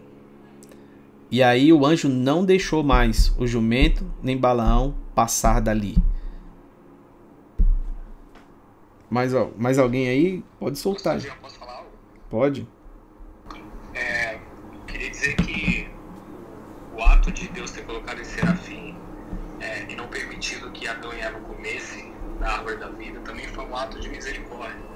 [1.31, 5.95] E aí o anjo não deixou mais o jumento nem Balaão passar dali.
[9.09, 10.43] Mais, mais alguém aí?
[10.59, 11.21] Pode soltar.
[11.41, 11.89] Posso falar algo?
[12.29, 12.67] Pode.
[13.93, 14.39] É,
[14.87, 15.87] queria dizer que
[16.95, 18.95] o ato de Deus ter colocado esse serafim
[19.59, 23.65] é, e não permitido que Adão e Eva comessem da árvore da vida também foi
[23.65, 24.89] um ato de misericórdia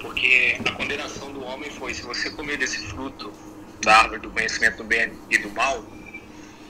[0.00, 3.32] porque a condenação do homem foi: se você comer desse fruto
[3.82, 5.84] da árvore do conhecimento do bem e do mal,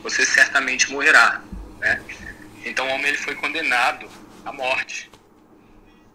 [0.02, 1.42] você certamente morrerá.
[1.78, 2.02] Né?
[2.64, 4.08] Então o homem ele foi condenado
[4.44, 5.10] à morte.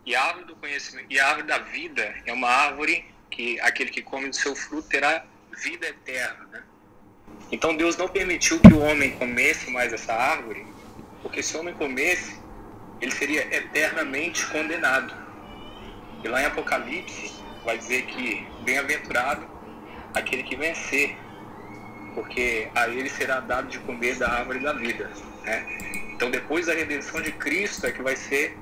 [0.05, 3.89] E a árvore do conhecimento e a árvore da vida é uma árvore que aquele
[3.89, 5.25] que come do seu fruto terá
[5.63, 6.45] vida eterna.
[6.51, 6.63] Né?
[7.51, 10.65] Então Deus não permitiu que o homem comesse mais essa árvore,
[11.21, 12.39] porque se o homem comesse,
[13.01, 15.13] ele seria eternamente condenado.
[16.23, 19.54] E lá em Apocalipse vai dizer que bem-aventurado
[20.15, 21.15] aquele que vencer,
[22.15, 25.11] porque a ele será dado de comer da árvore da vida.
[25.43, 25.65] Né?
[26.13, 28.57] Então, depois da redenção de Cristo, é que vai ser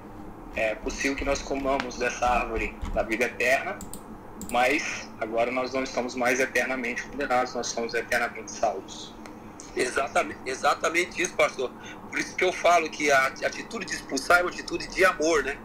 [0.55, 3.77] é, possível que nós comamos dessa árvore da vida eterna,
[4.51, 9.13] mas agora nós não estamos mais eternamente condenados, nós somos eternamente salvos.
[9.75, 11.71] Exatamente, exatamente isso, pastor.
[12.09, 15.43] Por isso que eu falo que a atitude de expulsar é uma atitude de amor,
[15.43, 15.57] né?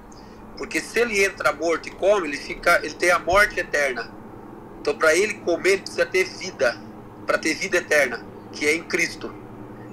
[0.57, 4.11] Porque se ele entra morto e come, ele fica, ele tem a morte eterna.
[4.89, 6.75] Então, para ele comer, ele precisa ter vida,
[7.27, 9.31] para ter vida eterna, que é em Cristo.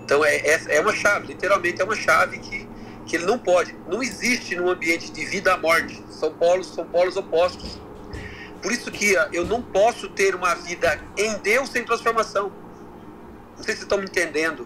[0.02, 2.66] Então, é, é, é uma chave, literalmente é uma chave que,
[3.06, 3.76] que ele não pode.
[3.90, 6.02] Não existe num ambiente de vida a morte.
[6.10, 7.78] São polos, são polos opostos.
[8.62, 12.50] Por isso que eu não posso ter uma vida em Deus sem transformação.
[13.58, 14.66] Não sei se estão me entendendo.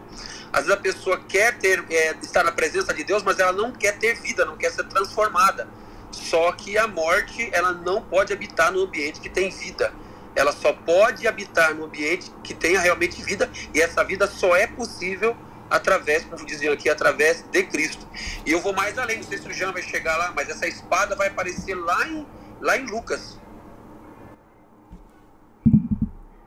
[0.54, 3.72] Às vezes a pessoa quer ter, é, estar na presença de Deus, mas ela não
[3.72, 5.68] quer ter vida, não quer ser transformada.
[6.12, 9.92] Só que a morte, ela não pode habitar no ambiente que tem vida.
[10.36, 14.68] Ela só pode habitar no ambiente que tenha realmente vida, e essa vida só é
[14.68, 15.36] possível
[15.70, 18.08] através, como diziam aqui, através de Cristo.
[18.46, 20.68] E eu vou mais além, não sei se o Jean vai chegar lá, mas essa
[20.68, 22.26] espada vai aparecer lá em,
[22.62, 23.38] lá em Lucas.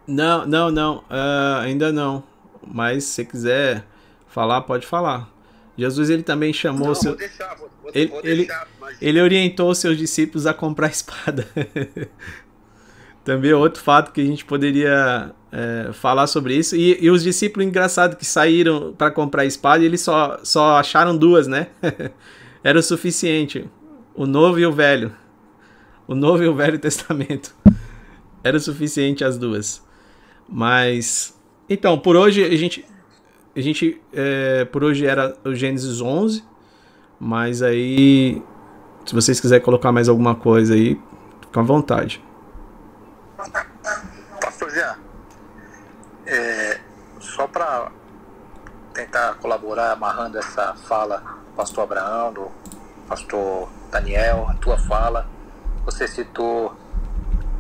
[0.07, 2.23] Não, não, não, uh, ainda não.
[2.67, 3.85] mas se você quiser
[4.27, 5.29] falar, pode falar.
[5.77, 7.11] Jesus ele também chamou Não, seu...
[7.13, 10.53] vou deixar, vou, vou, ele, vou ele, deixar, mas- ele orientou os seus discípulos a
[10.53, 11.47] comprar espada.
[13.25, 16.75] Também é outro fato que a gente poderia é, falar sobre isso.
[16.75, 21.47] E, e os discípulos, engraçado, que saíram para comprar espada, eles só, só acharam duas,
[21.47, 21.69] né?
[22.65, 23.69] Era o suficiente.
[24.15, 25.13] O Novo e o Velho.
[26.07, 27.55] O Novo e o Velho Testamento.
[28.43, 29.83] Era o suficiente as duas.
[30.49, 31.39] Mas.
[31.69, 32.85] Então, por hoje a gente.
[33.55, 34.01] A gente.
[34.13, 36.45] é, por hoje era o Gênesis 11.
[37.21, 38.43] Mas aí.
[39.07, 41.01] Se vocês quiserem colocar mais alguma coisa aí,
[41.41, 42.23] fica à vontade.
[44.41, 44.97] Pastor Jean,
[46.27, 46.79] é,
[47.19, 47.91] só para
[49.73, 52.53] colaborar amarrando essa fala do pastor Abraão, do
[53.09, 55.27] pastor Daniel, a tua fala,
[55.87, 56.77] você citou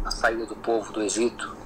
[0.05, 1.56] a saída do povo do Egito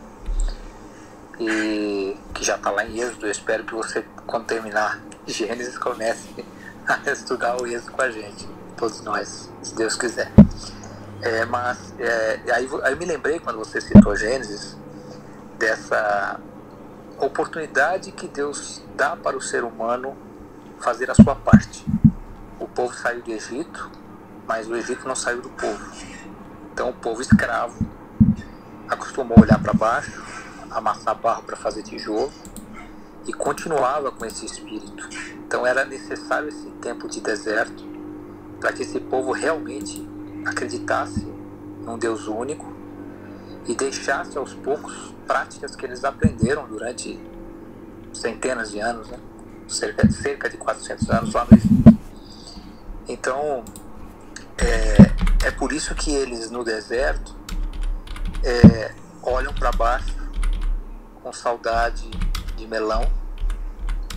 [1.41, 3.27] e que já está lá em Êxodo.
[3.27, 6.47] Eu espero que você, quando terminar Gênesis, comece
[6.87, 10.31] a estudar o Êxodo com a gente, todos nós, se Deus quiser.
[11.23, 14.77] É, mas é, aí, aí eu me lembrei quando você citou Gênesis
[15.59, 16.39] dessa
[17.19, 20.26] oportunidade que Deus dá para o ser humano
[20.81, 21.85] fazer a sua parte.
[22.59, 23.91] O povo saiu do Egito,
[24.47, 25.85] mas o Egito não saiu do povo.
[26.73, 27.87] Então o povo escravo
[28.89, 30.23] acostumou a olhar para baixo,
[30.71, 32.33] amassar barro para fazer tijolo
[33.27, 35.09] e continuava com esse espírito.
[35.47, 37.85] Então era necessário esse tempo de deserto
[38.61, 40.07] para que esse povo realmente
[40.45, 41.27] acreditasse
[41.85, 42.73] num Deus único
[43.67, 47.19] e deixasse aos poucos práticas que eles aprenderam durante
[48.13, 49.19] centenas de anos, né?
[49.69, 51.99] Cerca, cerca de 400 anos lá no Egito.
[53.09, 53.65] Então,
[54.59, 57.37] é, é por isso que eles no deserto
[58.43, 60.17] é, olham para baixo
[61.23, 62.09] com saudade
[62.57, 63.11] de melão,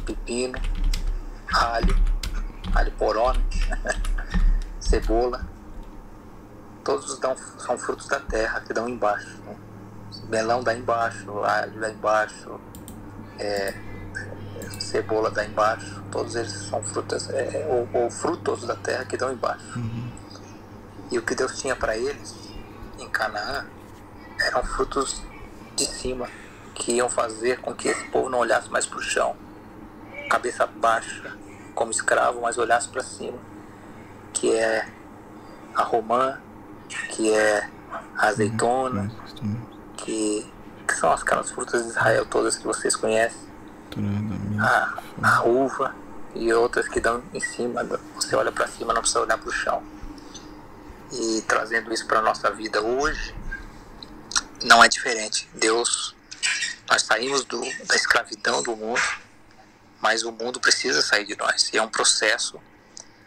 [0.05, 0.59] pepino,
[1.53, 1.95] alho,
[2.73, 3.33] alho poró,
[4.79, 5.47] cebola.
[6.83, 9.37] Todos dão, são frutos da terra que dão embaixo.
[9.45, 9.55] né?
[10.27, 12.59] Melão dá embaixo, alho dá embaixo,
[13.37, 13.73] é,
[14.79, 16.01] cebola dá embaixo.
[16.11, 19.79] Todos eles são frutas, é, ou, ou frutos da terra que dão embaixo.
[21.11, 22.35] E o que Deus tinha para eles
[22.99, 23.65] em Canaã
[24.39, 25.21] eram frutos
[25.75, 26.27] de cima
[26.75, 29.35] que iam fazer com que esse povo não olhasse mais para o chão,
[30.29, 31.35] cabeça baixa,
[31.75, 33.37] como escravo, mas olhasse para cima,
[34.33, 34.87] que é
[35.75, 36.39] a romã,
[37.09, 37.69] que é
[38.17, 39.11] a azeitona,
[39.97, 40.49] que,
[40.87, 43.48] que são aquelas frutas de Israel todas que vocês conhecem,
[44.59, 45.95] a, a uva
[46.35, 47.83] e outras que dão em cima,
[48.15, 49.83] você olha para cima, não precisa olhar para o chão.
[51.11, 53.35] E trazendo isso para nossa vida hoje,
[54.63, 55.49] não é diferente.
[55.53, 56.15] Deus,
[56.89, 59.01] nós saímos do, da escravidão do mundo,
[59.99, 61.69] mas o mundo precisa sair de nós.
[61.73, 62.59] E é um processo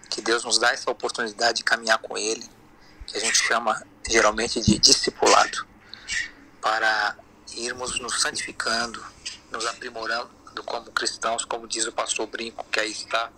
[0.08, 2.48] que Deus nos dá essa oportunidade de caminhar com Ele,
[3.06, 5.66] que a gente chama geralmente de discipulado,
[6.60, 7.16] para
[7.56, 9.04] irmos nos santificando,
[9.50, 13.30] nos aprimorando como cristãos, como diz o pastor Brinco, que aí está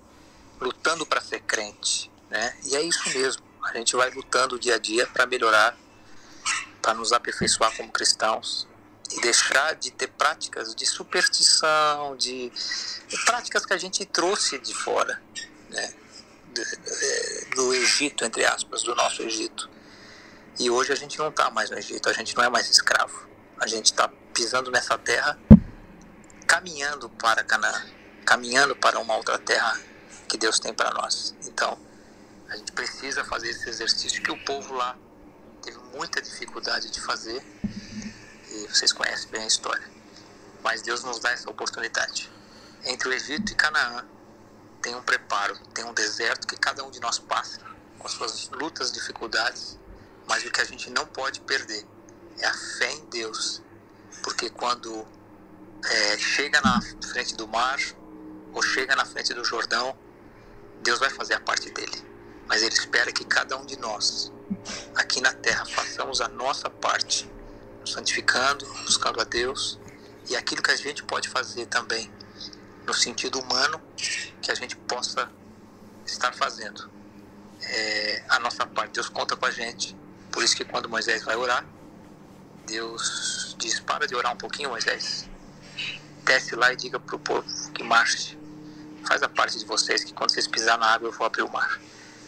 [0.61, 2.57] lutando para ser crente, né?
[2.65, 3.43] E é isso mesmo.
[3.65, 5.77] A gente vai lutando dia a dia para melhorar,
[6.81, 8.67] para nos aperfeiçoar como cristãos
[9.13, 12.51] e deixar de ter práticas de superstição, de,
[13.09, 15.23] de práticas que a gente trouxe de fora,
[15.71, 15.95] né?
[17.55, 19.69] do Egito, entre aspas, do nosso Egito.
[20.59, 23.29] E hoje a gente não está mais no Egito, a gente não é mais escravo.
[23.59, 25.39] A gente está pisando nessa terra,
[26.55, 27.85] caminhando para Canaã,
[28.25, 29.77] caminhando para uma outra terra
[30.29, 31.35] que Deus tem para nós.
[31.47, 31.77] Então,
[32.49, 34.97] a gente precisa fazer esse exercício que o povo lá
[35.61, 37.43] teve muita dificuldade de fazer.
[38.53, 39.83] E vocês conhecem bem a história.
[40.63, 42.31] Mas Deus nos dá essa oportunidade.
[42.85, 44.07] Entre o Egito e Canaã,
[44.81, 47.59] tem um preparo, tem um deserto que cada um de nós passa,
[47.99, 49.77] com as suas lutas, dificuldades,
[50.29, 51.85] mas o que a gente não pode perder
[52.39, 53.61] é a fé em Deus,
[54.23, 55.05] porque quando
[55.91, 56.81] é, chega na
[57.13, 57.79] frente do mar
[58.53, 59.97] ou chega na frente do Jordão,
[60.83, 62.03] Deus vai fazer a parte dele,
[62.47, 64.33] mas Ele espera que cada um de nós,
[64.95, 67.29] aqui na terra, façamos a nossa parte,
[67.81, 69.79] nos santificando, buscando a Deus
[70.29, 72.11] e aquilo que a gente pode fazer também
[72.87, 73.81] no sentido humano
[74.41, 75.31] que a gente possa
[76.07, 76.91] estar fazendo.
[77.63, 79.97] É, a nossa parte, Deus conta com a gente.
[80.31, 81.65] Por isso que quando Moisés vai orar,
[82.67, 85.29] Deus diz: Para de orar um pouquinho, Moisés.
[86.25, 88.39] Desce lá e diga para o povo que marche.
[89.07, 91.53] Faz a parte de vocês, que quando vocês pisar na água eu vou abrir o
[91.53, 91.81] mar.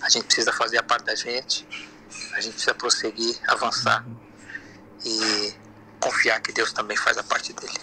[0.02, 1.66] A gente precisa fazer a parte da gente,
[2.34, 4.04] a gente precisa prosseguir, avançar
[5.04, 5.54] e
[5.98, 7.78] confiar que Deus também faz a parte dele.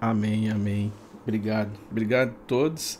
[0.00, 0.92] Amém, amém.
[1.22, 1.72] Obrigado.
[1.90, 2.98] Obrigado a todos.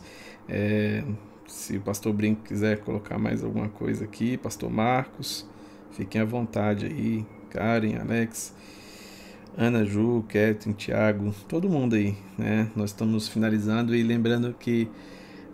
[0.49, 1.03] É,
[1.47, 5.45] se o pastor Brinco quiser colocar mais alguma coisa aqui, pastor Marcos,
[5.91, 7.25] fiquem à vontade aí.
[7.51, 8.53] Karen, Alex,
[9.57, 12.69] Ana Ju, Kevin, Thiago, todo mundo aí, né?
[12.75, 14.89] Nós estamos finalizando e lembrando que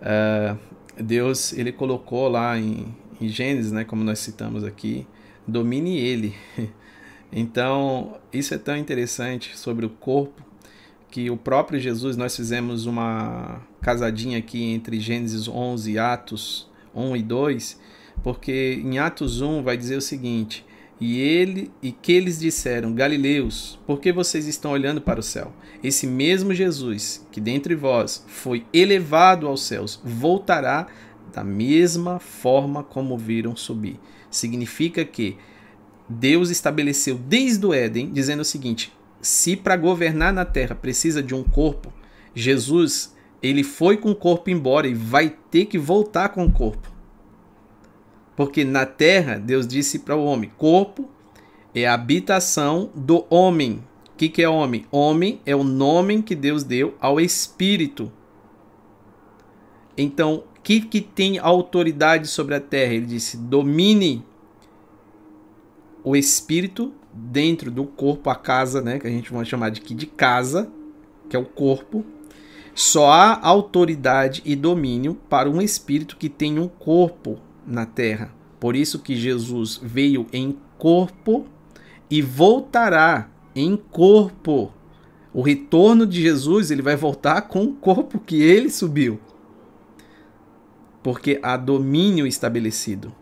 [0.00, 0.58] uh,
[1.00, 3.84] Deus ele colocou lá em, em Gênesis, né?
[3.84, 5.06] Como nós citamos aqui,
[5.46, 6.34] domine ele.
[7.34, 10.44] Então isso é tão interessante sobre o corpo
[11.10, 17.16] que o próprio Jesus nós fizemos uma casadinha aqui entre Gênesis 11 e Atos 1
[17.16, 17.80] e 2,
[18.22, 20.62] porque em Atos 1 vai dizer o seguinte:
[21.02, 25.52] e ele e que eles disseram: Galileus, por que vocês estão olhando para o céu?
[25.82, 30.86] Esse mesmo Jesus, que dentre vós foi elevado aos céus, voltará
[31.34, 33.98] da mesma forma como viram subir.
[34.30, 35.36] Significa que
[36.08, 41.34] Deus estabeleceu desde o Éden, dizendo o seguinte: se para governar na terra precisa de
[41.34, 41.92] um corpo,
[42.32, 43.12] Jesus,
[43.42, 46.91] ele foi com o corpo embora e vai ter que voltar com o corpo.
[48.36, 51.08] Porque na terra, Deus disse para o homem: corpo
[51.74, 53.82] é a habitação do homem.
[54.12, 54.86] O que, que é homem?
[54.90, 58.10] Homem é o nome que Deus deu ao espírito.
[59.96, 62.94] Então, o que, que tem autoridade sobre a terra?
[62.94, 64.24] Ele disse: domine
[66.04, 68.98] o espírito dentro do corpo, a casa, né?
[68.98, 70.70] Que a gente vai chamar de, de casa,
[71.28, 72.04] que é o corpo.
[72.74, 78.32] Só há autoridade e domínio para um espírito que tem um corpo na terra.
[78.60, 81.46] Por isso que Jesus veio em corpo
[82.10, 84.72] e voltará em corpo.
[85.34, 89.18] O retorno de Jesus, ele vai voltar com o corpo que ele subiu.
[91.02, 93.12] Porque há domínio estabelecido.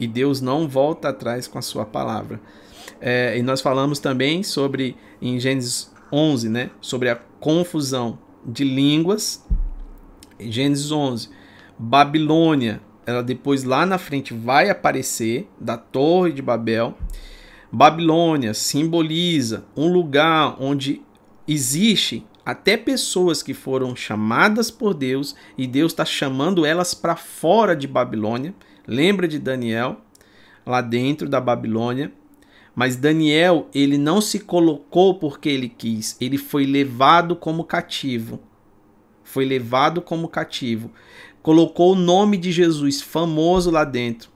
[0.00, 2.40] E Deus não volta atrás com a sua palavra.
[3.00, 9.44] É, e nós falamos também sobre, em Gênesis 11, né, sobre a confusão de línguas.
[10.40, 11.28] Gênesis 11,
[11.78, 16.94] Babilônia ela depois lá na frente vai aparecer da Torre de Babel.
[17.72, 21.00] Babilônia simboliza um lugar onde
[21.46, 27.74] existe até pessoas que foram chamadas por Deus e Deus está chamando elas para fora
[27.74, 28.54] de Babilônia.
[28.86, 30.02] Lembra de Daniel
[30.66, 32.12] lá dentro da Babilônia?
[32.74, 38.38] Mas Daniel, ele não se colocou porque ele quis, ele foi levado como cativo.
[39.24, 40.90] Foi levado como cativo
[41.48, 44.28] colocou o nome de Jesus famoso lá dentro.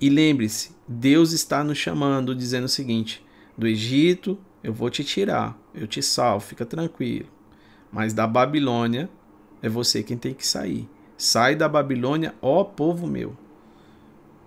[0.00, 3.24] E lembre-se, Deus está nos chamando, dizendo o seguinte:
[3.56, 7.28] do Egito eu vou te tirar, eu te salvo, fica tranquilo.
[7.92, 9.08] Mas da Babilônia
[9.62, 10.88] é você quem tem que sair.
[11.16, 13.36] Sai da Babilônia, ó povo meu.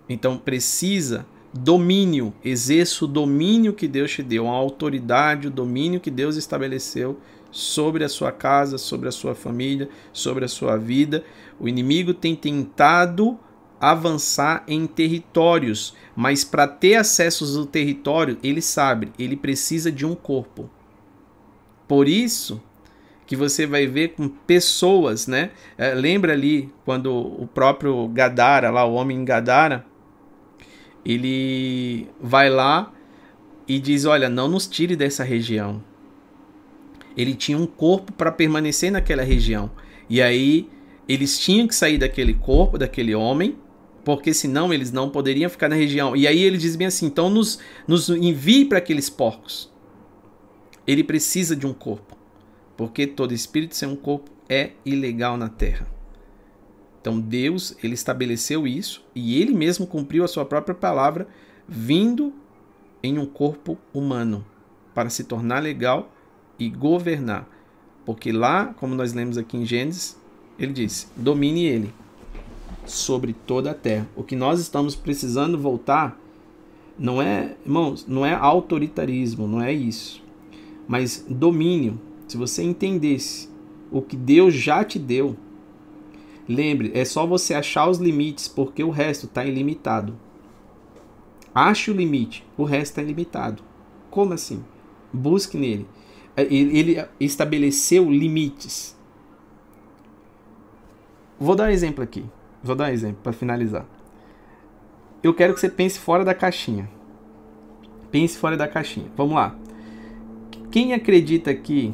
[0.10, 6.12] Então precisa domínio, exerça o domínio que Deus te deu, a autoridade, o domínio que
[6.12, 7.18] Deus estabeleceu
[7.52, 11.24] sobre a sua casa, sobre a sua família, sobre a sua vida.
[11.60, 13.38] O inimigo tem tentado
[13.80, 20.14] avançar em territórios, mas para ter acesso ao território, ele sabe, ele precisa de um
[20.14, 20.70] corpo.
[21.88, 22.62] Por isso
[23.26, 25.52] que você vai ver com pessoas, né?
[25.78, 29.86] É, lembra ali quando o próprio Gadara, lá o homem Gadara,
[31.06, 32.92] ele vai lá
[33.68, 35.82] e diz: Olha, não nos tire dessa região
[37.20, 39.70] ele tinha um corpo para permanecer naquela região.
[40.10, 40.70] E aí
[41.06, 43.58] eles tinham que sair daquele corpo, daquele homem,
[44.06, 46.16] porque senão eles não poderiam ficar na região.
[46.16, 49.70] E aí ele diz bem assim: então nos, nos envie para aqueles porcos.
[50.88, 52.18] Ele precisa de um corpo,
[52.78, 55.86] porque todo espírito sem um corpo é ilegal na terra.
[57.02, 61.28] Então Deus ele estabeleceu isso e ele mesmo cumpriu a sua própria palavra,
[61.68, 62.34] vindo
[63.04, 64.46] em um corpo humano
[64.94, 66.14] para se tornar legal
[66.60, 67.48] e governar.
[68.06, 70.20] Porque lá, como nós lemos aqui em Gênesis,
[70.58, 71.94] ele disse: domine ele
[72.86, 74.08] sobre toda a terra.
[74.16, 76.20] O que nós estamos precisando voltar
[76.98, 80.22] não é, irmãos, não é autoritarismo, não é isso.
[80.88, 82.00] Mas domínio.
[82.28, 83.50] Se você entendesse
[83.92, 85.36] o que Deus já te deu,
[86.48, 90.14] lembre, é só você achar os limites, porque o resto está ilimitado.
[91.56, 93.64] Ache o limite, o resto está ilimitado.
[94.12, 94.64] Como assim?
[95.12, 95.88] Busque nele.
[96.40, 98.98] É, ele estabeleceu limites.
[101.40, 102.26] Vou dar um exemplo aqui.
[102.64, 103.86] Vou dar um exemplo para finalizar.
[105.22, 106.90] Eu quero que você pense fora da caixinha.
[108.12, 109.08] Pense fora da caixinha.
[109.16, 109.56] Vamos lá.
[110.72, 111.94] Quem acredita aqui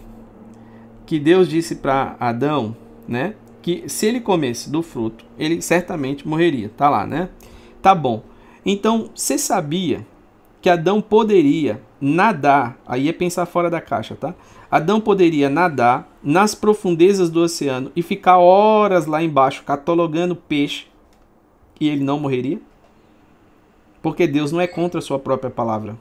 [1.05, 2.75] que Deus disse para Adão,
[3.07, 6.69] né, que se ele comesse do fruto, ele certamente morreria.
[6.69, 7.29] Tá lá, né?
[7.81, 8.23] Tá bom.
[8.65, 10.05] Então, você sabia
[10.61, 14.33] que Adão poderia nadar, aí é pensar fora da caixa, tá?
[14.69, 20.87] Adão poderia nadar nas profundezas do oceano e ficar horas lá embaixo catalogando peixe
[21.79, 22.59] e ele não morreria?
[24.01, 25.97] Porque Deus não é contra a sua própria palavra.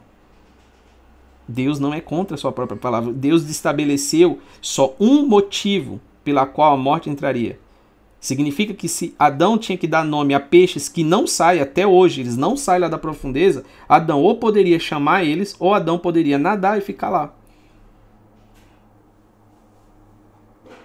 [1.46, 3.12] Deus não é contra a sua própria palavra.
[3.12, 7.58] Deus estabeleceu só um motivo pela qual a morte entraria.
[8.24, 12.22] Significa que se Adão tinha que dar nome a peixes que não saem até hoje,
[12.22, 16.78] eles não saem lá da profundeza, Adão ou poderia chamar eles, ou Adão poderia nadar
[16.78, 17.34] e ficar lá.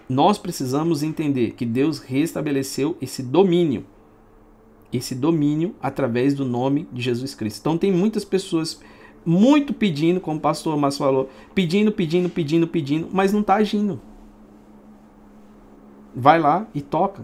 [0.09, 3.85] Nós precisamos entender que Deus restabeleceu esse domínio.
[4.91, 7.61] Esse domínio através do nome de Jesus Cristo.
[7.61, 8.81] Então tem muitas pessoas
[9.25, 14.08] muito pedindo, como o pastor Mas falou, pedindo, pedindo, pedindo, pedindo, mas não está agindo
[16.19, 17.23] vai lá e toca.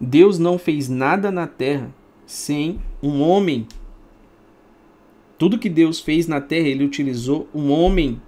[0.00, 1.94] Deus não fez nada na terra
[2.26, 3.66] sem um homem.
[5.38, 8.20] Tudo que Deus fez na terra, ele utilizou um homem.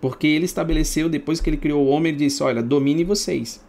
[0.00, 3.64] Porque ele estabeleceu, depois que ele criou o homem, ele disse: Olha, domine vocês.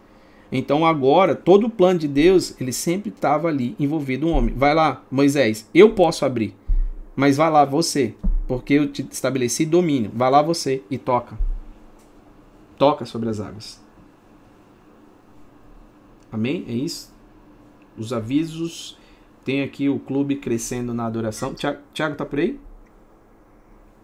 [0.52, 4.56] Então agora, todo o plano de Deus, ele sempre estava ali envolvido um homem.
[4.56, 6.56] Vai lá, Moisés, eu posso abrir.
[7.16, 8.14] Mas vai lá você,
[8.48, 10.12] porque eu te estabeleci domínio.
[10.14, 11.38] Vai lá você e toca.
[12.78, 13.85] Toca sobre as águas.
[16.36, 16.66] Amém?
[16.68, 17.14] É isso?
[17.98, 18.98] Os avisos.
[19.46, 21.54] Tem aqui o clube crescendo na adoração.
[21.54, 22.60] Tiago, Tiago tá por aí?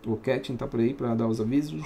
[0.05, 1.83] O Ketin tá por aí para dar os avisos?